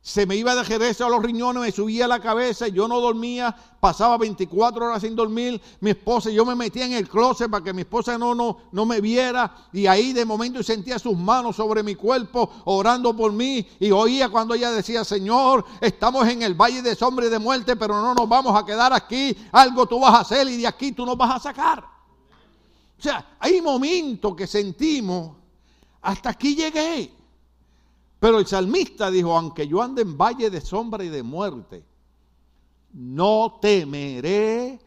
Se 0.00 0.24
me 0.24 0.36
iba 0.36 0.54
de 0.54 0.62
regreso 0.62 1.04
a 1.04 1.10
los 1.10 1.22
riñones, 1.22 1.62
me 1.62 1.72
subía 1.72 2.08
la 2.08 2.20
cabeza, 2.20 2.68
yo 2.68 2.88
no 2.88 3.00
dormía, 3.00 3.54
pasaba 3.80 4.16
24 4.16 4.86
horas 4.86 5.02
sin 5.02 5.14
dormir. 5.14 5.60
Mi 5.80 5.90
esposa, 5.90 6.30
yo 6.30 6.46
me 6.46 6.54
metía 6.54 6.86
en 6.86 6.92
el 6.92 7.08
closet 7.08 7.50
para 7.50 7.62
que 7.62 7.74
mi 7.74 7.82
esposa 7.82 8.16
no, 8.16 8.34
no, 8.34 8.58
no 8.72 8.86
me 8.86 9.00
viera. 9.00 9.54
Y 9.72 9.86
ahí 9.86 10.12
de 10.12 10.24
momento 10.24 10.62
sentía 10.62 10.98
sus 10.98 11.16
manos 11.16 11.56
sobre 11.56 11.82
mi 11.82 11.94
cuerpo, 11.94 12.50
orando 12.64 13.14
por 13.14 13.32
mí. 13.32 13.66
Y 13.80 13.90
oía 13.90 14.28
cuando 14.28 14.54
ella 14.54 14.70
decía, 14.70 15.04
Señor, 15.04 15.64
estamos 15.80 16.26
en 16.28 16.42
el 16.42 16.54
valle 16.54 16.80
de 16.80 16.94
sombra 16.94 17.26
y 17.26 17.30
de 17.30 17.38
muerte, 17.38 17.76
pero 17.76 18.00
no 18.00 18.14
nos 18.14 18.28
vamos 18.28 18.56
a 18.56 18.64
quedar 18.64 18.92
aquí. 18.92 19.36
Algo 19.52 19.86
tú 19.86 20.00
vas 20.00 20.14
a 20.14 20.20
hacer 20.20 20.48
y 20.48 20.56
de 20.56 20.66
aquí 20.66 20.92
tú 20.92 21.04
nos 21.04 21.18
vas 21.18 21.36
a 21.36 21.40
sacar. 21.40 21.80
O 21.80 23.02
sea, 23.02 23.36
hay 23.38 23.60
momentos 23.60 24.34
que 24.34 24.46
sentimos, 24.46 25.36
hasta 26.00 26.30
aquí 26.30 26.54
llegué. 26.54 27.17
Pero 28.20 28.38
el 28.38 28.46
salmista 28.46 29.10
dijo, 29.10 29.36
aunque 29.36 29.68
yo 29.68 29.80
ande 29.80 30.02
en 30.02 30.16
valle 30.16 30.50
de 30.50 30.60
sombra 30.60 31.04
y 31.04 31.08
de 31.08 31.22
muerte, 31.22 31.84
no 32.92 33.58
temeré 33.60 34.80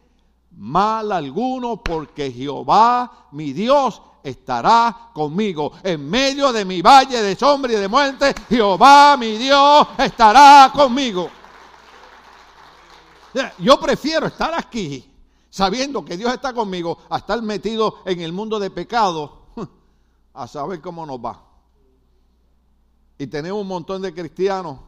mal 0.57 1.11
alguno 1.11 1.81
porque 1.81 2.31
Jehová, 2.31 3.27
mi 3.31 3.53
Dios, 3.53 4.01
estará 4.23 5.11
conmigo. 5.13 5.71
En 5.83 6.09
medio 6.09 6.51
de 6.51 6.65
mi 6.65 6.81
valle 6.81 7.21
de 7.21 7.35
sombra 7.35 7.71
y 7.73 7.75
de 7.77 7.87
muerte, 7.87 8.33
Jehová, 8.49 9.15
mi 9.17 9.37
Dios, 9.37 9.87
estará 9.97 10.71
conmigo. 10.73 11.29
Yo 13.59 13.79
prefiero 13.79 14.27
estar 14.27 14.53
aquí 14.53 15.09
sabiendo 15.49 16.03
que 16.03 16.17
Dios 16.17 16.33
está 16.33 16.53
conmigo, 16.53 16.97
a 17.09 17.17
estar 17.17 17.41
metido 17.41 17.99
en 18.05 18.21
el 18.21 18.33
mundo 18.33 18.59
de 18.59 18.71
pecado, 18.71 19.47
a 20.33 20.47
saber 20.47 20.81
cómo 20.81 21.05
nos 21.05 21.17
va. 21.17 21.50
Y 23.21 23.27
tenemos 23.27 23.61
un 23.61 23.67
montón 23.67 24.01
de 24.01 24.15
cristianos 24.15 24.79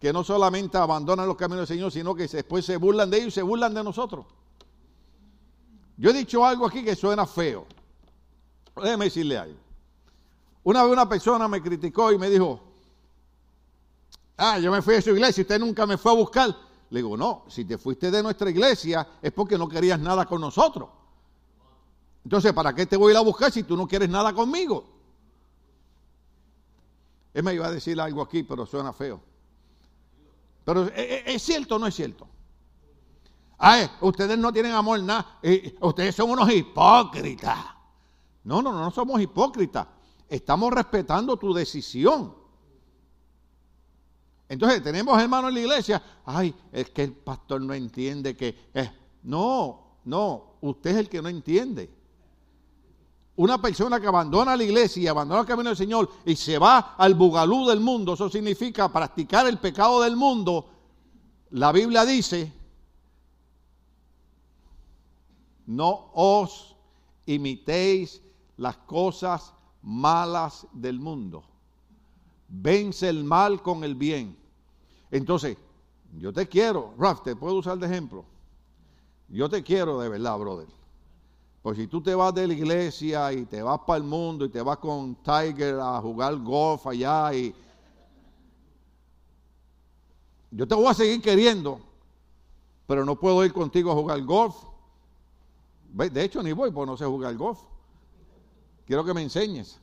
que 0.00 0.12
no 0.12 0.24
solamente 0.24 0.76
abandonan 0.76 1.28
los 1.28 1.36
caminos 1.36 1.60
del 1.68 1.76
Señor, 1.76 1.92
sino 1.92 2.12
que 2.12 2.26
después 2.26 2.64
se 2.64 2.76
burlan 2.76 3.08
de 3.08 3.18
ellos 3.18 3.28
y 3.28 3.34
se 3.36 3.42
burlan 3.42 3.72
de 3.72 3.84
nosotros. 3.84 4.26
Yo 5.96 6.10
he 6.10 6.12
dicho 6.12 6.44
algo 6.44 6.66
aquí 6.66 6.82
que 6.82 6.96
suena 6.96 7.24
feo. 7.24 7.66
Déjeme 8.82 9.04
decirle 9.04 9.38
algo. 9.38 9.60
Una 10.64 10.82
vez 10.82 10.92
una 10.92 11.08
persona 11.08 11.46
me 11.46 11.62
criticó 11.62 12.10
y 12.10 12.18
me 12.18 12.28
dijo, 12.28 12.60
ah, 14.38 14.58
yo 14.58 14.72
me 14.72 14.82
fui 14.82 14.96
a 14.96 15.02
su 15.02 15.10
iglesia 15.10 15.42
y 15.42 15.42
usted 15.42 15.60
nunca 15.60 15.86
me 15.86 15.96
fue 15.96 16.10
a 16.10 16.16
buscar. 16.16 16.48
Le 16.90 16.98
digo, 16.98 17.16
no, 17.16 17.44
si 17.46 17.64
te 17.64 17.78
fuiste 17.78 18.10
de 18.10 18.24
nuestra 18.24 18.50
iglesia 18.50 19.06
es 19.22 19.30
porque 19.30 19.56
no 19.56 19.68
querías 19.68 20.00
nada 20.00 20.26
con 20.26 20.40
nosotros. 20.40 20.88
Entonces, 22.24 22.52
¿para 22.52 22.74
qué 22.74 22.86
te 22.86 22.96
voy 22.96 23.10
a 23.10 23.12
ir 23.12 23.18
a 23.18 23.20
buscar 23.20 23.52
si 23.52 23.62
tú 23.62 23.76
no 23.76 23.86
quieres 23.86 24.08
nada 24.08 24.32
conmigo? 24.32 24.97
Él 27.38 27.44
me 27.44 27.54
iba 27.54 27.68
a 27.68 27.70
decir 27.70 28.00
algo 28.00 28.20
aquí, 28.20 28.42
pero 28.42 28.66
suena 28.66 28.92
feo. 28.92 29.20
Pero 30.64 30.88
¿e, 30.88 31.22
e, 31.24 31.34
¿es, 31.36 31.40
cierto 31.40 31.76
o 31.76 31.78
no 31.78 31.86
es 31.86 31.94
cierto? 31.94 32.26
Ay, 33.58 33.88
ustedes 34.00 34.36
no 34.36 34.52
tienen 34.52 34.72
amor 34.72 35.00
nada. 35.00 35.38
ustedes 35.80 36.16
son 36.16 36.30
unos 36.30 36.52
hipócritas. 36.52 37.56
No, 38.42 38.60
no, 38.60 38.72
no 38.72 38.90
somos 38.90 39.20
hipócritas. 39.20 39.86
Estamos 40.28 40.72
respetando 40.72 41.36
tu 41.36 41.54
decisión. 41.54 42.34
Entonces 44.48 44.82
tenemos 44.82 45.22
hermanos 45.22 45.50
en 45.50 45.54
la 45.54 45.60
iglesia, 45.60 46.02
ay, 46.24 46.52
es 46.72 46.90
que 46.90 47.04
el 47.04 47.12
pastor 47.12 47.60
no 47.60 47.72
entiende 47.72 48.36
que... 48.36 48.68
es 48.74 48.90
no, 49.22 49.98
no, 50.06 50.56
usted 50.60 50.90
es 50.90 50.96
el 50.96 51.08
que 51.08 51.22
no 51.22 51.28
entiende. 51.28 51.88
Una 53.38 53.62
persona 53.62 54.00
que 54.00 54.06
abandona 54.08 54.56
la 54.56 54.64
iglesia 54.64 55.00
y 55.00 55.06
abandona 55.06 55.42
el 55.42 55.46
camino 55.46 55.68
del 55.70 55.76
Señor 55.76 56.10
y 56.24 56.34
se 56.34 56.58
va 56.58 56.96
al 56.98 57.14
bugalú 57.14 57.68
del 57.68 57.78
mundo, 57.78 58.14
eso 58.14 58.28
significa 58.28 58.92
practicar 58.92 59.46
el 59.46 59.58
pecado 59.58 60.02
del 60.02 60.16
mundo. 60.16 60.68
La 61.50 61.70
Biblia 61.70 62.04
dice, 62.04 62.52
no 65.66 66.10
os 66.14 66.74
imitéis 67.26 68.20
las 68.56 68.76
cosas 68.78 69.54
malas 69.82 70.66
del 70.72 70.98
mundo. 70.98 71.44
Vence 72.48 73.08
el 73.08 73.22
mal 73.22 73.62
con 73.62 73.84
el 73.84 73.94
bien. 73.94 74.36
Entonces, 75.12 75.56
yo 76.18 76.32
te 76.32 76.48
quiero, 76.48 76.92
Raf, 76.98 77.22
te 77.22 77.36
puedo 77.36 77.54
usar 77.54 77.78
de 77.78 77.86
ejemplo. 77.86 78.24
Yo 79.28 79.48
te 79.48 79.62
quiero 79.62 80.00
de 80.00 80.08
verdad, 80.08 80.36
brother. 80.38 80.77
Pues 81.68 81.76
si 81.76 81.86
tú 81.86 82.00
te 82.00 82.14
vas 82.14 82.34
de 82.34 82.46
la 82.46 82.54
iglesia 82.54 83.30
y 83.30 83.44
te 83.44 83.60
vas 83.60 83.80
para 83.80 83.98
el 83.98 84.02
mundo 84.02 84.46
y 84.46 84.48
te 84.48 84.62
vas 84.62 84.78
con 84.78 85.16
Tiger 85.16 85.78
a 85.78 86.00
jugar 86.00 86.34
golf 86.36 86.86
allá 86.86 87.34
y 87.34 87.54
yo 90.50 90.66
te 90.66 90.74
voy 90.74 90.86
a 90.86 90.94
seguir 90.94 91.20
queriendo, 91.20 91.78
pero 92.86 93.04
no 93.04 93.20
puedo 93.20 93.44
ir 93.44 93.52
contigo 93.52 93.92
a 93.92 93.94
jugar 93.94 94.22
golf. 94.22 94.56
De 95.92 96.24
hecho, 96.24 96.42
ni 96.42 96.52
voy 96.52 96.70
porque 96.70 96.90
no 96.90 96.96
sé 96.96 97.04
jugar 97.04 97.36
golf. 97.36 97.58
Quiero 98.86 99.04
que 99.04 99.12
me 99.12 99.20
enseñes. 99.20 99.78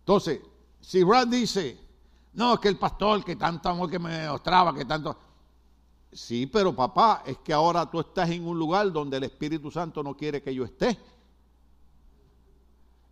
Entonces, 0.00 0.40
si 0.80 1.04
Raf 1.04 1.28
dice, 1.28 1.78
no, 2.32 2.54
es 2.54 2.58
que 2.58 2.66
el 2.66 2.78
pastor 2.78 3.24
que 3.24 3.36
tanto 3.36 3.68
amor 3.68 3.88
que 3.88 4.00
me 4.00 4.28
mostraba, 4.28 4.74
que 4.74 4.84
tanto... 4.84 5.16
Sí, 6.12 6.46
pero 6.46 6.74
papá, 6.74 7.22
es 7.26 7.38
que 7.38 7.52
ahora 7.52 7.90
tú 7.90 8.00
estás 8.00 8.30
en 8.30 8.46
un 8.46 8.58
lugar 8.58 8.90
donde 8.90 9.18
el 9.18 9.24
Espíritu 9.24 9.70
Santo 9.70 10.02
no 10.02 10.16
quiere 10.16 10.42
que 10.42 10.54
yo 10.54 10.64
esté. 10.64 10.98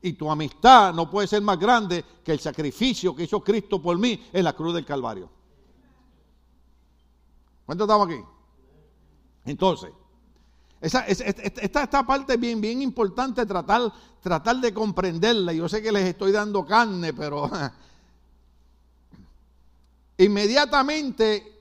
Y 0.00 0.14
tu 0.14 0.30
amistad 0.30 0.92
no 0.94 1.10
puede 1.10 1.26
ser 1.26 1.42
más 1.42 1.58
grande 1.58 2.04
que 2.24 2.32
el 2.32 2.40
sacrificio 2.40 3.14
que 3.14 3.24
hizo 3.24 3.42
Cristo 3.42 3.80
por 3.80 3.98
mí 3.98 4.22
en 4.32 4.44
la 4.44 4.52
cruz 4.52 4.74
del 4.74 4.84
Calvario. 4.84 5.28
¿Cuántos 7.66 7.86
estamos 7.86 8.06
aquí? 8.06 8.22
Entonces, 9.46 9.90
esta, 10.80 11.06
esta, 11.06 12.06
parte 12.06 12.34
es 12.34 12.40
bien, 12.40 12.60
bien 12.60 12.82
importante 12.82 13.46
tratar, 13.46 13.90
tratar 14.20 14.56
de 14.56 14.74
comprenderla. 14.74 15.54
Yo 15.54 15.68
sé 15.68 15.82
que 15.82 15.90
les 15.90 16.04
estoy 16.04 16.32
dando 16.32 16.66
carne, 16.66 17.14
pero 17.14 17.50
inmediatamente 20.18 21.53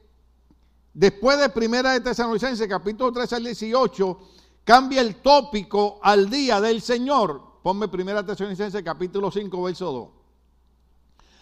después 0.93 1.39
de 1.39 1.49
Primera 1.49 1.91
de 1.91 2.01
Tesalonicenses, 2.01 2.67
capítulo 2.67 3.11
3 3.11 3.33
al 3.33 3.43
18, 3.43 4.19
cambia 4.63 5.01
el 5.01 5.15
tópico 5.17 5.99
al 6.01 6.29
día 6.29 6.61
del 6.61 6.81
Señor. 6.81 7.61
Ponme 7.63 7.87
Primera 7.87 8.25
Tesalonicenses, 8.25 8.83
capítulo 8.83 9.31
5, 9.31 9.63
verso 9.63 9.91
2. 9.91 10.09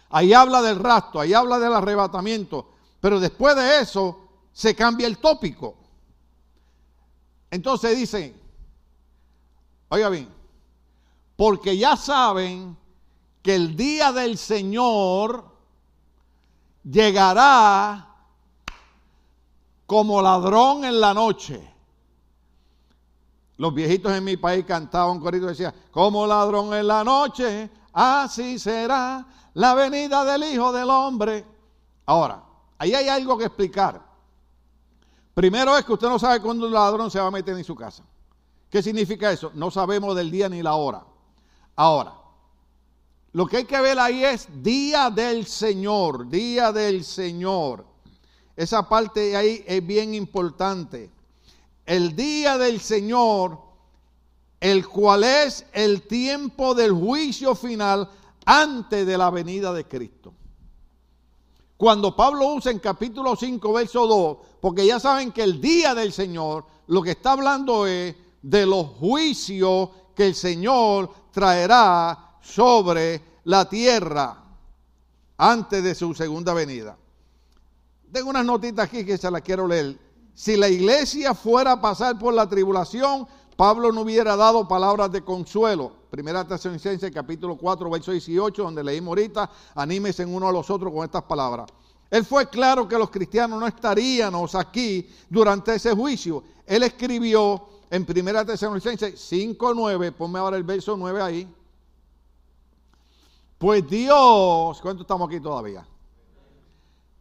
Ahí 0.09 0.33
habla 0.33 0.61
del 0.61 0.79
rastro, 0.79 1.21
ahí 1.21 1.33
habla 1.33 1.57
del 1.57 1.73
arrebatamiento, 1.73 2.71
pero 2.99 3.19
después 3.19 3.55
de 3.55 3.79
eso 3.79 4.27
se 4.51 4.75
cambia 4.75 5.07
el 5.07 5.17
tópico. 5.17 5.75
Entonces 7.49 7.97
dice, 7.97 8.35
oiga 9.89 10.09
bien, 10.09 10.29
porque 11.35 11.77
ya 11.77 11.95
saben 11.97 12.77
que 13.41 13.55
el 13.55 13.75
día 13.75 14.11
del 14.11 14.37
Señor 14.37 15.45
llegará 16.83 18.10
como 19.91 20.21
ladrón 20.21 20.85
en 20.85 21.01
la 21.01 21.13
noche. 21.13 21.69
Los 23.57 23.73
viejitos 23.73 24.13
en 24.13 24.23
mi 24.23 24.37
país 24.37 24.63
cantaban 24.63 25.17
un 25.17 25.19
corito 25.19 25.47
y 25.47 25.49
decían, 25.49 25.73
como 25.91 26.25
ladrón 26.25 26.73
en 26.73 26.87
la 26.87 27.03
noche, 27.03 27.69
así 27.91 28.57
será 28.57 29.27
la 29.53 29.73
venida 29.73 30.23
del 30.23 30.43
Hijo 30.43 30.71
del 30.71 30.89
Hombre. 30.89 31.45
Ahora, 32.05 32.41
ahí 32.77 32.93
hay 32.93 33.09
algo 33.09 33.37
que 33.37 33.43
explicar. 33.43 34.01
Primero 35.33 35.77
es 35.77 35.83
que 35.83 35.91
usted 35.91 36.07
no 36.07 36.17
sabe 36.17 36.39
cuándo 36.39 36.67
un 36.67 36.71
ladrón 36.73 37.11
se 37.11 37.19
va 37.19 37.27
a 37.27 37.31
meter 37.31 37.57
en 37.57 37.65
su 37.65 37.75
casa. 37.75 38.01
¿Qué 38.69 38.81
significa 38.81 39.29
eso? 39.29 39.51
No 39.55 39.69
sabemos 39.71 40.15
del 40.15 40.31
día 40.31 40.47
ni 40.47 40.63
la 40.63 40.75
hora. 40.75 41.03
Ahora, 41.75 42.13
lo 43.33 43.45
que 43.45 43.57
hay 43.57 43.65
que 43.65 43.81
ver 43.81 43.99
ahí 43.99 44.23
es 44.23 44.47
día 44.63 45.09
del 45.09 45.45
Señor, 45.45 46.29
día 46.29 46.71
del 46.71 47.03
Señor. 47.03 47.90
Esa 48.61 48.87
parte 48.87 49.35
ahí 49.35 49.63
es 49.65 49.83
bien 49.83 50.13
importante. 50.13 51.09
El 51.83 52.15
día 52.15 52.59
del 52.59 52.79
Señor, 52.79 53.57
el 54.59 54.87
cual 54.87 55.23
es 55.23 55.65
el 55.73 56.03
tiempo 56.03 56.75
del 56.75 56.91
juicio 56.91 57.55
final 57.55 58.07
antes 58.45 59.07
de 59.07 59.17
la 59.17 59.31
venida 59.31 59.73
de 59.73 59.85
Cristo. 59.85 60.31
Cuando 61.75 62.15
Pablo 62.15 62.53
usa 62.53 62.71
en 62.71 62.77
capítulo 62.77 63.35
5, 63.35 63.73
verso 63.73 64.05
2, 64.05 64.37
porque 64.61 64.85
ya 64.85 64.99
saben 64.99 65.31
que 65.31 65.41
el 65.41 65.59
día 65.59 65.95
del 65.95 66.13
Señor, 66.13 66.63
lo 66.85 67.01
que 67.01 67.11
está 67.11 67.31
hablando 67.31 67.87
es 67.87 68.15
de 68.43 68.67
los 68.67 68.85
juicios 68.99 69.89
que 70.15 70.27
el 70.27 70.35
Señor 70.35 71.11
traerá 71.31 72.37
sobre 72.43 73.23
la 73.45 73.67
tierra 73.67 74.37
antes 75.35 75.83
de 75.83 75.95
su 75.95 76.13
segunda 76.13 76.53
venida. 76.53 77.00
Tengo 78.11 78.29
unas 78.29 78.45
notitas 78.45 78.85
aquí 78.85 79.05
que 79.05 79.17
se 79.17 79.31
las 79.31 79.41
quiero 79.41 79.67
leer. 79.67 79.97
Si 80.33 80.57
la 80.57 80.67
iglesia 80.67 81.33
fuera 81.33 81.73
a 81.73 81.81
pasar 81.81 82.19
por 82.19 82.33
la 82.33 82.47
tribulación, 82.47 83.27
Pablo 83.55 83.91
no 83.91 84.01
hubiera 84.01 84.35
dado 84.35 84.67
palabras 84.67 85.11
de 85.11 85.23
consuelo. 85.23 85.93
Primera 86.09 86.45
Tesalonicenses 86.45 87.11
capítulo 87.11 87.55
4, 87.55 87.89
verso 87.89 88.11
18, 88.11 88.63
donde 88.63 88.83
leímos 88.83 89.09
ahorita, 89.11 89.49
anímese 89.75 90.25
uno 90.25 90.47
a 90.47 90.51
los 90.51 90.69
otros 90.69 90.91
con 90.91 91.05
estas 91.05 91.23
palabras. 91.23 91.69
Él 92.09 92.25
fue 92.25 92.49
claro 92.49 92.85
que 92.87 92.97
los 92.97 93.09
cristianos 93.09 93.59
no 93.59 93.67
estaríamos 93.67 94.55
aquí 94.55 95.09
durante 95.29 95.75
ese 95.75 95.93
juicio. 95.93 96.43
Él 96.65 96.83
escribió 96.83 97.65
en 97.89 98.05
Primera 98.05 98.43
Tesalonicenses 98.43 99.19
5, 99.21 99.73
9, 99.73 100.11
ponme 100.11 100.39
ahora 100.39 100.57
el 100.57 100.63
verso 100.63 100.97
9 100.97 101.21
ahí. 101.21 101.55
Pues 103.57 103.87
Dios, 103.87 104.81
¿cuánto 104.81 105.03
estamos 105.03 105.29
aquí 105.29 105.39
todavía? 105.39 105.85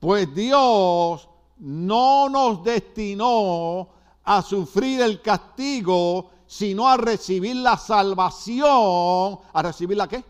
Pues 0.00 0.34
Dios 0.34 1.28
no 1.58 2.28
nos 2.30 2.64
destinó 2.64 3.88
a 4.24 4.42
sufrir 4.42 5.02
el 5.02 5.20
castigo, 5.20 6.30
sino 6.46 6.88
a 6.88 6.96
recibir 6.96 7.56
la 7.56 7.76
salvación. 7.76 9.38
¿A 9.52 9.62
recibir 9.62 9.98
la 9.98 10.08
qué? 10.08 10.24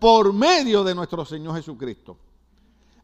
Por 0.00 0.32
medio 0.32 0.82
de 0.82 0.94
nuestro 0.94 1.24
Señor 1.24 1.54
Jesucristo. 1.56 2.16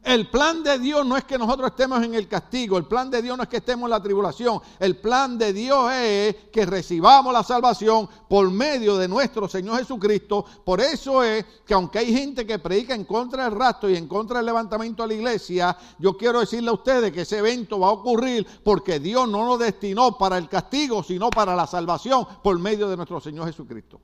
El 0.07 0.29
plan 0.29 0.63
de 0.63 0.79
Dios 0.79 1.05
no 1.05 1.17
es 1.17 1.25
que 1.25 1.37
nosotros 1.37 1.69
estemos 1.71 2.01
en 2.01 2.13
el 2.13 2.29
castigo, 2.29 2.77
el 2.77 2.85
plan 2.85 3.11
de 3.11 3.21
Dios 3.21 3.35
no 3.35 3.43
es 3.43 3.49
que 3.49 3.57
estemos 3.57 3.87
en 3.87 3.89
la 3.89 4.01
tribulación, 4.01 4.61
el 4.79 4.95
plan 4.95 5.37
de 5.37 5.51
Dios 5.51 5.91
es 5.91 6.33
que 6.49 6.65
recibamos 6.65 7.33
la 7.33 7.43
salvación 7.43 8.07
por 8.29 8.49
medio 8.49 8.95
de 8.95 9.09
nuestro 9.09 9.49
Señor 9.49 9.79
Jesucristo. 9.79 10.45
Por 10.63 10.79
eso 10.79 11.21
es 11.23 11.43
que 11.65 11.73
aunque 11.73 11.99
hay 11.99 12.13
gente 12.13 12.47
que 12.47 12.57
predica 12.57 12.95
en 12.95 13.03
contra 13.03 13.43
del 13.43 13.59
rastro 13.59 13.89
y 13.89 13.97
en 13.97 14.07
contra 14.07 14.37
del 14.37 14.45
levantamiento 14.45 15.03
a 15.03 15.07
la 15.07 15.13
iglesia, 15.13 15.77
yo 15.99 16.15
quiero 16.15 16.39
decirle 16.39 16.69
a 16.69 16.75
ustedes 16.75 17.11
que 17.11 17.23
ese 17.23 17.39
evento 17.39 17.77
va 17.77 17.89
a 17.89 17.91
ocurrir 17.91 18.47
porque 18.63 19.01
Dios 19.01 19.27
no 19.27 19.45
nos 19.45 19.59
destinó 19.59 20.17
para 20.17 20.37
el 20.37 20.47
castigo, 20.47 21.03
sino 21.03 21.29
para 21.29 21.53
la 21.53 21.67
salvación 21.67 22.25
por 22.41 22.57
medio 22.59 22.87
de 22.87 22.95
nuestro 22.95 23.19
Señor 23.19 23.47
Jesucristo. 23.47 23.99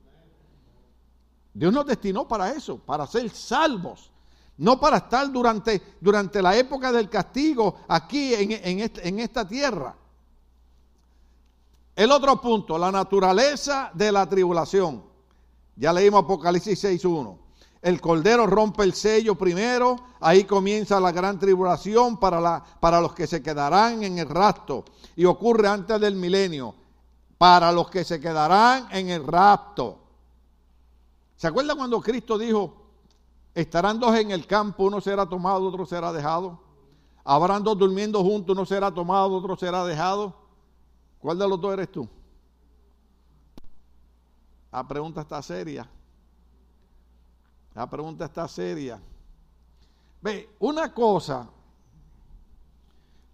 Dios 1.54 1.72
nos 1.72 1.86
destinó 1.86 2.28
para 2.28 2.50
eso, 2.50 2.76
para 2.76 3.06
ser 3.06 3.30
salvos. 3.30 4.10
No 4.56 4.78
para 4.78 4.98
estar 4.98 5.30
durante, 5.32 5.96
durante 6.00 6.40
la 6.40 6.56
época 6.56 6.92
del 6.92 7.08
castigo 7.08 7.76
aquí 7.88 8.34
en, 8.34 8.80
en 8.80 9.20
esta 9.20 9.46
tierra. 9.46 9.96
El 11.96 12.10
otro 12.10 12.40
punto, 12.40 12.76
la 12.76 12.90
naturaleza 12.90 13.90
de 13.94 14.10
la 14.10 14.28
tribulación. 14.28 15.02
Ya 15.76 15.92
leímos 15.92 16.24
Apocalipsis 16.24 16.82
6.1. 16.84 17.38
El 17.82 18.00
Cordero 18.00 18.46
rompe 18.46 18.82
el 18.82 18.94
sello 18.94 19.34
primero, 19.34 19.96
ahí 20.20 20.44
comienza 20.44 20.98
la 20.98 21.12
gran 21.12 21.38
tribulación 21.38 22.16
para, 22.16 22.40
la, 22.40 22.64
para 22.80 23.00
los 23.00 23.14
que 23.14 23.26
se 23.26 23.42
quedarán 23.42 24.02
en 24.02 24.18
el 24.18 24.28
rapto. 24.28 24.84
Y 25.16 25.24
ocurre 25.26 25.68
antes 25.68 26.00
del 26.00 26.16
milenio, 26.16 26.74
para 27.36 27.70
los 27.70 27.90
que 27.90 28.02
se 28.02 28.20
quedarán 28.20 28.88
en 28.90 29.10
el 29.10 29.26
rapto. 29.26 29.98
¿Se 31.36 31.46
acuerdan 31.46 31.76
cuando 31.76 32.00
Cristo 32.00 32.38
dijo, 32.38 32.83
Estarán 33.54 34.00
dos 34.00 34.16
en 34.16 34.32
el 34.32 34.46
campo, 34.46 34.84
uno 34.84 35.00
será 35.00 35.28
tomado, 35.28 35.66
otro 35.68 35.86
será 35.86 36.12
dejado. 36.12 36.60
Habrán 37.22 37.62
dos 37.62 37.78
durmiendo 37.78 38.22
juntos, 38.22 38.54
uno 38.54 38.66
será 38.66 38.92
tomado, 38.92 39.36
otro 39.36 39.56
será 39.56 39.84
dejado. 39.84 40.34
¿Cuál 41.20 41.38
de 41.38 41.48
los 41.48 41.60
dos 41.60 41.72
eres 41.72 41.90
tú? 41.90 42.08
La 44.72 44.86
pregunta 44.86 45.20
está 45.20 45.40
seria. 45.40 45.88
La 47.74 47.88
pregunta 47.88 48.24
está 48.24 48.48
seria. 48.48 49.00
Ve, 50.20 50.50
una 50.58 50.92
cosa 50.92 51.48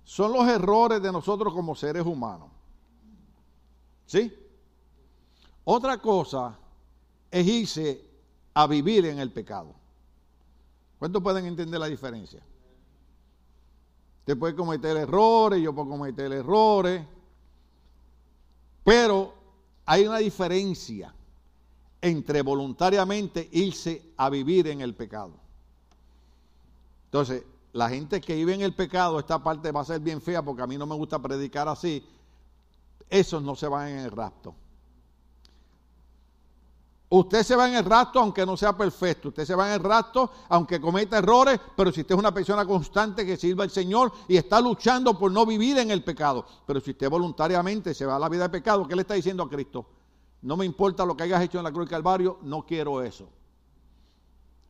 son 0.04 0.32
los 0.32 0.46
errores 0.48 1.00
de 1.00 1.10
nosotros 1.10 1.54
como 1.54 1.74
seres 1.74 2.04
humanos. 2.04 2.50
¿Sí? 4.04 4.32
Otra 5.64 5.98
cosa 5.98 6.58
es 7.30 7.46
irse 7.46 8.10
a 8.52 8.66
vivir 8.66 9.06
en 9.06 9.18
el 9.18 9.32
pecado. 9.32 9.79
¿Cuántos 11.00 11.22
pueden 11.22 11.46
entender 11.46 11.80
la 11.80 11.86
diferencia? 11.86 12.42
Usted 14.18 14.38
puede 14.38 14.54
cometer 14.54 14.98
errores, 14.98 15.62
yo 15.62 15.74
puedo 15.74 15.88
cometer 15.88 16.30
errores, 16.30 17.02
pero 18.84 19.32
hay 19.86 20.06
una 20.06 20.18
diferencia 20.18 21.14
entre 22.02 22.42
voluntariamente 22.42 23.48
irse 23.50 24.12
a 24.18 24.28
vivir 24.28 24.68
en 24.68 24.82
el 24.82 24.94
pecado. 24.94 25.32
Entonces, 27.06 27.44
la 27.72 27.88
gente 27.88 28.20
que 28.20 28.34
vive 28.34 28.52
en 28.52 28.60
el 28.60 28.74
pecado, 28.74 29.18
esta 29.18 29.42
parte 29.42 29.72
va 29.72 29.80
a 29.80 29.86
ser 29.86 30.00
bien 30.00 30.20
fea 30.20 30.42
porque 30.42 30.60
a 30.60 30.66
mí 30.66 30.76
no 30.76 30.86
me 30.86 30.94
gusta 30.94 31.18
predicar 31.18 31.66
así, 31.66 32.06
esos 33.08 33.42
no 33.42 33.56
se 33.56 33.68
van 33.68 33.88
en 33.88 33.98
el 34.00 34.10
rapto. 34.10 34.54
Usted 37.12 37.42
se 37.42 37.56
va 37.56 37.68
en 37.68 37.74
el 37.74 37.84
rastro 37.84 38.20
aunque 38.20 38.46
no 38.46 38.56
sea 38.56 38.76
perfecto. 38.76 39.30
Usted 39.30 39.44
se 39.44 39.56
va 39.56 39.66
en 39.66 39.74
el 39.74 39.80
rastro 39.80 40.30
aunque 40.48 40.80
cometa 40.80 41.18
errores, 41.18 41.58
pero 41.76 41.90
si 41.90 42.02
usted 42.02 42.14
es 42.14 42.18
una 42.18 42.32
persona 42.32 42.64
constante 42.64 43.26
que 43.26 43.36
sirva 43.36 43.64
al 43.64 43.70
Señor 43.70 44.12
y 44.28 44.36
está 44.36 44.60
luchando 44.60 45.18
por 45.18 45.32
no 45.32 45.44
vivir 45.44 45.78
en 45.78 45.90
el 45.90 46.04
pecado. 46.04 46.46
Pero 46.64 46.80
si 46.80 46.92
usted 46.92 47.10
voluntariamente 47.10 47.94
se 47.94 48.06
va 48.06 48.14
a 48.14 48.18
la 48.20 48.28
vida 48.28 48.44
de 48.44 48.50
pecado, 48.50 48.86
¿qué 48.86 48.94
le 48.94 49.02
está 49.02 49.14
diciendo 49.14 49.42
a 49.42 49.48
Cristo? 49.48 49.86
No 50.42 50.56
me 50.56 50.64
importa 50.64 51.04
lo 51.04 51.16
que 51.16 51.24
hayas 51.24 51.42
hecho 51.42 51.58
en 51.58 51.64
la 51.64 51.72
cruz 51.72 51.86
del 51.86 51.90
Calvario, 51.90 52.38
no 52.42 52.64
quiero 52.64 53.02
eso. 53.02 53.28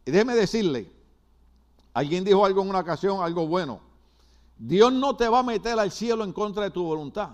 Y 0.07 0.11
déjeme 0.11 0.35
decirle, 0.35 0.91
alguien 1.93 2.25
dijo 2.25 2.47
algo 2.47 2.63
en 2.63 2.71
una 2.71 2.81
ocasión, 2.81 3.23
algo 3.23 3.47
bueno. 3.47 3.81
Dios 4.57 4.91
no 4.91 5.15
te 5.15 5.29
va 5.29 5.41
a 5.41 5.43
meter 5.43 5.79
al 5.79 5.91
cielo 5.91 6.25
en 6.25 6.33
contra 6.33 6.63
de 6.63 6.71
tu 6.71 6.85
voluntad. 6.85 7.33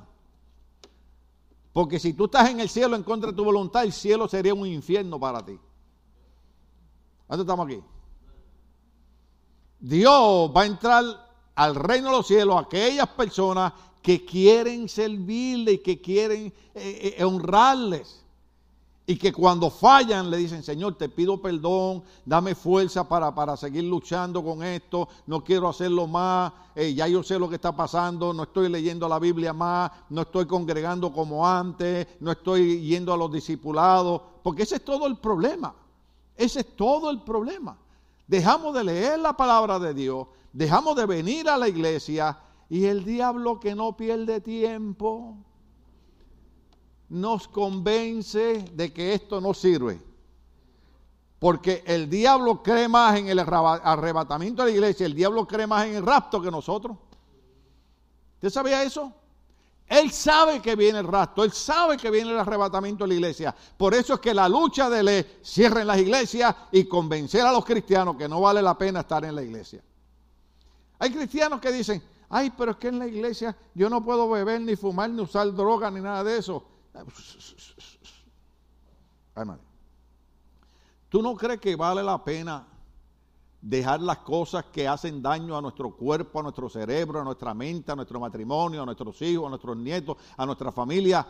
Porque 1.77 1.99
si 1.99 2.15
tú 2.15 2.25
estás 2.25 2.49
en 2.49 2.59
el 2.61 2.71
cielo 2.71 2.97
en 2.97 3.03
contra 3.03 3.31
de 3.31 3.37
tu 3.37 3.45
voluntad, 3.45 3.85
el 3.85 3.93
cielo 3.93 4.27
sería 4.27 4.55
un 4.55 4.67
infierno 4.67 5.21
para 5.21 5.45
ti. 5.45 5.59
¿Dónde 7.29 7.43
estamos 7.43 7.67
aquí? 7.67 7.83
Dios 9.79 10.51
va 10.57 10.63
a 10.63 10.65
entrar 10.65 11.05
al 11.55 11.75
reino 11.75 12.09
de 12.09 12.17
los 12.17 12.27
cielos 12.27 12.57
a 12.57 12.61
aquellas 12.61 13.09
personas 13.09 13.75
que 14.01 14.25
quieren 14.25 14.89
servirle 14.89 15.73
y 15.73 15.79
que 15.83 16.01
quieren 16.01 16.47
eh, 16.75 17.15
eh, 17.19 17.23
honrarles. 17.23 18.25
Y 19.09 19.17
que 19.17 19.33
cuando 19.33 19.71
fallan 19.71 20.31
le 20.31 20.37
dicen, 20.37 20.65
Señor, 20.65 20.97
te 20.97 21.09
pido 21.09 21.41
perdón, 21.41 22.03
dame 22.25 22.57
fuerza 22.57 23.09
para, 23.09 23.33
para 23.33 23.57
seguir 23.57 23.85
luchando 23.85 24.43
con 24.43 24.65
esto, 24.65 25.09
no 25.27 25.45
quiero 25.45 25.69
hacerlo 25.69 26.09
más, 26.09 26.53
eh, 26.75 26.93
ya 26.93 27.07
yo 27.07 27.23
sé 27.23 27.39
lo 27.39 27.49
que 27.49 27.55
está 27.55 27.71
pasando, 27.71 28.33
no 28.33 28.43
estoy 28.43 28.69
leyendo 28.69 29.09
la 29.09 29.21
Biblia 29.21 29.53
más, 29.53 29.93
no 30.11 30.23
estoy 30.23 30.47
congregando 30.47 31.13
como 31.13 31.47
antes, 31.47 32.09
no 32.19 32.33
estoy 32.33 32.81
yendo 32.81 33.13
a 33.13 33.17
los 33.17 33.31
discipulados, 33.31 34.23
porque 34.43 34.65
ese 34.65 34.77
es 34.77 34.85
todo 34.85 35.07
el 35.07 35.19
problema, 35.19 35.73
ese 36.37 36.61
es 36.61 36.75
todo 36.75 37.09
el 37.11 37.23
problema. 37.23 37.79
Dejamos 38.27 38.75
de 38.75 38.83
leer 38.83 39.21
la 39.21 39.37
palabra 39.37 39.79
de 39.79 39.95
Dios, 39.95 40.27
dejamos 40.53 40.97
de 40.97 41.07
venir 41.07 41.49
a 41.49 41.57
la 41.57 41.69
iglesia 41.69 42.41
y 42.69 42.87
el 42.87 43.05
diablo 43.05 43.61
que 43.61 43.77
no 43.77 43.97
pierde 43.97 44.41
tiempo 44.41 45.37
nos 47.09 47.49
convence 47.49 48.65
de 48.73 48.93
que 48.93 49.15
esto 49.15 49.41
no 49.41 49.55
sirve. 49.55 50.01
Porque 51.39 51.85
el 51.87 52.09
diablo 52.09 52.63
cree 52.63 52.89
más 52.89 53.19
en 53.19 53.29
el 53.29 53.39
arrebatamiento 53.39 54.65
de 54.65 54.71
la 54.71 54.75
iglesia, 54.77 55.07
el 55.07 55.15
diablo 55.15 55.47
cree 55.47 55.67
más 55.67 55.87
en 55.87 55.97
el 55.97 56.07
rapto 56.07 56.41
que 56.41 56.51
nosotros. 56.51 56.97
¿Usted 58.37 58.51
sabía 58.51 58.83
eso? 58.83 59.13
Él 59.87 60.11
sabe 60.11 60.61
que 60.61 60.75
viene 60.75 60.99
el 60.99 61.07
rapto, 61.07 61.45
él 61.45 61.53
sabe 61.53 61.97
que 61.97 62.11
viene 62.11 62.33
el 62.33 62.39
arrebatamiento 62.39 63.05
de 63.05 63.09
la 63.09 63.15
iglesia. 63.15 63.55
Por 63.77 63.95
eso 63.95 64.15
es 64.15 64.21
que 64.21 64.35
la 64.35 64.49
lucha 64.49 64.91
de 64.91 65.01
él 65.01 65.27
cierra 65.43 65.83
en 65.83 65.87
las 65.87 65.99
iglesias 65.99 66.55
y 66.73 66.85
convencer 66.85 67.43
a 67.43 67.53
los 67.53 67.65
cristianos 67.65 68.17
que 68.17 68.29
no 68.29 68.41
vale 68.41 68.61
la 68.63 68.77
pena 68.77 69.01
estar 69.01 69.25
en 69.25 69.35
la 69.35 69.43
iglesia. 69.43 69.83
Hay 70.99 71.13
cristianos 71.13 71.61
que 71.61 71.71
dicen, 71.71 72.03
ay, 72.29 72.53
pero 72.57 72.73
es 72.73 72.77
que 72.79 72.89
en 72.89 72.99
la 72.99 73.07
iglesia 73.07 73.57
yo 73.75 73.89
no 73.89 74.03
puedo 74.03 74.29
beber, 74.29 74.61
ni 74.61 74.75
fumar, 74.75 75.11
ni 75.11 75.23
usar 75.23 75.55
droga, 75.55 75.91
ni 75.91 76.01
nada 76.01 76.25
de 76.25 76.39
eso. 76.39 76.65
Ay, 79.35 79.45
madre. 79.45 79.63
¿Tú 81.09 81.23
no 81.23 81.35
crees 81.35 81.61
que 81.61 81.77
vale 81.77 82.03
la 82.03 82.23
pena 82.23 82.67
dejar 83.61 84.01
las 84.01 84.19
cosas 84.19 84.65
que 84.67 84.87
hacen 84.87 85.23
daño 85.23 85.57
a 85.57 85.61
nuestro 85.61 85.91
cuerpo, 85.95 86.41
a 86.41 86.43
nuestro 86.43 86.69
cerebro, 86.69 87.21
a 87.21 87.25
nuestra 87.25 87.55
mente, 87.55 87.93
a 87.93 87.97
nuestro 87.97 88.21
matrimonio, 88.21 88.83
a 88.83 88.87
nuestros 88.87 89.21
hijos, 89.23 89.47
a 89.47 89.51
nuestros 89.51 89.77
nietos, 89.77 90.17
a 90.37 90.47
nuestra 90.47 90.73
familia, 90.73 91.27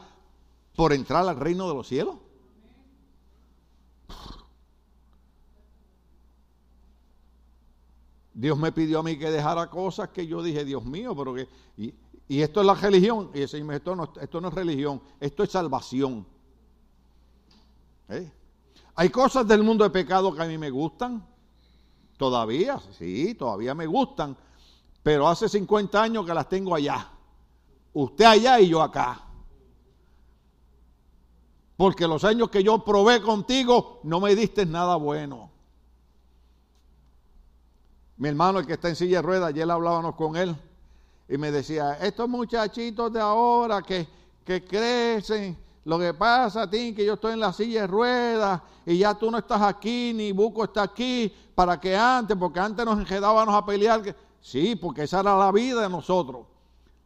por 0.75 0.93
entrar 0.93 1.27
al 1.27 1.37
reino 1.37 1.69
de 1.69 1.75
los 1.75 1.87
cielos? 1.87 2.17
Dios 8.35 8.59
me 8.59 8.71
pidió 8.71 8.99
a 8.99 9.03
mí 9.03 9.19
que 9.19 9.31
dejara 9.31 9.71
cosas 9.71 10.11
que 10.11 10.27
yo 10.27 10.43
dije, 10.43 10.65
Dios 10.65 10.85
mío, 10.85 11.17
pero 11.17 11.33
que... 11.35 11.49
Y, 11.79 11.95
esto 12.29 12.61
es 12.61 12.67
la 12.67 12.75
religión. 12.75 13.31
Y 13.35 13.43
ese, 13.43 13.65
esto, 13.73 13.95
no, 13.95 14.13
esto 14.21 14.41
no 14.41 14.49
es 14.49 14.55
religión, 14.55 15.01
esto 15.21 15.43
es 15.45 15.51
salvación. 15.51 16.27
¿Eh? 18.09 18.33
Hay 18.97 19.11
cosas 19.11 19.47
del 19.47 19.63
mundo 19.63 19.85
de 19.85 19.91
pecado 19.91 20.35
que 20.35 20.43
a 20.43 20.47
mí 20.47 20.59
me 20.59 20.71
gustan. 20.71 21.25
Todavía, 22.17 22.81
sí, 22.99 23.35
todavía 23.35 23.75
me 23.75 23.87
gustan. 23.87 24.37
Pero 25.03 25.29
hace 25.29 25.49
50 25.49 26.03
años 26.03 26.27
que 26.27 26.35
las 26.35 26.49
tengo 26.49 26.75
allá. 26.75 27.11
Usted 27.93 28.25
allá 28.25 28.61
y 28.61 28.69
yo 28.69 28.83
acá. 28.83 29.23
Porque 31.77 32.09
los 32.09 32.25
años 32.25 32.49
que 32.49 32.63
yo 32.63 32.83
probé 32.85 33.21
contigo 33.21 34.01
no 34.03 34.19
me 34.19 34.35
diste 34.35 34.67
nada 34.67 34.97
bueno. 34.97 35.51
Mi 38.17 38.31
hermano, 38.31 38.61
el 38.61 38.67
que 38.67 38.73
está 38.73 38.89
en 38.89 38.97
silla 38.97 39.19
de 39.19 39.23
ruedas, 39.23 39.49
ayer 39.51 39.71
hablábamos 39.71 40.15
con 40.17 40.37
él 40.37 40.57
y 41.29 41.37
me 41.39 41.51
decía, 41.51 41.95
estos 42.01 42.29
muchachitos 42.29 43.13
de 43.13 43.21
ahora 43.21 43.83
que, 43.83 44.07
que 44.45 44.65
crecen, 44.65 45.57
lo 45.85 45.99
que 45.99 46.15
pasa 46.15 46.63
a 46.63 46.71
ti 46.71 46.95
que 46.95 47.05
yo 47.05 47.15
estoy 47.15 47.35
en 47.35 47.41
la 47.41 47.53
silla 47.53 47.83
de 47.83 47.87
ruedas 47.87 48.61
y 48.85 48.99
ya 48.99 49.15
tú 49.15 49.31
no 49.31 49.39
estás 49.39 49.63
aquí, 49.63 50.13
ni 50.15 50.33
Buco 50.33 50.65
está 50.65 50.83
aquí, 50.83 51.33
para 51.55 51.81
que 51.81 51.97
antes, 51.97 52.37
porque 52.37 52.61
antes 52.61 52.85
nos 52.85 52.99
enredábamos 52.99 53.55
a 53.55 53.65
pelear. 53.65 54.15
Sí, 54.41 54.77
porque 54.77 55.03
esa 55.03 55.21
era 55.21 55.37
la 55.37 55.51
vida 55.51 55.83
de 55.83 55.89
nosotros. 55.89 56.47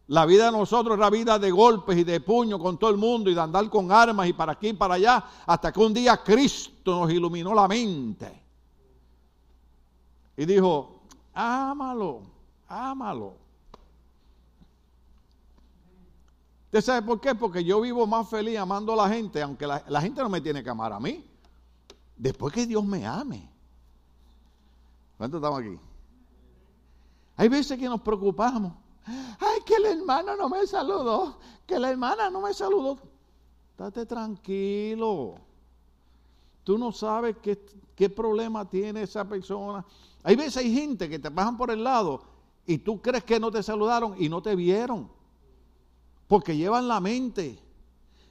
La 0.09 0.27
vida 0.27 0.47
de 0.47 0.53
nosotros 0.53 0.99
era 0.99 1.09
vida 1.09 1.39
de 1.39 1.51
golpes 1.51 1.97
y 1.97 2.05
de 2.05 2.21
puños 2.21 2.61
con 2.61 2.79
todo 2.79 2.91
el 2.91 2.97
mundo 2.97 3.31
y 3.31 3.35
de 3.35 3.41
andar 3.41 3.69
con 3.71 3.93
armas 3.93 4.27
y 4.27 4.33
para 4.33 4.53
aquí 4.53 4.69
y 4.69 4.73
para 4.73 4.95
allá, 4.95 5.25
hasta 5.47 5.73
que 5.73 5.81
un 5.81 5.95
día 5.95 6.23
Cristo 6.23 7.01
nos 7.01 7.13
iluminó 7.13 7.55
la 7.55 7.69
mente. 7.69 8.43
Y 10.37 10.45
dijo, 10.45 11.03
ámalo, 11.33 12.23
ámalo. 12.67 13.35
¿Usted 16.71 16.83
sabe 16.83 17.03
por 17.05 17.21
qué? 17.21 17.35
Porque 17.35 17.65
yo 17.65 17.81
vivo 17.81 18.07
más 18.07 18.29
feliz 18.29 18.57
amando 18.57 18.93
a 18.93 18.97
la 18.97 19.09
gente, 19.09 19.43
aunque 19.43 19.67
la, 19.67 19.83
la, 19.89 20.01
gente 20.01 20.23
no 20.23 20.29
me 20.29 20.41
tiene 20.41 20.63
que 20.63 20.71
amar 20.71 20.93
a 20.93 21.01
mí. 21.01 21.29
Después 22.17 22.55
que 22.55 22.65
Dios 22.65 22.85
me 22.85 23.05
ame. 23.05 23.51
¿Cuántos 25.19 25.39
estamos 25.39 25.59
aquí? 25.59 25.77
Hay 27.37 27.49
veces 27.49 27.77
que 27.77 27.87
nos 27.87 28.01
preocupamos. 28.01 28.73
Ay, 29.05 29.59
que 29.67 29.75
el 29.75 29.87
hermano 29.87 30.37
no 30.37 30.49
me 30.49 30.65
saludó. 30.65 31.39
Que 31.67 31.77
la 31.77 31.91
hermana 31.91 32.31
no 32.31 32.41
me 32.41 32.55
saludó. 32.55 32.99
Date 33.77 34.07
tranquilo. 34.07 35.39
Tú 36.63 36.79
no 36.79 36.93
sabes 36.93 37.35
qué, 37.43 37.59
qué 37.97 38.09
problema 38.09 38.65
tiene 38.65 39.03
esa 39.03 39.29
persona. 39.29 39.85
Hay 40.23 40.37
veces 40.37 40.59
hay 40.59 40.73
gente 40.73 41.09
que 41.09 41.19
te 41.19 41.33
pasan 41.33 41.57
por 41.57 41.73
el 41.73 41.83
lado 41.83 42.23
y 42.65 42.79
tú 42.79 43.03
crees 43.03 43.25
que 43.25 43.41
no 43.41 43.51
te 43.51 43.61
saludaron 43.61 44.15
y 44.17 44.29
no 44.29 44.41
te 44.41 44.55
vieron. 44.55 45.11
Porque 46.31 46.57
llevan 46.57 46.87
la 46.87 47.01
mente 47.01 47.59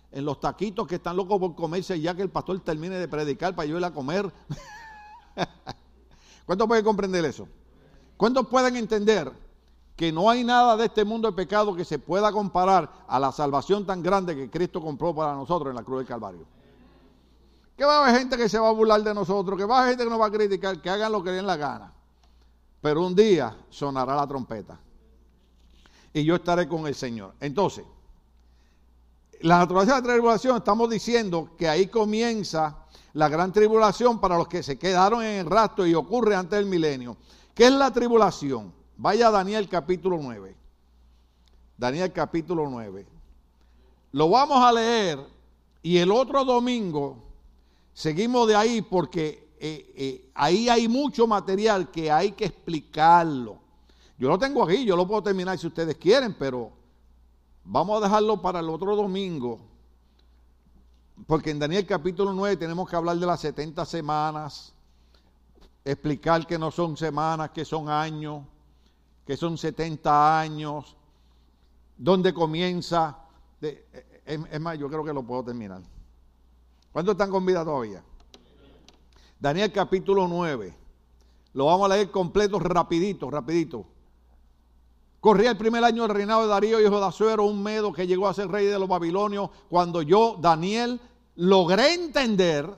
en 0.10 0.24
los 0.24 0.40
taquitos 0.40 0.88
que 0.88 0.96
están 0.96 1.18
locos 1.18 1.38
por 1.38 1.54
comerse 1.54 2.00
ya 2.00 2.16
que 2.16 2.22
el 2.22 2.30
pastor 2.30 2.58
termine 2.62 2.96
de 2.96 3.10
predicar 3.10 3.54
para 3.54 3.66
yo 3.66 3.78
ir 3.78 3.84
a 3.84 3.92
comer. 3.92 4.32
¿Cuántos 6.46 6.66
pueden 6.66 6.86
comprender 6.86 7.26
eso? 7.26 7.46
¿Cuántos 8.16 8.48
pueden 8.48 8.78
entender 8.78 9.30
que 9.98 10.14
no 10.14 10.30
hay 10.30 10.46
nada 10.46 10.78
de 10.78 10.86
este 10.86 11.04
mundo 11.04 11.30
de 11.30 11.36
pecado 11.36 11.76
que 11.76 11.84
se 11.84 12.00
pueda 12.00 12.32
comparar 12.32 12.90
a 13.06 13.20
la 13.20 13.34
salvación 13.34 13.86
tan 13.86 14.02
grande 14.02 14.34
que 14.34 14.50
Cristo 14.50 14.80
compró 14.80 15.14
para 15.14 15.34
nosotros 15.34 15.72
en 15.72 15.76
la 15.76 15.84
cruz 15.84 15.98
del 15.98 16.08
Calvario? 16.08 16.46
Que 17.76 17.84
va 17.84 17.98
a 17.98 18.04
haber 18.08 18.18
gente 18.18 18.38
que 18.38 18.48
se 18.48 18.60
va 18.60 18.70
a 18.70 18.72
burlar 18.72 19.04
de 19.04 19.14
nosotros, 19.14 19.60
que 19.60 19.66
va 19.66 19.80
a 19.80 19.82
haber 19.82 19.90
gente 19.92 20.06
que 20.06 20.10
nos 20.10 20.22
va 20.22 20.28
a 20.28 20.32
criticar, 20.32 20.82
que 20.82 20.90
hagan 20.90 21.12
lo 21.12 21.22
que 21.22 21.32
den 21.32 21.46
la 21.46 21.58
gana. 21.58 21.92
Pero 22.80 23.06
un 23.06 23.14
día 23.14 23.58
sonará 23.70 24.16
la 24.16 24.26
trompeta. 24.26 24.80
Y 26.14 26.24
yo 26.24 26.36
estaré 26.36 26.68
con 26.68 26.88
el 26.88 26.96
Señor. 26.96 27.34
Entonces, 27.40 27.86
la 29.42 29.60
naturaleza 29.60 29.96
de 29.96 30.02
la 30.02 30.14
tribulación, 30.14 30.58
estamos 30.58 30.90
diciendo 30.90 31.52
que 31.58 31.70
ahí 31.70 31.88
comienza 31.88 32.86
la 33.14 33.30
gran 33.30 33.52
tribulación 33.52 34.20
para 34.20 34.38
los 34.38 34.48
que 34.48 34.64
se 34.64 34.78
quedaron 34.78 35.24
en 35.24 35.40
el 35.40 35.50
rastro 35.50 35.86
y 35.86 35.94
ocurre 35.94 36.36
antes 36.36 36.60
del 36.60 36.68
milenio. 36.68 37.18
¿Qué 37.54 37.68
es 37.68 37.72
la 37.72 37.92
tribulación? 37.92 38.74
Vaya 38.98 39.28
a 39.28 39.32
Daniel 39.32 39.70
capítulo 39.70 40.20
9. 40.22 40.56
Daniel 41.78 42.12
capítulo 42.12 42.70
9. 42.70 43.06
Lo 44.12 44.30
vamos 44.30 44.64
a 44.64 44.72
leer 44.72 45.20
y 45.82 45.98
el 45.98 46.12
otro 46.12 46.44
domingo 46.44 47.30
Seguimos 48.00 48.48
de 48.48 48.56
ahí 48.56 48.82
porque 48.82 49.50
eh, 49.60 49.94
eh, 49.94 50.32
ahí 50.34 50.70
hay 50.70 50.88
mucho 50.88 51.28
material 51.28 51.92
que 51.92 52.10
hay 52.10 52.32
que 52.32 52.46
explicarlo. 52.46 53.60
Yo 54.20 54.28
lo 54.28 54.38
tengo 54.38 54.62
aquí, 54.64 54.84
yo 54.84 54.98
lo 54.98 55.08
puedo 55.08 55.24
terminar 55.24 55.58
si 55.58 55.66
ustedes 55.66 55.96
quieren, 55.96 56.36
pero 56.38 56.72
vamos 57.64 58.02
a 58.02 58.06
dejarlo 58.06 58.42
para 58.42 58.60
el 58.60 58.70
otro 58.70 58.94
domingo. 58.94 59.62
Porque 61.26 61.52
en 61.52 61.60
Daniel 61.60 61.86
capítulo 61.86 62.34
9 62.34 62.58
tenemos 62.58 62.90
que 62.90 62.98
hablar 62.98 63.16
de 63.16 63.26
las 63.26 63.40
70 63.40 63.86
semanas, 63.86 64.74
explicar 65.86 66.46
que 66.46 66.60
no 66.60 66.70
son 66.70 66.98
semanas, 66.98 67.52
que 67.52 67.64
son 67.64 67.88
años, 67.88 68.44
que 69.26 69.38
son 69.38 69.58
70 69.58 70.40
años, 70.40 70.98
dónde 71.98 72.34
comienza. 72.34 73.20
Eh, 73.62 73.88
es 74.26 74.60
más, 74.60 74.78
yo 74.78 74.90
creo 74.90 75.06
que 75.06 75.14
lo 75.14 75.24
puedo 75.24 75.46
terminar. 75.46 75.82
¿Cuántos 76.92 77.14
están 77.14 77.32
con 77.32 77.46
vida 77.46 77.64
todavía? 77.64 78.04
Daniel 79.40 79.72
capítulo 79.72 80.28
9. 80.28 80.76
Lo 81.54 81.66
vamos 81.68 81.90
a 81.90 81.96
leer 81.96 82.12
completo, 82.12 82.60
rapidito, 82.60 83.32
rapidito. 83.32 83.86
Corría 85.20 85.52
el 85.52 85.58
primer 85.58 85.84
año 85.84 86.04
del 86.04 86.16
reinado 86.16 86.44
de 86.44 86.48
Darío, 86.48 86.80
hijo 86.80 87.00
de 87.00 87.06
Azuero, 87.06 87.44
un 87.44 87.62
medo 87.62 87.92
que 87.92 88.08
llegó 88.08 88.28
a 88.28 88.34
ser 88.34 88.48
rey 88.48 88.66
de 88.68 88.80
los 88.80 88.88
babilonios, 88.88 89.50
cuando 89.70 90.02
yo, 90.02 90.38
Daniel, 90.40 91.00
logré 91.36 91.94
entender 91.94 92.74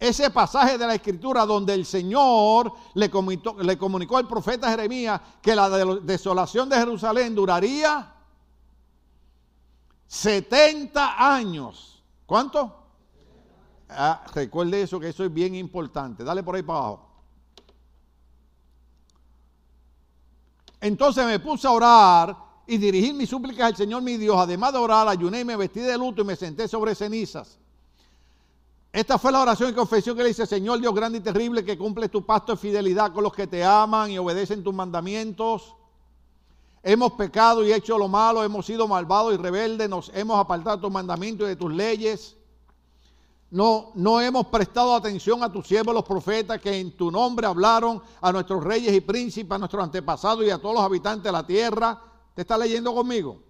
ese 0.00 0.30
pasaje 0.30 0.76
de 0.76 0.86
la 0.86 0.96
escritura 0.96 1.46
donde 1.46 1.74
el 1.74 1.86
Señor 1.86 2.72
le 2.94 3.08
comunicó, 3.08 4.16
al 4.16 4.26
profeta 4.26 4.68
Jeremías 4.68 5.20
que 5.40 5.54
la 5.54 5.68
desolación 6.00 6.68
de 6.68 6.76
Jerusalén 6.76 7.32
duraría 7.32 8.12
70 10.08 11.34
años. 11.34 12.02
¿Cuánto? 12.26 12.78
Ah, 13.88 14.24
recuerde 14.34 14.82
eso, 14.82 14.98
que 14.98 15.10
eso 15.10 15.24
es 15.24 15.32
bien 15.32 15.54
importante. 15.54 16.24
Dale 16.24 16.42
por 16.42 16.56
ahí 16.56 16.62
para 16.62 16.78
abajo. 16.80 17.11
Entonces 20.82 21.24
me 21.24 21.38
puse 21.38 21.68
a 21.68 21.70
orar 21.70 22.36
y 22.66 22.76
dirigir 22.76 23.14
mis 23.14 23.30
súplicas 23.30 23.66
al 23.66 23.76
Señor 23.76 24.02
mi 24.02 24.16
Dios. 24.16 24.36
Además 24.36 24.72
de 24.72 24.80
orar, 24.80 25.06
ayuné 25.06 25.40
y 25.40 25.44
me 25.44 25.54
vestí 25.54 25.78
de 25.78 25.96
luto 25.96 26.22
y 26.22 26.24
me 26.24 26.34
senté 26.34 26.66
sobre 26.66 26.96
cenizas. 26.96 27.56
Esta 28.92 29.16
fue 29.16 29.30
la 29.30 29.40
oración 29.40 29.70
y 29.70 29.74
confesión 29.74 30.16
que 30.16 30.24
le 30.24 30.30
dice, 30.30 30.44
Señor 30.44 30.80
Dios 30.80 30.92
grande 30.92 31.18
y 31.18 31.20
terrible, 31.20 31.64
que 31.64 31.78
cumple 31.78 32.08
tu 32.08 32.26
pacto 32.26 32.52
de 32.52 32.58
fidelidad 32.58 33.12
con 33.12 33.22
los 33.22 33.32
que 33.32 33.46
te 33.46 33.62
aman 33.62 34.10
y 34.10 34.18
obedecen 34.18 34.64
tus 34.64 34.74
mandamientos. 34.74 35.72
Hemos 36.82 37.12
pecado 37.12 37.64
y 37.64 37.72
hecho 37.72 37.96
lo 37.96 38.08
malo, 38.08 38.42
hemos 38.42 38.66
sido 38.66 38.88
malvados 38.88 39.32
y 39.34 39.36
rebeldes, 39.36 39.88
nos 39.88 40.10
hemos 40.12 40.36
apartado 40.36 40.78
de 40.78 40.82
tus 40.82 40.90
mandamientos 40.90 41.46
y 41.46 41.50
de 41.50 41.56
tus 41.56 41.72
leyes 41.72 42.36
no, 43.52 43.92
no 43.96 44.18
hemos 44.18 44.46
prestado 44.46 44.94
atención 44.94 45.42
a 45.42 45.52
tus 45.52 45.66
siervos 45.66 45.94
los 45.94 46.04
profetas 46.04 46.58
que 46.58 46.80
en 46.80 46.96
tu 46.96 47.10
nombre 47.10 47.46
hablaron 47.46 48.00
a 48.22 48.32
nuestros 48.32 48.64
reyes 48.64 48.94
y 48.94 49.02
príncipes, 49.02 49.52
a 49.52 49.58
nuestros 49.58 49.84
antepasados 49.84 50.42
y 50.46 50.48
a 50.48 50.56
todos 50.56 50.76
los 50.76 50.82
habitantes 50.82 51.24
de 51.24 51.32
la 51.32 51.46
tierra. 51.46 52.02
¿Te 52.34 52.40
está 52.40 52.56
leyendo 52.56 52.94
conmigo? 52.94 53.42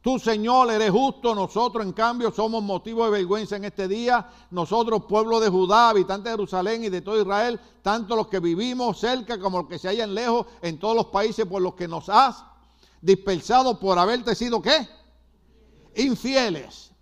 Tú, 0.00 0.18
Señor, 0.18 0.72
eres 0.72 0.90
justo, 0.90 1.36
nosotros 1.36 1.86
en 1.86 1.92
cambio 1.92 2.32
somos 2.32 2.64
motivo 2.64 3.04
de 3.04 3.12
vergüenza 3.12 3.54
en 3.54 3.64
este 3.64 3.86
día. 3.86 4.28
Nosotros, 4.50 5.04
pueblo 5.08 5.38
de 5.38 5.48
Judá, 5.48 5.90
habitantes 5.90 6.24
de 6.24 6.30
Jerusalén 6.32 6.82
y 6.82 6.88
de 6.88 7.00
todo 7.00 7.22
Israel, 7.22 7.60
tanto 7.80 8.16
los 8.16 8.26
que 8.26 8.40
vivimos 8.40 8.98
cerca 8.98 9.38
como 9.38 9.58
los 9.58 9.68
que 9.68 9.78
se 9.78 9.86
hallan 9.86 10.12
lejos, 10.14 10.46
en 10.62 10.80
todos 10.80 10.96
los 10.96 11.06
países 11.06 11.46
por 11.46 11.62
los 11.62 11.74
que 11.74 11.86
nos 11.86 12.08
has 12.08 12.42
dispersado 13.00 13.78
por 13.78 14.00
haberte 14.00 14.34
sido 14.34 14.60
qué? 14.60 14.88
Infieles. 15.94 16.93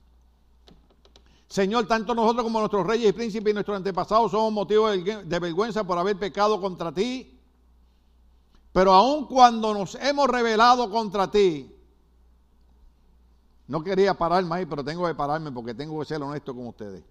Señor, 1.53 1.87
tanto 1.87 2.15
nosotros 2.15 2.45
como 2.45 2.61
nuestros 2.61 2.87
reyes 2.87 3.11
y 3.11 3.13
príncipes 3.13 3.51
y 3.51 3.53
nuestros 3.53 3.77
antepasados 3.77 4.31
somos 4.31 4.51
motivo 4.55 4.89
de 4.89 5.39
vergüenza 5.39 5.85
por 5.85 5.99
haber 5.99 6.19
pecado 6.19 6.59
contra 6.59 6.91
ti. 6.93 7.39
Pero 8.73 8.95
aun 8.95 9.27
cuando 9.27 9.75
nos 9.75 9.95
hemos 9.97 10.29
rebelado 10.29 10.91
contra 10.91 11.31
ti, 11.31 11.71
no 13.67 13.85
quería 13.85 14.15
pararme 14.15 14.57
ahí, 14.57 14.65
pero 14.65 14.83
tengo 14.83 15.07
que 15.07 15.15
pararme 15.15 15.53
porque 15.53 15.75
tengo 15.75 16.01
que 16.01 16.07
ser 16.07 16.23
honesto 16.23 16.55
con 16.55 16.69
ustedes. 16.69 17.05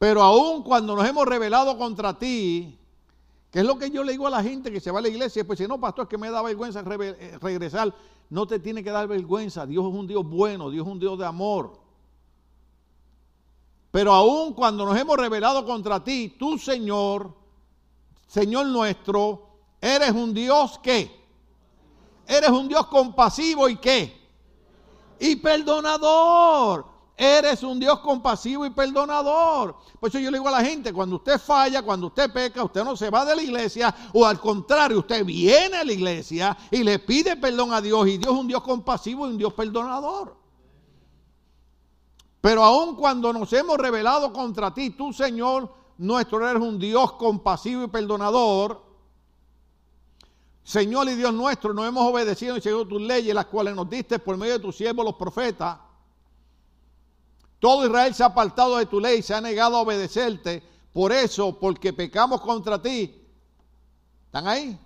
Pero 0.00 0.20
aun 0.20 0.64
cuando 0.64 0.96
nos 0.96 1.08
hemos 1.08 1.26
rebelado 1.26 1.78
contra 1.78 2.18
ti, 2.18 2.76
que 3.52 3.60
es 3.60 3.64
lo 3.64 3.78
que 3.78 3.88
yo 3.88 4.02
le 4.02 4.10
digo 4.10 4.26
a 4.26 4.30
la 4.30 4.42
gente 4.42 4.72
que 4.72 4.80
se 4.80 4.90
va 4.90 4.98
a 4.98 5.02
la 5.02 5.08
iglesia, 5.08 5.46
pues 5.46 5.60
si 5.60 5.68
no, 5.68 5.78
pastor, 5.78 6.06
es 6.06 6.08
que 6.08 6.18
me 6.18 6.28
da 6.28 6.42
vergüenza 6.42 6.80
eh, 6.80 7.38
regresar. 7.40 7.94
No 8.30 8.48
te 8.48 8.58
tiene 8.58 8.82
que 8.82 8.90
dar 8.90 9.06
vergüenza. 9.06 9.64
Dios 9.64 9.86
es 9.86 9.94
un 9.94 10.08
Dios 10.08 10.28
bueno, 10.28 10.70
Dios 10.70 10.84
es 10.84 10.92
un 10.92 10.98
Dios 10.98 11.16
de 11.16 11.24
amor. 11.24 11.85
Pero 13.96 14.12
aun 14.12 14.52
cuando 14.52 14.84
nos 14.84 14.94
hemos 14.98 15.16
rebelado 15.16 15.64
contra 15.64 16.04
ti, 16.04 16.36
tú, 16.38 16.58
Señor, 16.58 17.34
Señor 18.26 18.66
nuestro, 18.66 19.48
eres 19.80 20.10
un 20.10 20.34
Dios 20.34 20.78
que, 20.82 21.10
eres 22.26 22.50
un 22.50 22.68
Dios 22.68 22.88
compasivo 22.88 23.70
y 23.70 23.76
qué, 23.76 24.14
y 25.18 25.36
perdonador. 25.36 26.84
Eres 27.16 27.62
un 27.62 27.80
Dios 27.80 28.00
compasivo 28.00 28.66
y 28.66 28.70
perdonador. 28.70 29.74
Por 29.98 30.10
eso 30.10 30.18
yo 30.18 30.30
le 30.30 30.36
digo 30.36 30.48
a 30.48 30.60
la 30.60 30.62
gente, 30.62 30.92
cuando 30.92 31.16
usted 31.16 31.40
falla, 31.40 31.80
cuando 31.80 32.08
usted 32.08 32.30
peca, 32.30 32.62
usted 32.62 32.84
no 32.84 32.98
se 32.98 33.08
va 33.08 33.24
de 33.24 33.34
la 33.34 33.42
iglesia, 33.42 33.94
o 34.12 34.26
al 34.26 34.38
contrario, 34.38 34.98
usted 34.98 35.24
viene 35.24 35.74
a 35.74 35.84
la 35.84 35.92
iglesia 35.94 36.54
y 36.70 36.84
le 36.84 36.98
pide 36.98 37.34
perdón 37.38 37.72
a 37.72 37.80
Dios, 37.80 38.06
y 38.08 38.18
Dios 38.18 38.34
es 38.34 38.40
un 38.40 38.46
Dios 38.46 38.62
compasivo 38.62 39.26
y 39.26 39.30
un 39.30 39.38
Dios 39.38 39.54
perdonador. 39.54 40.45
Pero 42.40 42.64
aun 42.64 42.96
cuando 42.96 43.32
nos 43.32 43.52
hemos 43.52 43.76
rebelado 43.78 44.32
contra 44.32 44.72
ti, 44.72 44.90
tú 44.90 45.12
Señor, 45.12 45.72
nuestro 45.98 46.48
eres 46.48 46.62
un 46.62 46.78
Dios 46.78 47.12
compasivo 47.12 47.84
y 47.84 47.88
perdonador. 47.88 48.84
Señor 50.62 51.08
y 51.08 51.14
Dios 51.14 51.32
nuestro, 51.32 51.72
no 51.72 51.84
hemos 51.84 52.04
obedecido 52.04 52.56
y 52.56 52.60
seguido 52.60 52.86
tus 52.86 53.00
leyes, 53.00 53.34
las 53.34 53.46
cuales 53.46 53.74
nos 53.74 53.88
diste 53.88 54.18
por 54.18 54.36
medio 54.36 54.54
de 54.54 54.60
tus 54.60 54.76
siervos 54.76 55.04
los 55.04 55.14
profetas. 55.14 55.78
Todo 57.58 57.86
Israel 57.86 58.14
se 58.14 58.22
ha 58.22 58.26
apartado 58.26 58.76
de 58.76 58.86
tu 58.86 59.00
ley, 59.00 59.22
se 59.22 59.34
ha 59.34 59.40
negado 59.40 59.76
a 59.76 59.80
obedecerte. 59.80 60.62
Por 60.92 61.12
eso, 61.12 61.58
porque 61.58 61.92
pecamos 61.92 62.40
contra 62.40 62.80
ti, 62.80 63.22
¿están 64.26 64.46
ahí? 64.46 64.78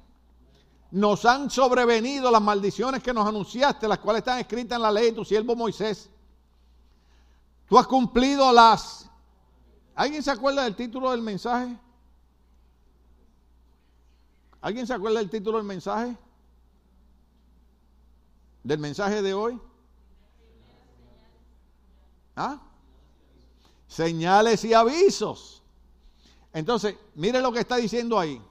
Nos 0.90 1.24
han 1.24 1.50
sobrevenido 1.50 2.30
las 2.30 2.42
maldiciones 2.42 3.02
que 3.02 3.14
nos 3.14 3.26
anunciaste, 3.26 3.86
las 3.86 3.98
cuales 3.98 4.20
están 4.20 4.38
escritas 4.38 4.76
en 4.76 4.82
la 4.82 4.90
ley 4.90 5.06
de 5.06 5.12
tu 5.12 5.24
siervo 5.24 5.54
Moisés. 5.54 6.10
Tú 7.70 7.78
has 7.78 7.86
cumplido 7.86 8.52
las... 8.52 9.08
¿Alguien 9.94 10.24
se 10.24 10.32
acuerda 10.32 10.64
del 10.64 10.74
título 10.74 11.12
del 11.12 11.22
mensaje? 11.22 11.78
¿Alguien 14.60 14.88
se 14.88 14.92
acuerda 14.92 15.20
del 15.20 15.30
título 15.30 15.58
del 15.58 15.66
mensaje? 15.68 16.18
¿Del 18.64 18.80
mensaje 18.80 19.22
de 19.22 19.32
hoy? 19.32 19.60
¿Ah? 22.34 22.60
Señales 23.86 24.64
y 24.64 24.74
avisos. 24.74 25.62
Entonces, 26.52 26.96
mire 27.14 27.40
lo 27.40 27.52
que 27.52 27.60
está 27.60 27.76
diciendo 27.76 28.18
ahí. 28.18 28.42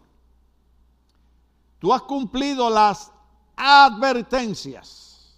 Tú 1.79 1.93
has 1.93 2.03
cumplido 2.03 2.69
las 2.69 3.11
advertencias, 3.57 5.35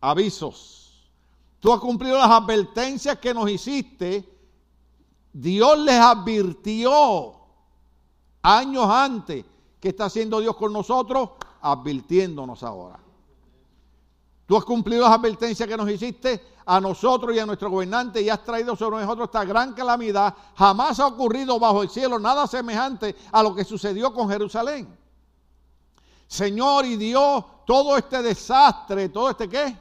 avisos. 0.00 0.77
Tú 1.60 1.72
has 1.72 1.80
cumplido 1.80 2.16
las 2.18 2.30
advertencias 2.30 3.18
que 3.18 3.34
nos 3.34 3.50
hiciste. 3.50 4.36
Dios 5.32 5.78
les 5.78 5.98
advirtió 5.98 7.34
años 8.42 8.88
antes. 8.88 9.44
¿Qué 9.80 9.88
está 9.88 10.06
haciendo 10.06 10.40
Dios 10.40 10.56
con 10.56 10.72
nosotros? 10.72 11.30
Advirtiéndonos 11.60 12.62
ahora. 12.62 12.98
Tú 14.46 14.56
has 14.56 14.64
cumplido 14.64 15.02
las 15.02 15.12
advertencias 15.12 15.68
que 15.68 15.76
nos 15.76 15.90
hiciste 15.90 16.40
a 16.64 16.80
nosotros 16.80 17.34
y 17.34 17.38
a 17.38 17.46
nuestro 17.46 17.70
gobernante 17.70 18.22
y 18.22 18.30
has 18.30 18.42
traído 18.44 18.76
sobre 18.76 19.00
nosotros 19.00 19.28
esta 19.28 19.44
gran 19.44 19.74
calamidad. 19.74 20.34
Jamás 20.56 21.00
ha 21.00 21.06
ocurrido 21.06 21.58
bajo 21.58 21.82
el 21.82 21.90
cielo 21.90 22.18
nada 22.18 22.46
semejante 22.46 23.14
a 23.32 23.42
lo 23.42 23.54
que 23.54 23.64
sucedió 23.64 24.12
con 24.12 24.28
Jerusalén. 24.28 24.96
Señor 26.26 26.86
y 26.86 26.96
Dios, 26.96 27.44
todo 27.66 27.96
este 27.96 28.22
desastre, 28.22 29.08
todo 29.08 29.30
este 29.30 29.48
qué? 29.48 29.76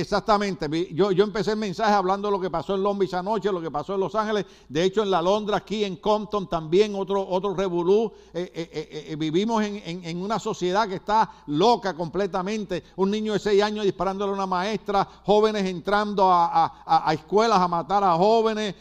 Exactamente. 0.00 0.68
Yo, 0.92 1.10
empecé 1.10 1.52
el 1.52 1.56
mensaje 1.56 1.92
hablando 1.92 2.28
de 2.28 2.32
lo 2.32 2.40
que 2.40 2.50
pasó 2.50 2.74
en 2.74 2.82
Long 2.82 3.02
anoche, 3.12 3.50
lo 3.50 3.60
que 3.60 3.70
pasó 3.70 3.94
en 3.94 4.00
Los 4.00 4.14
Ángeles. 4.14 4.44
De 4.68 4.84
hecho, 4.84 5.02
en 5.02 5.10
la 5.10 5.22
Londra, 5.22 5.58
aquí 5.58 5.84
en 5.84 5.96
Compton, 5.96 6.48
también 6.48 6.94
otro, 6.94 7.26
otro 7.26 7.54
revolú. 7.54 8.12
Eh, 8.34 8.50
eh, 8.54 9.06
eh, 9.08 9.16
vivimos 9.16 9.64
en, 9.64 10.22
una 10.22 10.38
sociedad 10.38 10.86
que 10.86 10.96
está 10.96 11.30
loca 11.46 11.94
completamente. 11.94 12.84
Un 12.96 13.10
niño 13.10 13.32
de 13.32 13.38
seis 13.38 13.62
años 13.62 13.84
disparándole 13.84 14.32
a 14.32 14.34
una 14.34 14.46
maestra, 14.46 15.06
jóvenes 15.24 15.64
entrando 15.64 16.30
a, 16.30 17.10
escuelas 17.12 17.58
a 17.58 17.68
matar 17.68 18.04
a 18.04 18.14
jóvenes. 18.14 18.74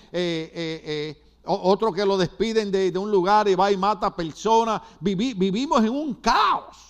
otro 1.45 1.93
que 1.93 2.05
lo 2.05 2.17
despiden 2.17 2.71
de, 2.71 2.97
un 2.97 3.09
lugar 3.09 3.47
y 3.47 3.55
va 3.55 3.71
y 3.71 3.77
mata 3.77 4.13
personas. 4.13 4.81
vivimos 4.99 5.83
en 5.83 5.91
un 5.91 6.15
caos. 6.15 6.84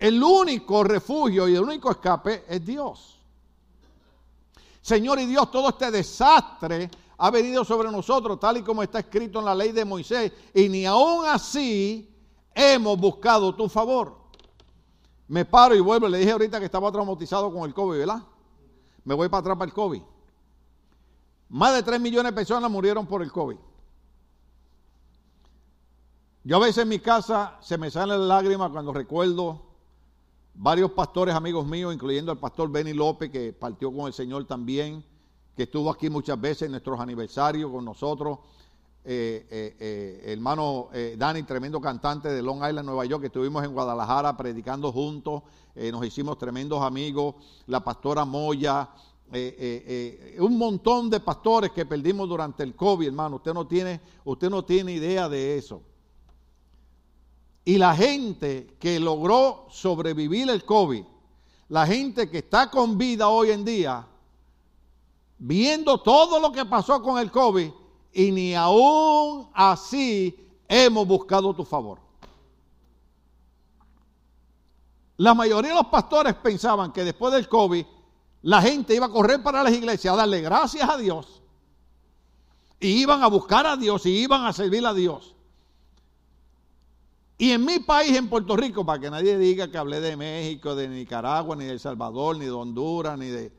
El 0.00 0.22
único 0.22 0.82
refugio 0.82 1.46
y 1.46 1.54
el 1.54 1.60
único 1.60 1.90
escape 1.90 2.46
es 2.48 2.64
Dios. 2.64 3.18
Señor 4.80 5.20
y 5.20 5.26
Dios, 5.26 5.50
todo 5.50 5.68
este 5.68 5.90
desastre 5.90 6.90
ha 7.18 7.30
venido 7.30 7.66
sobre 7.66 7.90
nosotros, 7.90 8.40
tal 8.40 8.56
y 8.56 8.62
como 8.62 8.82
está 8.82 9.00
escrito 9.00 9.40
en 9.40 9.44
la 9.44 9.54
ley 9.54 9.72
de 9.72 9.84
Moisés, 9.84 10.32
y 10.54 10.70
ni 10.70 10.86
aún 10.86 11.26
así 11.26 12.10
hemos 12.54 12.98
buscado 12.98 13.54
tu 13.54 13.68
favor. 13.68 14.16
Me 15.28 15.44
paro 15.44 15.74
y 15.74 15.80
vuelvo. 15.80 16.08
Le 16.08 16.16
dije 16.16 16.32
ahorita 16.32 16.58
que 16.58 16.64
estaba 16.64 16.90
traumatizado 16.90 17.52
con 17.52 17.68
el 17.68 17.74
COVID, 17.74 17.98
¿verdad? 17.98 18.22
Me 19.04 19.12
voy 19.12 19.28
para 19.28 19.40
atrás 19.40 19.58
para 19.58 19.68
el 19.68 19.74
COVID. 19.74 20.02
Más 21.50 21.74
de 21.74 21.82
3 21.82 22.00
millones 22.00 22.32
de 22.32 22.36
personas 22.36 22.70
murieron 22.70 23.06
por 23.06 23.22
el 23.22 23.30
COVID. 23.30 23.58
Yo 26.44 26.56
a 26.56 26.60
veces 26.60 26.78
en 26.78 26.88
mi 26.88 27.00
casa 27.00 27.58
se 27.60 27.76
me 27.76 27.90
salen 27.90 28.26
lágrimas 28.26 28.70
cuando 28.70 28.94
recuerdo 28.94 29.69
varios 30.54 30.90
pastores 30.92 31.34
amigos 31.34 31.66
míos, 31.66 31.94
incluyendo 31.94 32.32
el 32.32 32.38
pastor 32.38 32.70
Benny 32.70 32.92
López, 32.92 33.30
que 33.30 33.52
partió 33.52 33.92
con 33.92 34.06
el 34.06 34.12
Señor 34.12 34.44
también, 34.46 35.04
que 35.56 35.64
estuvo 35.64 35.90
aquí 35.90 36.10
muchas 36.10 36.40
veces 36.40 36.62
en 36.62 36.72
nuestros 36.72 36.98
aniversarios 37.00 37.70
con 37.70 37.84
nosotros. 37.84 38.38
Eh, 39.02 39.46
eh, 39.50 39.76
eh, 39.80 40.32
hermano 40.32 40.90
Dani, 41.16 41.42
tremendo 41.44 41.80
cantante 41.80 42.28
de 42.28 42.42
Long 42.42 42.58
Island, 42.58 42.84
Nueva 42.84 43.06
York, 43.06 43.22
que 43.22 43.26
estuvimos 43.28 43.64
en 43.64 43.72
Guadalajara 43.72 44.36
predicando 44.36 44.92
juntos, 44.92 45.42
nos 45.74 46.04
hicimos 46.04 46.36
tremendos 46.36 46.82
amigos, 46.82 47.36
la 47.66 47.82
pastora 47.82 48.24
Moya, 48.24 48.90
un 50.38 50.58
montón 50.58 51.08
de 51.08 51.20
pastores 51.20 51.70
que 51.70 51.86
perdimos 51.86 52.28
durante 52.28 52.62
el 52.62 52.74
COVID, 52.74 53.06
hermano, 53.06 53.36
usted 53.36 53.54
no 53.54 53.66
tiene, 53.66 54.00
usted 54.24 54.50
no 54.50 54.64
tiene 54.64 54.92
idea 54.92 55.28
de 55.28 55.56
eso. 55.56 55.82
Y 57.70 57.78
la 57.78 57.94
gente 57.94 58.76
que 58.80 58.98
logró 58.98 59.68
sobrevivir 59.70 60.50
el 60.50 60.64
COVID, 60.64 61.04
la 61.68 61.86
gente 61.86 62.28
que 62.28 62.38
está 62.38 62.68
con 62.68 62.98
vida 62.98 63.28
hoy 63.28 63.52
en 63.52 63.64
día, 63.64 64.04
viendo 65.38 65.98
todo 65.98 66.40
lo 66.40 66.50
que 66.50 66.64
pasó 66.64 67.00
con 67.00 67.20
el 67.20 67.30
COVID, 67.30 67.70
y 68.12 68.32
ni 68.32 68.56
aún 68.56 69.50
así 69.54 70.36
hemos 70.66 71.06
buscado 71.06 71.54
tu 71.54 71.64
favor. 71.64 72.00
La 75.18 75.32
mayoría 75.32 75.70
de 75.70 75.76
los 75.76 75.92
pastores 75.92 76.34
pensaban 76.34 76.92
que 76.92 77.04
después 77.04 77.32
del 77.32 77.48
COVID 77.48 77.86
la 78.42 78.62
gente 78.62 78.96
iba 78.96 79.06
a 79.06 79.10
correr 79.10 79.44
para 79.44 79.62
las 79.62 79.72
iglesias 79.72 80.12
a 80.12 80.16
darle 80.16 80.40
gracias 80.40 80.90
a 80.90 80.96
Dios. 80.96 81.40
Y 82.80 83.00
iban 83.02 83.22
a 83.22 83.28
buscar 83.28 83.64
a 83.64 83.76
Dios 83.76 84.06
y 84.06 84.10
iban 84.24 84.44
a 84.44 84.52
servir 84.52 84.84
a 84.84 84.92
Dios. 84.92 85.36
Y 87.40 87.52
en 87.52 87.64
mi 87.64 87.78
país, 87.78 88.14
en 88.18 88.28
Puerto 88.28 88.54
Rico, 88.54 88.84
para 88.84 89.00
que 89.00 89.10
nadie 89.10 89.38
diga 89.38 89.70
que 89.70 89.78
hablé 89.78 89.98
de 89.98 90.14
México, 90.14 90.74
de 90.74 90.86
Nicaragua, 90.86 91.56
ni 91.56 91.64
de 91.64 91.70
El 91.70 91.80
Salvador, 91.80 92.36
ni 92.36 92.44
de 92.44 92.50
Honduras, 92.50 93.18
ni 93.18 93.28
de... 93.28 93.50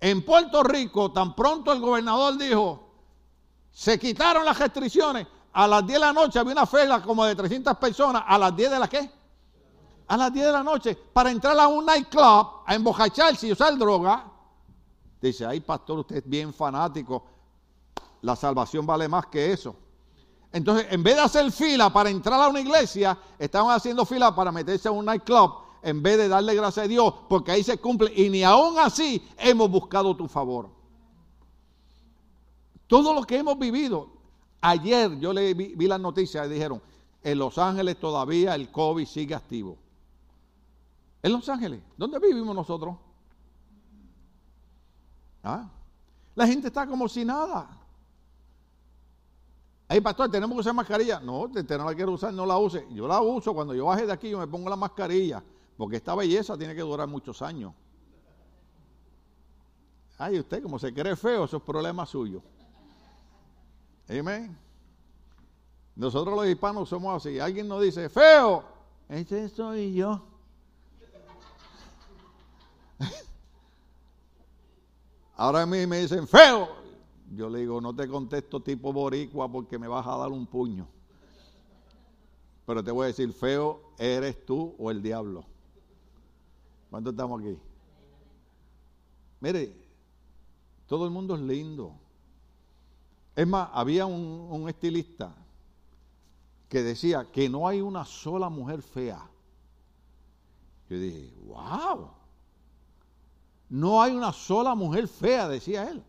En 0.00 0.24
Puerto 0.24 0.62
Rico, 0.62 1.12
tan 1.12 1.36
pronto 1.36 1.74
el 1.74 1.80
gobernador 1.80 2.38
dijo, 2.38 2.88
se 3.70 3.98
quitaron 3.98 4.46
las 4.46 4.58
restricciones, 4.58 5.26
a 5.52 5.68
las 5.68 5.86
10 5.86 5.92
de 5.92 6.06
la 6.06 6.12
noche 6.14 6.38
había 6.38 6.52
una 6.52 6.64
fila 6.64 7.02
como 7.02 7.26
de 7.26 7.36
300 7.36 7.76
personas, 7.76 8.22
a 8.26 8.38
las 8.38 8.56
10 8.56 8.70
de 8.70 8.78
la 8.78 8.88
qué? 8.88 9.10
a 10.08 10.16
las 10.16 10.32
10 10.32 10.46
de 10.46 10.52
la 10.52 10.62
noche 10.62 10.94
para 11.12 11.30
entrar 11.30 11.58
a 11.60 11.68
un 11.68 11.84
nightclub 11.84 12.62
a 12.64 12.74
embojacharse 12.74 13.46
y 13.46 13.52
usar 13.52 13.76
droga. 13.76 14.24
Dice, 15.20 15.44
ay 15.44 15.60
pastor, 15.60 15.98
usted 15.98 16.16
es 16.16 16.26
bien 16.26 16.54
fanático. 16.54 17.26
La 18.22 18.36
salvación 18.36 18.86
vale 18.86 19.06
más 19.06 19.26
que 19.26 19.52
eso. 19.52 19.76
Entonces, 20.56 20.86
en 20.88 21.02
vez 21.02 21.16
de 21.16 21.20
hacer 21.20 21.52
fila 21.52 21.92
para 21.92 22.08
entrar 22.08 22.40
a 22.40 22.48
una 22.48 22.60
iglesia, 22.60 23.18
estaban 23.38 23.76
haciendo 23.76 24.06
fila 24.06 24.34
para 24.34 24.50
meterse 24.50 24.88
a 24.88 24.90
un 24.90 25.04
nightclub 25.04 25.52
en 25.82 26.02
vez 26.02 26.16
de 26.16 26.28
darle 26.28 26.54
gracias 26.54 26.86
a 26.86 26.88
Dios, 26.88 27.12
porque 27.28 27.50
ahí 27.50 27.62
se 27.62 27.76
cumple. 27.76 28.10
Y 28.16 28.30
ni 28.30 28.42
aún 28.42 28.78
así 28.78 29.22
hemos 29.36 29.70
buscado 29.70 30.16
tu 30.16 30.26
favor. 30.26 30.70
Todo 32.86 33.12
lo 33.12 33.24
que 33.24 33.36
hemos 33.36 33.58
vivido. 33.58 34.08
Ayer 34.62 35.18
yo 35.18 35.34
le 35.34 35.52
vi, 35.52 35.86
las 35.86 36.00
noticias 36.00 36.46
y 36.46 36.54
dijeron, 36.54 36.80
en 37.22 37.38
Los 37.38 37.58
Ángeles 37.58 38.00
todavía 38.00 38.54
el 38.54 38.72
COVID 38.72 39.04
sigue 39.04 39.34
activo. 39.34 39.76
En 41.22 41.32
Los 41.32 41.46
Ángeles, 41.50 41.82
¿dónde 41.98 42.18
vivimos 42.18 42.56
nosotros? 42.56 42.96
¿Ah? 45.44 45.68
La 46.34 46.46
gente 46.46 46.68
está 46.68 46.86
como 46.86 47.10
si 47.10 47.26
nada. 47.26 47.85
Ay, 49.88 50.00
pastor, 50.00 50.30
tenemos 50.30 50.56
que 50.56 50.60
usar 50.60 50.74
mascarilla. 50.74 51.20
No, 51.20 51.40
usted 51.42 51.78
no 51.78 51.84
la 51.84 51.94
quiere 51.94 52.10
usar, 52.10 52.32
no 52.32 52.44
la 52.44 52.58
use. 52.58 52.86
Yo 52.90 53.06
la 53.06 53.20
uso. 53.20 53.54
Cuando 53.54 53.72
yo 53.74 53.86
baje 53.86 54.04
de 54.06 54.12
aquí, 54.12 54.30
yo 54.30 54.38
me 54.38 54.46
pongo 54.46 54.68
la 54.68 54.76
mascarilla. 54.76 55.42
Porque 55.76 55.96
esta 55.96 56.14
belleza 56.14 56.58
tiene 56.58 56.74
que 56.74 56.80
durar 56.80 57.06
muchos 57.06 57.40
años. 57.42 57.72
Ay, 60.18 60.40
usted, 60.40 60.62
como 60.62 60.78
se 60.78 60.92
cree 60.92 61.14
feo, 61.14 61.44
eso 61.44 61.58
es 61.58 61.62
problema 61.62 62.06
suyo. 62.06 62.42
Amén. 64.08 64.56
Nosotros 65.94 66.34
los 66.34 66.46
hispanos 66.46 66.88
somos 66.88 67.16
así. 67.24 67.38
Alguien 67.38 67.68
nos 67.68 67.82
dice, 67.82 68.08
feo, 68.08 68.64
ese 69.08 69.48
soy 69.48 69.94
yo. 69.94 70.22
Ahora 75.36 75.62
a 75.62 75.66
mí 75.66 75.86
me 75.86 76.00
dicen, 76.00 76.26
feo. 76.26 76.75
Yo 77.36 77.50
le 77.50 77.60
digo, 77.60 77.82
no 77.82 77.94
te 77.94 78.08
contesto 78.08 78.60
tipo 78.60 78.92
boricua 78.94 79.50
porque 79.50 79.78
me 79.78 79.86
vas 79.86 80.06
a 80.06 80.16
dar 80.16 80.30
un 80.32 80.46
puño. 80.46 80.88
Pero 82.64 82.82
te 82.82 82.90
voy 82.90 83.04
a 83.04 83.06
decir, 83.08 83.30
feo, 83.32 83.92
eres 83.98 84.46
tú 84.46 84.74
o 84.78 84.90
el 84.90 85.02
diablo. 85.02 85.44
¿Cuántos 86.90 87.12
estamos 87.12 87.42
aquí? 87.42 87.58
Mire, 89.40 89.76
todo 90.86 91.04
el 91.04 91.10
mundo 91.10 91.34
es 91.34 91.42
lindo. 91.42 91.92
Es 93.34 93.46
más, 93.46 93.68
había 93.74 94.06
un, 94.06 94.48
un 94.50 94.68
estilista 94.68 95.34
que 96.70 96.82
decía 96.82 97.30
que 97.30 97.50
no 97.50 97.68
hay 97.68 97.82
una 97.82 98.06
sola 98.06 98.48
mujer 98.48 98.80
fea. 98.80 99.28
Yo 100.88 100.98
dije, 100.98 101.34
wow. 101.44 102.08
No 103.68 104.00
hay 104.00 104.14
una 104.14 104.32
sola 104.32 104.74
mujer 104.74 105.06
fea, 105.06 105.48
decía 105.48 105.90
él. 105.90 106.02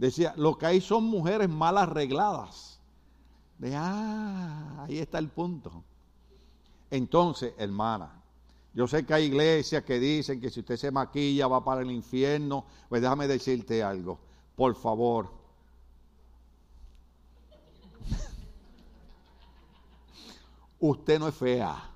Decía, 0.00 0.32
lo 0.38 0.56
que 0.56 0.64
hay 0.64 0.80
son 0.80 1.04
mujeres 1.04 1.50
mal 1.50 1.76
arregladas. 1.76 2.80
De, 3.58 3.76
ah, 3.76 4.86
ahí 4.88 4.98
está 4.98 5.18
el 5.18 5.28
punto. 5.28 5.84
Entonces, 6.90 7.52
hermana, 7.58 8.10
yo 8.72 8.88
sé 8.88 9.04
que 9.04 9.12
hay 9.12 9.24
iglesias 9.24 9.84
que 9.84 10.00
dicen 10.00 10.40
que 10.40 10.48
si 10.48 10.60
usted 10.60 10.78
se 10.78 10.90
maquilla 10.90 11.48
va 11.48 11.62
para 11.62 11.82
el 11.82 11.90
infierno. 11.90 12.64
Pues 12.88 13.02
déjame 13.02 13.28
decirte 13.28 13.82
algo. 13.82 14.18
Por 14.56 14.74
favor. 14.74 15.28
usted 20.80 21.18
no 21.18 21.28
es 21.28 21.34
fea. 21.34 21.90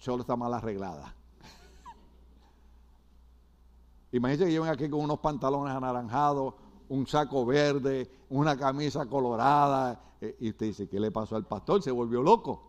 Solo 0.00 0.22
está 0.22 0.34
mal 0.34 0.52
arreglada. 0.52 1.14
Imagínense 4.12 4.44
que 4.44 4.52
lleven 4.52 4.68
aquí 4.68 4.88
con 4.88 5.00
unos 5.00 5.18
pantalones 5.18 5.74
anaranjados, 5.74 6.54
un 6.90 7.06
saco 7.06 7.46
verde, 7.46 8.10
una 8.28 8.56
camisa 8.56 9.06
colorada, 9.06 9.98
eh, 10.20 10.36
y 10.40 10.50
usted 10.50 10.66
dice, 10.66 10.88
¿qué 10.88 11.00
le 11.00 11.10
pasó 11.10 11.34
al 11.36 11.46
pastor? 11.46 11.82
Se 11.82 11.90
volvió 11.90 12.22
loco. 12.22 12.62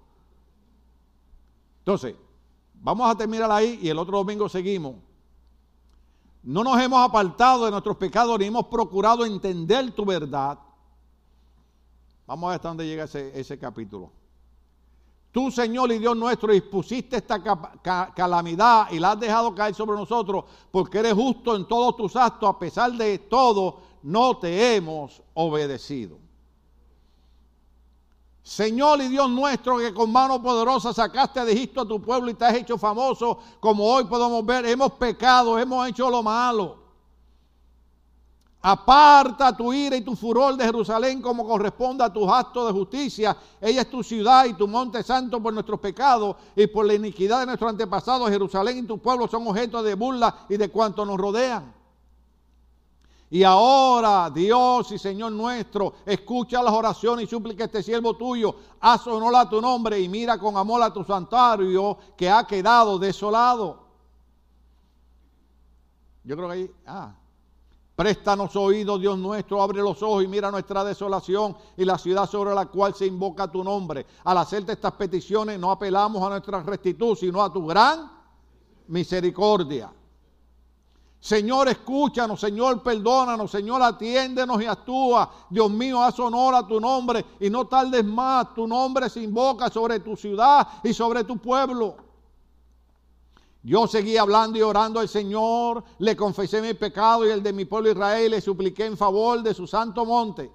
Entonces, 1.80 2.16
vamos 2.76 3.12
a 3.12 3.18
terminar 3.18 3.52
ahí 3.52 3.80
y 3.82 3.90
el 3.90 4.00
otro 4.00 4.18
domingo 4.18 4.48
seguimos. 4.48 4.96
No 6.44 6.64
nos 6.64 6.82
hemos 6.82 7.00
apartado 7.00 7.66
de 7.66 7.72
nuestros 7.72 7.98
pecados 7.98 8.40
ni 8.40 8.46
hemos 8.46 8.68
procurado 8.68 9.26
entender 9.26 9.92
tu 9.92 10.06
verdad. 10.06 10.58
Vamos 12.26 12.48
a 12.48 12.52
ver 12.52 12.56
hasta 12.56 12.68
dónde 12.70 12.86
llega 12.86 13.04
ese, 13.04 13.38
ese 13.38 13.60
capítulo. 13.60 14.12
Tú, 15.34 15.50
Señor 15.50 15.92
y 15.92 15.98
Dios 15.98 16.16
nuestro, 16.16 16.54
dispusiste 16.54 17.18
esta 17.18 17.42
calamidad 18.14 18.92
y 18.92 19.00
la 19.00 19.14
has 19.14 19.20
dejado 19.20 19.56
caer 19.56 19.74
sobre 19.74 19.98
nosotros 19.98 20.46
porque 20.70 21.00
eres 21.00 21.16
justo 21.16 21.56
en 21.56 21.68
todos 21.68 21.98
tus 21.98 22.16
actos. 22.16 22.48
A 22.48 22.60
pesar 22.60 22.92
de 22.92 23.18
todo, 23.18 23.80
no 24.04 24.38
te 24.38 24.76
hemos 24.76 25.24
obedecido. 25.34 26.20
Señor 28.44 29.02
y 29.02 29.08
Dios 29.08 29.28
nuestro, 29.28 29.80
que 29.80 29.92
con 29.92 30.12
mano 30.12 30.40
poderosa 30.40 30.94
sacaste 30.94 31.44
de 31.44 31.54
Egipto 31.54 31.82
a 31.82 31.88
tu 31.88 32.00
pueblo 32.00 32.30
y 32.30 32.36
te 32.36 32.46
has 32.46 32.54
hecho 32.54 32.78
famoso, 32.78 33.40
como 33.60 33.86
hoy 33.86 34.04
podemos 34.04 34.46
ver, 34.46 34.68
hemos 34.68 34.92
pecado, 34.92 35.58
hemos 35.58 35.90
hecho 35.90 36.12
lo 36.12 36.22
malo. 36.22 36.83
Aparta 38.66 39.56
tu 39.58 39.74
ira 39.74 39.98
y 39.98 40.02
tu 40.02 40.16
furor 40.16 40.56
de 40.56 40.64
Jerusalén 40.64 41.22
como 41.22 41.46
corresponde 41.46 42.02
a 42.02 42.14
tus 42.14 42.30
actos 42.30 42.66
de 42.66 42.72
justicia. 42.72 43.36
Ella 43.60 43.82
es 43.82 43.90
tu 43.90 44.02
ciudad 44.02 44.46
y 44.46 44.54
tu 44.54 44.70
monte 44.70 45.04
santo 45.04 45.44
por 45.44 45.54
nuestros 45.54 45.82
pecados 45.82 46.38
y 46.56 46.66
por 46.68 46.86
la 46.86 46.94
iniquidad 46.94 47.42
de 47.42 47.48
nuestros 47.48 47.70
antepasados. 47.70 48.30
Jerusalén 48.30 48.78
y 48.78 48.84
tu 48.84 49.00
pueblo 49.00 49.28
son 49.28 49.46
objetos 49.50 49.84
de 49.84 49.96
burla 49.96 50.46
y 50.48 50.56
de 50.56 50.70
cuanto 50.70 51.06
nos 51.06 51.18
rodean. 51.18 51.74
Y 53.32 53.44
ahora, 53.44 54.30
Dios 54.30 54.94
y 54.94 54.98
Señor 54.98 55.34
nuestro, 55.34 55.96
escucha 56.06 56.64
las 56.64 56.74
oraciones 56.74 57.26
y 57.26 57.28
súplica 57.28 57.66
este 57.66 57.84
siervo 57.84 58.16
tuyo. 58.16 58.56
Haz 58.80 59.06
honor 59.08 59.36
a 59.36 59.50
tu 59.50 59.60
nombre 59.60 60.00
y 60.00 60.08
mira 60.08 60.38
con 60.38 60.56
amor 60.56 60.82
a 60.84 60.94
tu 60.94 61.04
santuario 61.04 61.98
que 62.16 62.30
ha 62.30 62.48
quedado 62.48 62.98
desolado. 62.98 63.84
Yo 66.24 66.38
creo 66.38 66.48
que 66.48 66.54
ahí, 66.54 66.72
ah, 66.88 67.14
Préstanos 68.04 68.54
oídos, 68.58 69.00
Dios 69.00 69.18
nuestro, 69.18 69.62
abre 69.62 69.82
los 69.82 70.04
ojos 70.04 70.26
y 70.26 70.28
mira 70.28 70.52
nuestra 70.52 70.84
desolación 70.84 71.56
y 71.78 71.86
la 71.86 71.98
ciudad 71.98 72.30
sobre 72.30 72.54
la 72.54 72.66
cual 72.66 72.94
se 72.94 73.06
invoca 73.06 73.50
tu 73.50 73.64
nombre. 73.64 74.06
Al 74.26 74.40
hacerte 74.40 74.74
estas 74.74 74.92
peticiones 74.92 75.58
no 75.58 75.72
apelamos 75.72 76.22
a 76.22 76.28
nuestra 76.32 76.62
rectitud, 76.64 77.16
sino 77.16 77.42
a 77.42 77.54
tu 77.54 77.66
gran 77.66 78.12
misericordia. 78.88 79.90
Señor, 81.18 81.70
escúchanos, 81.70 82.42
Señor, 82.42 82.84
perdónanos, 82.84 83.50
Señor, 83.50 83.82
atiéndenos 83.82 84.62
y 84.62 84.66
actúa. 84.66 85.32
Dios 85.50 85.72
mío, 85.72 86.04
haz 86.04 86.20
honor 86.20 86.56
a 86.56 86.68
tu 86.68 86.82
nombre 86.82 87.26
y 87.40 87.50
no 87.50 87.68
tardes 87.68 88.04
más. 88.04 88.54
Tu 88.54 88.68
nombre 88.68 89.10
se 89.10 89.22
invoca 89.22 89.70
sobre 89.70 90.02
tu 90.02 90.18
ciudad 90.18 90.68
y 90.84 90.94
sobre 90.94 91.24
tu 91.24 91.38
pueblo. 91.38 91.96
Yo 93.64 93.88
seguí 93.88 94.18
hablando 94.18 94.58
y 94.58 94.62
orando 94.62 95.00
al 95.00 95.08
Señor, 95.08 95.86
le 96.00 96.18
confesé 96.18 96.62
mi 96.62 96.74
pecado 96.74 97.26
y 97.26 97.30
el 97.32 97.42
de 97.42 97.54
mi 97.54 97.64
pueblo 97.64 97.92
Israel, 97.92 98.32
le 98.32 98.42
supliqué 98.42 98.86
en 98.86 98.98
favor 98.98 99.42
de 99.42 99.54
su 99.54 99.66
santo 99.66 100.06
monte. 100.06 100.52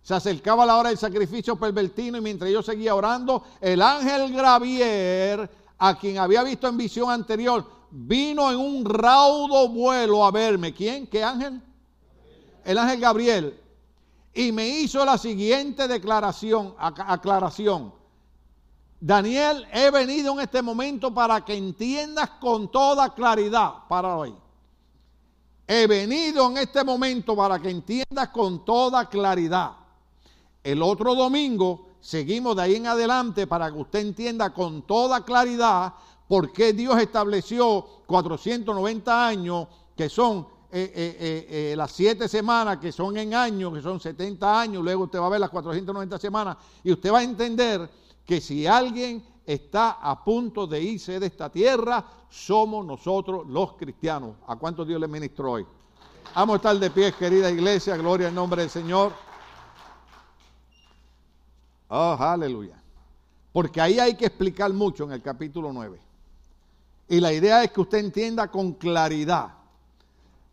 Se 0.00 0.14
acercaba 0.14 0.64
la 0.64 0.76
hora 0.76 0.90
del 0.90 0.98
sacrificio 0.98 1.56
pervertino 1.56 2.16
y 2.16 2.20
mientras 2.20 2.50
yo 2.50 2.62
seguía 2.62 2.94
orando, 2.94 3.42
el 3.60 3.82
ángel 3.82 4.32
Gravier, 4.32 5.50
a 5.78 5.98
quien 5.98 6.18
había 6.18 6.44
visto 6.44 6.68
en 6.68 6.76
visión 6.76 7.10
anterior, 7.10 7.68
vino 7.90 8.50
en 8.52 8.56
un 8.56 8.84
raudo 8.84 9.68
vuelo 9.68 10.24
a 10.24 10.30
verme. 10.30 10.72
¿Quién? 10.72 11.08
¿Qué 11.08 11.24
ángel? 11.24 11.60
El 12.64 12.78
ángel 12.78 13.00
Gabriel. 13.00 13.60
Y 14.32 14.52
me 14.52 14.68
hizo 14.68 15.04
la 15.04 15.18
siguiente 15.18 15.88
declaración, 15.88 16.74
aclaración. 16.78 17.97
Daniel, 19.00 19.66
he 19.72 19.90
venido 19.90 20.32
en 20.32 20.40
este 20.40 20.60
momento 20.60 21.14
para 21.14 21.44
que 21.44 21.54
entiendas 21.54 22.30
con 22.40 22.70
toda 22.70 23.14
claridad, 23.14 23.86
para 23.88 24.16
hoy. 24.16 24.34
He 25.66 25.86
venido 25.86 26.50
en 26.50 26.56
este 26.56 26.82
momento 26.82 27.36
para 27.36 27.60
que 27.60 27.70
entiendas 27.70 28.28
con 28.30 28.64
toda 28.64 29.08
claridad. 29.08 29.72
El 30.64 30.82
otro 30.82 31.14
domingo 31.14 31.88
seguimos 32.00 32.56
de 32.56 32.62
ahí 32.62 32.76
en 32.76 32.86
adelante 32.86 33.46
para 33.46 33.70
que 33.70 33.78
usted 33.78 34.00
entienda 34.00 34.50
con 34.50 34.82
toda 34.82 35.24
claridad 35.24 35.92
por 36.26 36.52
qué 36.52 36.72
Dios 36.72 36.98
estableció 37.00 37.86
490 38.06 39.26
años, 39.26 39.68
que 39.96 40.08
son 40.08 40.46
eh, 40.70 40.92
eh, 40.94 41.46
eh, 41.72 41.74
las 41.76 41.92
siete 41.92 42.28
semanas, 42.28 42.78
que 42.78 42.90
son 42.90 43.16
en 43.16 43.34
años, 43.34 43.72
que 43.72 43.80
son 43.80 44.00
70 44.00 44.60
años, 44.60 44.82
luego 44.82 45.04
usted 45.04 45.20
va 45.20 45.26
a 45.26 45.30
ver 45.30 45.40
las 45.40 45.50
490 45.50 46.18
semanas, 46.18 46.56
y 46.82 46.92
usted 46.92 47.12
va 47.12 47.20
a 47.20 47.22
entender 47.22 47.88
que 48.28 48.42
si 48.42 48.66
alguien 48.66 49.24
está 49.46 49.92
a 49.92 50.22
punto 50.22 50.66
de 50.66 50.82
irse 50.82 51.18
de 51.18 51.24
esta 51.24 51.50
tierra, 51.50 52.04
somos 52.28 52.84
nosotros 52.84 53.48
los 53.48 53.72
cristianos. 53.72 54.36
¿A 54.46 54.56
cuántos 54.56 54.86
Dios 54.86 55.00
le 55.00 55.08
ministró 55.08 55.52
hoy? 55.52 55.66
Vamos 56.34 56.52
a 56.52 56.56
estar 56.56 56.78
de 56.78 56.90
pie, 56.90 57.10
querida 57.14 57.50
iglesia, 57.50 57.96
gloria 57.96 58.28
al 58.28 58.34
nombre 58.34 58.60
del 58.60 58.70
Señor. 58.70 59.14
Oh, 61.88 62.18
aleluya. 62.20 62.78
Porque 63.50 63.80
ahí 63.80 63.98
hay 63.98 64.14
que 64.14 64.26
explicar 64.26 64.74
mucho 64.74 65.04
en 65.04 65.12
el 65.12 65.22
capítulo 65.22 65.72
9. 65.72 65.98
Y 67.08 67.20
la 67.20 67.32
idea 67.32 67.64
es 67.64 67.70
que 67.70 67.80
usted 67.80 67.96
entienda 67.96 68.48
con 68.48 68.74
claridad. 68.74 69.54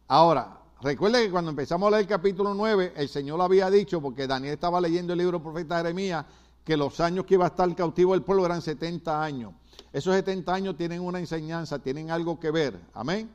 Ahora, 0.07 0.59
recuerde 0.81 1.25
que 1.25 1.31
cuando 1.31 1.49
empezamos 1.49 1.87
a 1.87 1.91
leer 1.91 2.03
el 2.03 2.07
capítulo 2.07 2.53
9, 2.53 2.93
el 2.95 3.09
Señor 3.09 3.41
había 3.41 3.69
dicho, 3.69 4.01
porque 4.01 4.27
Daniel 4.27 4.53
estaba 4.53 4.79
leyendo 4.79 5.11
el 5.11 5.19
libro 5.19 5.39
del 5.39 5.43
profeta 5.43 5.75
Jeremías, 5.75 6.25
que 6.65 6.75
los 6.75 6.99
años 6.99 7.25
que 7.25 7.35
iba 7.35 7.45
a 7.45 7.49
estar 7.49 7.73
cautivo 7.75 8.15
el 8.15 8.23
pueblo 8.23 8.45
eran 8.45 8.61
70 8.61 9.23
años. 9.23 9.53
Esos 9.93 10.15
70 10.15 10.53
años 10.53 10.75
tienen 10.75 10.99
una 10.99 11.19
enseñanza, 11.19 11.79
tienen 11.79 12.11
algo 12.11 12.39
que 12.39 12.51
ver. 12.51 12.77
Amén. 12.93 13.29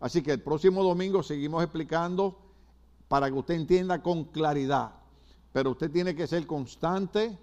Así 0.00 0.22
que 0.22 0.32
el 0.32 0.42
próximo 0.42 0.82
domingo 0.82 1.22
seguimos 1.22 1.62
explicando 1.62 2.36
para 3.08 3.28
que 3.28 3.34
usted 3.34 3.54
entienda 3.54 4.02
con 4.02 4.24
claridad. 4.24 4.90
Pero 5.52 5.72
usted 5.72 5.90
tiene 5.90 6.16
que 6.16 6.26
ser 6.26 6.46
constante, 6.46 7.38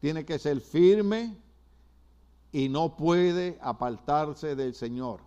tiene 0.00 0.24
que 0.24 0.38
ser 0.38 0.60
firme 0.60 1.36
y 2.52 2.68
no 2.68 2.96
puede 2.96 3.58
apartarse 3.60 4.54
del 4.54 4.74
Señor. 4.74 5.20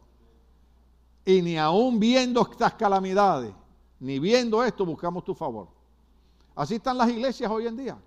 Y 1.25 1.41
ni 1.41 1.57
aún 1.57 1.99
viendo 1.99 2.47
estas 2.49 2.73
calamidades, 2.75 3.53
ni 3.99 4.19
viendo 4.19 4.63
esto, 4.63 4.85
buscamos 4.85 5.23
tu 5.25 5.35
favor. 5.35 5.67
Así 6.55 6.75
están 6.75 6.97
las 6.97 7.09
iglesias 7.09 7.51
hoy 7.51 7.67
en 7.67 7.75
día, 7.75 7.97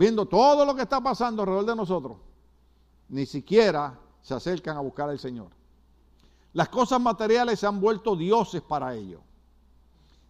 viendo 0.00 0.24
todo 0.24 0.64
lo 0.64 0.74
que 0.74 0.80
está 0.80 0.98
pasando 1.02 1.42
alrededor 1.42 1.66
de 1.66 1.76
nosotros. 1.76 2.16
Ni 3.10 3.26
siquiera 3.26 3.98
se 4.22 4.32
acercan 4.32 4.78
a 4.78 4.80
buscar 4.80 5.10
al 5.10 5.18
Señor. 5.18 5.48
Las 6.54 6.70
cosas 6.70 6.98
materiales 6.98 7.60
se 7.60 7.66
han 7.66 7.82
vuelto 7.82 8.16
dioses 8.16 8.62
para 8.62 8.94
ellos. 8.94 9.20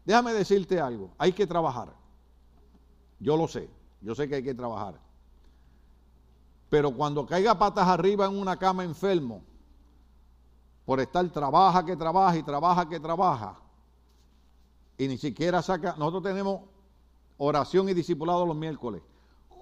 Déjame 0.05 0.33
decirte 0.33 0.81
algo, 0.81 1.12
hay 1.16 1.33
que 1.33 1.47
trabajar. 1.47 1.95
Yo 3.21 3.37
lo 3.37 3.47
sé, 3.47 3.71
yo 4.01 4.12
sé 4.12 4.29
que 4.29 4.35
hay 4.35 4.43
que 4.43 4.55
trabajar. 4.55 4.99
Pero 6.68 6.93
cuando 6.93 7.25
caiga 7.25 7.57
patas 7.57 7.87
arriba 7.87 8.27
en 8.27 8.37
una 8.37 8.57
cama 8.57 8.83
enfermo, 8.83 9.45
por 10.85 10.99
estar 10.99 11.29
trabaja 11.29 11.87
que 11.87 11.95
trabaja 11.95 12.37
y 12.37 12.43
trabaja 12.43 12.89
que 12.89 12.99
trabaja, 12.99 13.57
y 14.99 15.07
ni 15.07 15.16
siquiera 15.16 15.62
saca, 15.62 15.95
nosotros 15.97 16.25
tenemos 16.25 16.62
oración 17.39 17.89
y 17.89 17.95
discipulado 17.95 18.45
los 18.45 18.57
miércoles, 18.57 19.01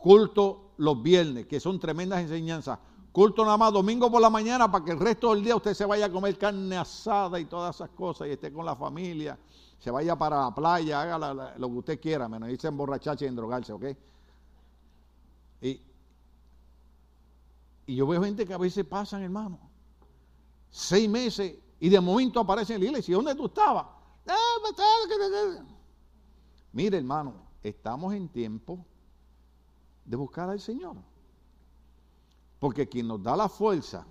culto 0.01 0.73
los 0.79 1.03
viernes, 1.03 1.47
que 1.47 1.61
son 1.61 1.79
tremendas 1.79 2.21
enseñanzas, 2.21 2.79
culto 3.13 3.45
nada 3.45 3.57
más 3.57 3.73
domingo 3.73 4.11
por 4.11 4.21
la 4.21 4.31
mañana 4.31 4.71
para 4.71 4.85
que 4.85 4.93
el 4.93 5.01
resto 5.01 5.35
del 5.35 5.45
día 5.45 5.57
usted 5.57 5.75
se 5.75 5.85
vaya 5.85 6.07
a 6.07 6.13
comer 6.13 6.39
carne 6.39 6.77
asada 6.77 7.41
y 7.41 7.47
todas 7.47 7.75
esas 7.75 7.91
cosas 7.91 8.29
y 8.29 8.33
esté 8.33 8.53
con 8.53 8.65
la 8.65 8.77
familia, 8.77 9.39
se 9.79 9.91
vaya 9.91 10.17
para 10.17 10.43
la 10.43 10.55
playa, 10.55 11.03
haga 11.03 11.57
lo 11.59 11.69
que 11.69 11.75
usted 11.75 12.01
quiera, 12.01 12.29
menos 12.29 12.49
irse 12.51 12.67
a 12.67 12.71
emborracharse 12.71 13.25
y 13.25 13.29
endrogarse, 13.29 13.73
¿ok? 13.73 13.85
Y, 15.63 15.83
y 17.87 17.97
yo 17.97 18.07
veo 18.07 18.23
gente 18.23 18.47
que 18.47 18.55
a 18.55 18.59
veces 18.59 18.85
pasan, 18.85 19.23
hermano, 19.23 19.59
seis 20.71 21.09
meses 21.09 21.57
y 21.81 21.89
de 21.89 22.01
momento 22.01 22.41
aparece 22.41 22.75
en 22.75 22.81
la 22.81 22.87
iglesia. 22.87 23.17
¿Dónde 23.17 23.35
tú 23.35 23.47
estabas? 23.47 23.87
Eh, 24.27 24.33
Mire, 26.73 26.99
hermano, 26.99 27.35
estamos 27.63 28.15
en 28.15 28.29
tiempo 28.29 28.85
de 30.09 30.17
buscar 30.17 30.49
al 30.49 30.59
Señor. 30.59 30.97
Porque 32.59 32.89
quien 32.89 33.07
nos 33.07 33.23
da 33.23 33.37
la 33.37 33.49
fuerza 33.49 34.07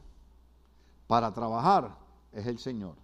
para 1.08 1.34
trabajar 1.34 1.98
es 2.32 2.45
el 2.45 2.60
Señor. 2.60 2.95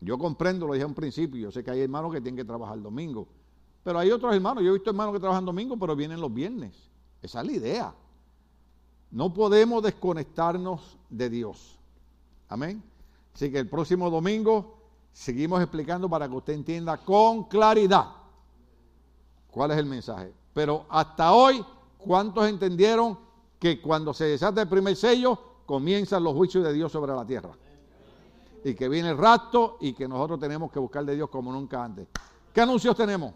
Yo 0.00 0.18
comprendo, 0.18 0.66
lo 0.66 0.74
dije 0.74 0.84
un 0.84 0.94
principio, 0.94 1.40
yo 1.40 1.52
sé 1.52 1.62
que 1.62 1.70
hay 1.70 1.80
hermanos 1.80 2.12
que 2.12 2.20
tienen 2.20 2.36
que 2.36 2.44
trabajar 2.44 2.76
el 2.76 2.82
domingo. 2.82 3.28
Pero 3.84 4.00
hay 4.00 4.10
otros 4.10 4.34
hermanos, 4.34 4.64
yo 4.64 4.70
he 4.70 4.72
visto 4.74 4.90
hermanos 4.90 5.14
que 5.14 5.20
trabajan 5.20 5.44
domingo, 5.44 5.76
pero 5.78 5.94
vienen 5.94 6.20
los 6.20 6.32
viernes. 6.34 6.90
Esa 7.22 7.40
es 7.40 7.46
la 7.46 7.52
idea. 7.52 7.94
No 9.12 9.32
podemos 9.32 9.82
desconectarnos 9.82 10.98
de 11.08 11.30
Dios. 11.30 11.78
Amén. 12.48 12.82
Así 13.32 13.52
que 13.52 13.58
el 13.58 13.68
próximo 13.68 14.10
domingo 14.10 14.78
seguimos 15.12 15.60
explicando 15.62 16.08
para 16.08 16.28
que 16.28 16.34
usted 16.34 16.54
entienda 16.54 16.96
con 16.98 17.44
claridad 17.44 18.08
cuál 19.50 19.70
es 19.70 19.78
el 19.78 19.86
mensaje. 19.86 20.41
Pero 20.52 20.86
hasta 20.88 21.32
hoy, 21.32 21.64
¿cuántos 21.98 22.48
entendieron 22.48 23.18
que 23.58 23.80
cuando 23.80 24.12
se 24.12 24.24
desata 24.24 24.62
el 24.62 24.68
primer 24.68 24.96
sello, 24.96 25.38
comienzan 25.66 26.24
los 26.24 26.34
juicios 26.34 26.64
de 26.64 26.72
Dios 26.72 26.92
sobre 26.92 27.12
la 27.12 27.24
tierra? 27.24 27.50
Y 28.64 28.74
que 28.74 28.88
viene 28.88 29.10
el 29.10 29.18
rapto 29.18 29.78
y 29.80 29.92
que 29.92 30.06
nosotros 30.06 30.38
tenemos 30.38 30.70
que 30.70 30.78
buscar 30.78 31.04
de 31.04 31.16
Dios 31.16 31.28
como 31.30 31.52
nunca 31.52 31.82
antes. 31.82 32.06
¿Qué 32.52 32.60
anuncios 32.60 32.96
tenemos? 32.96 33.32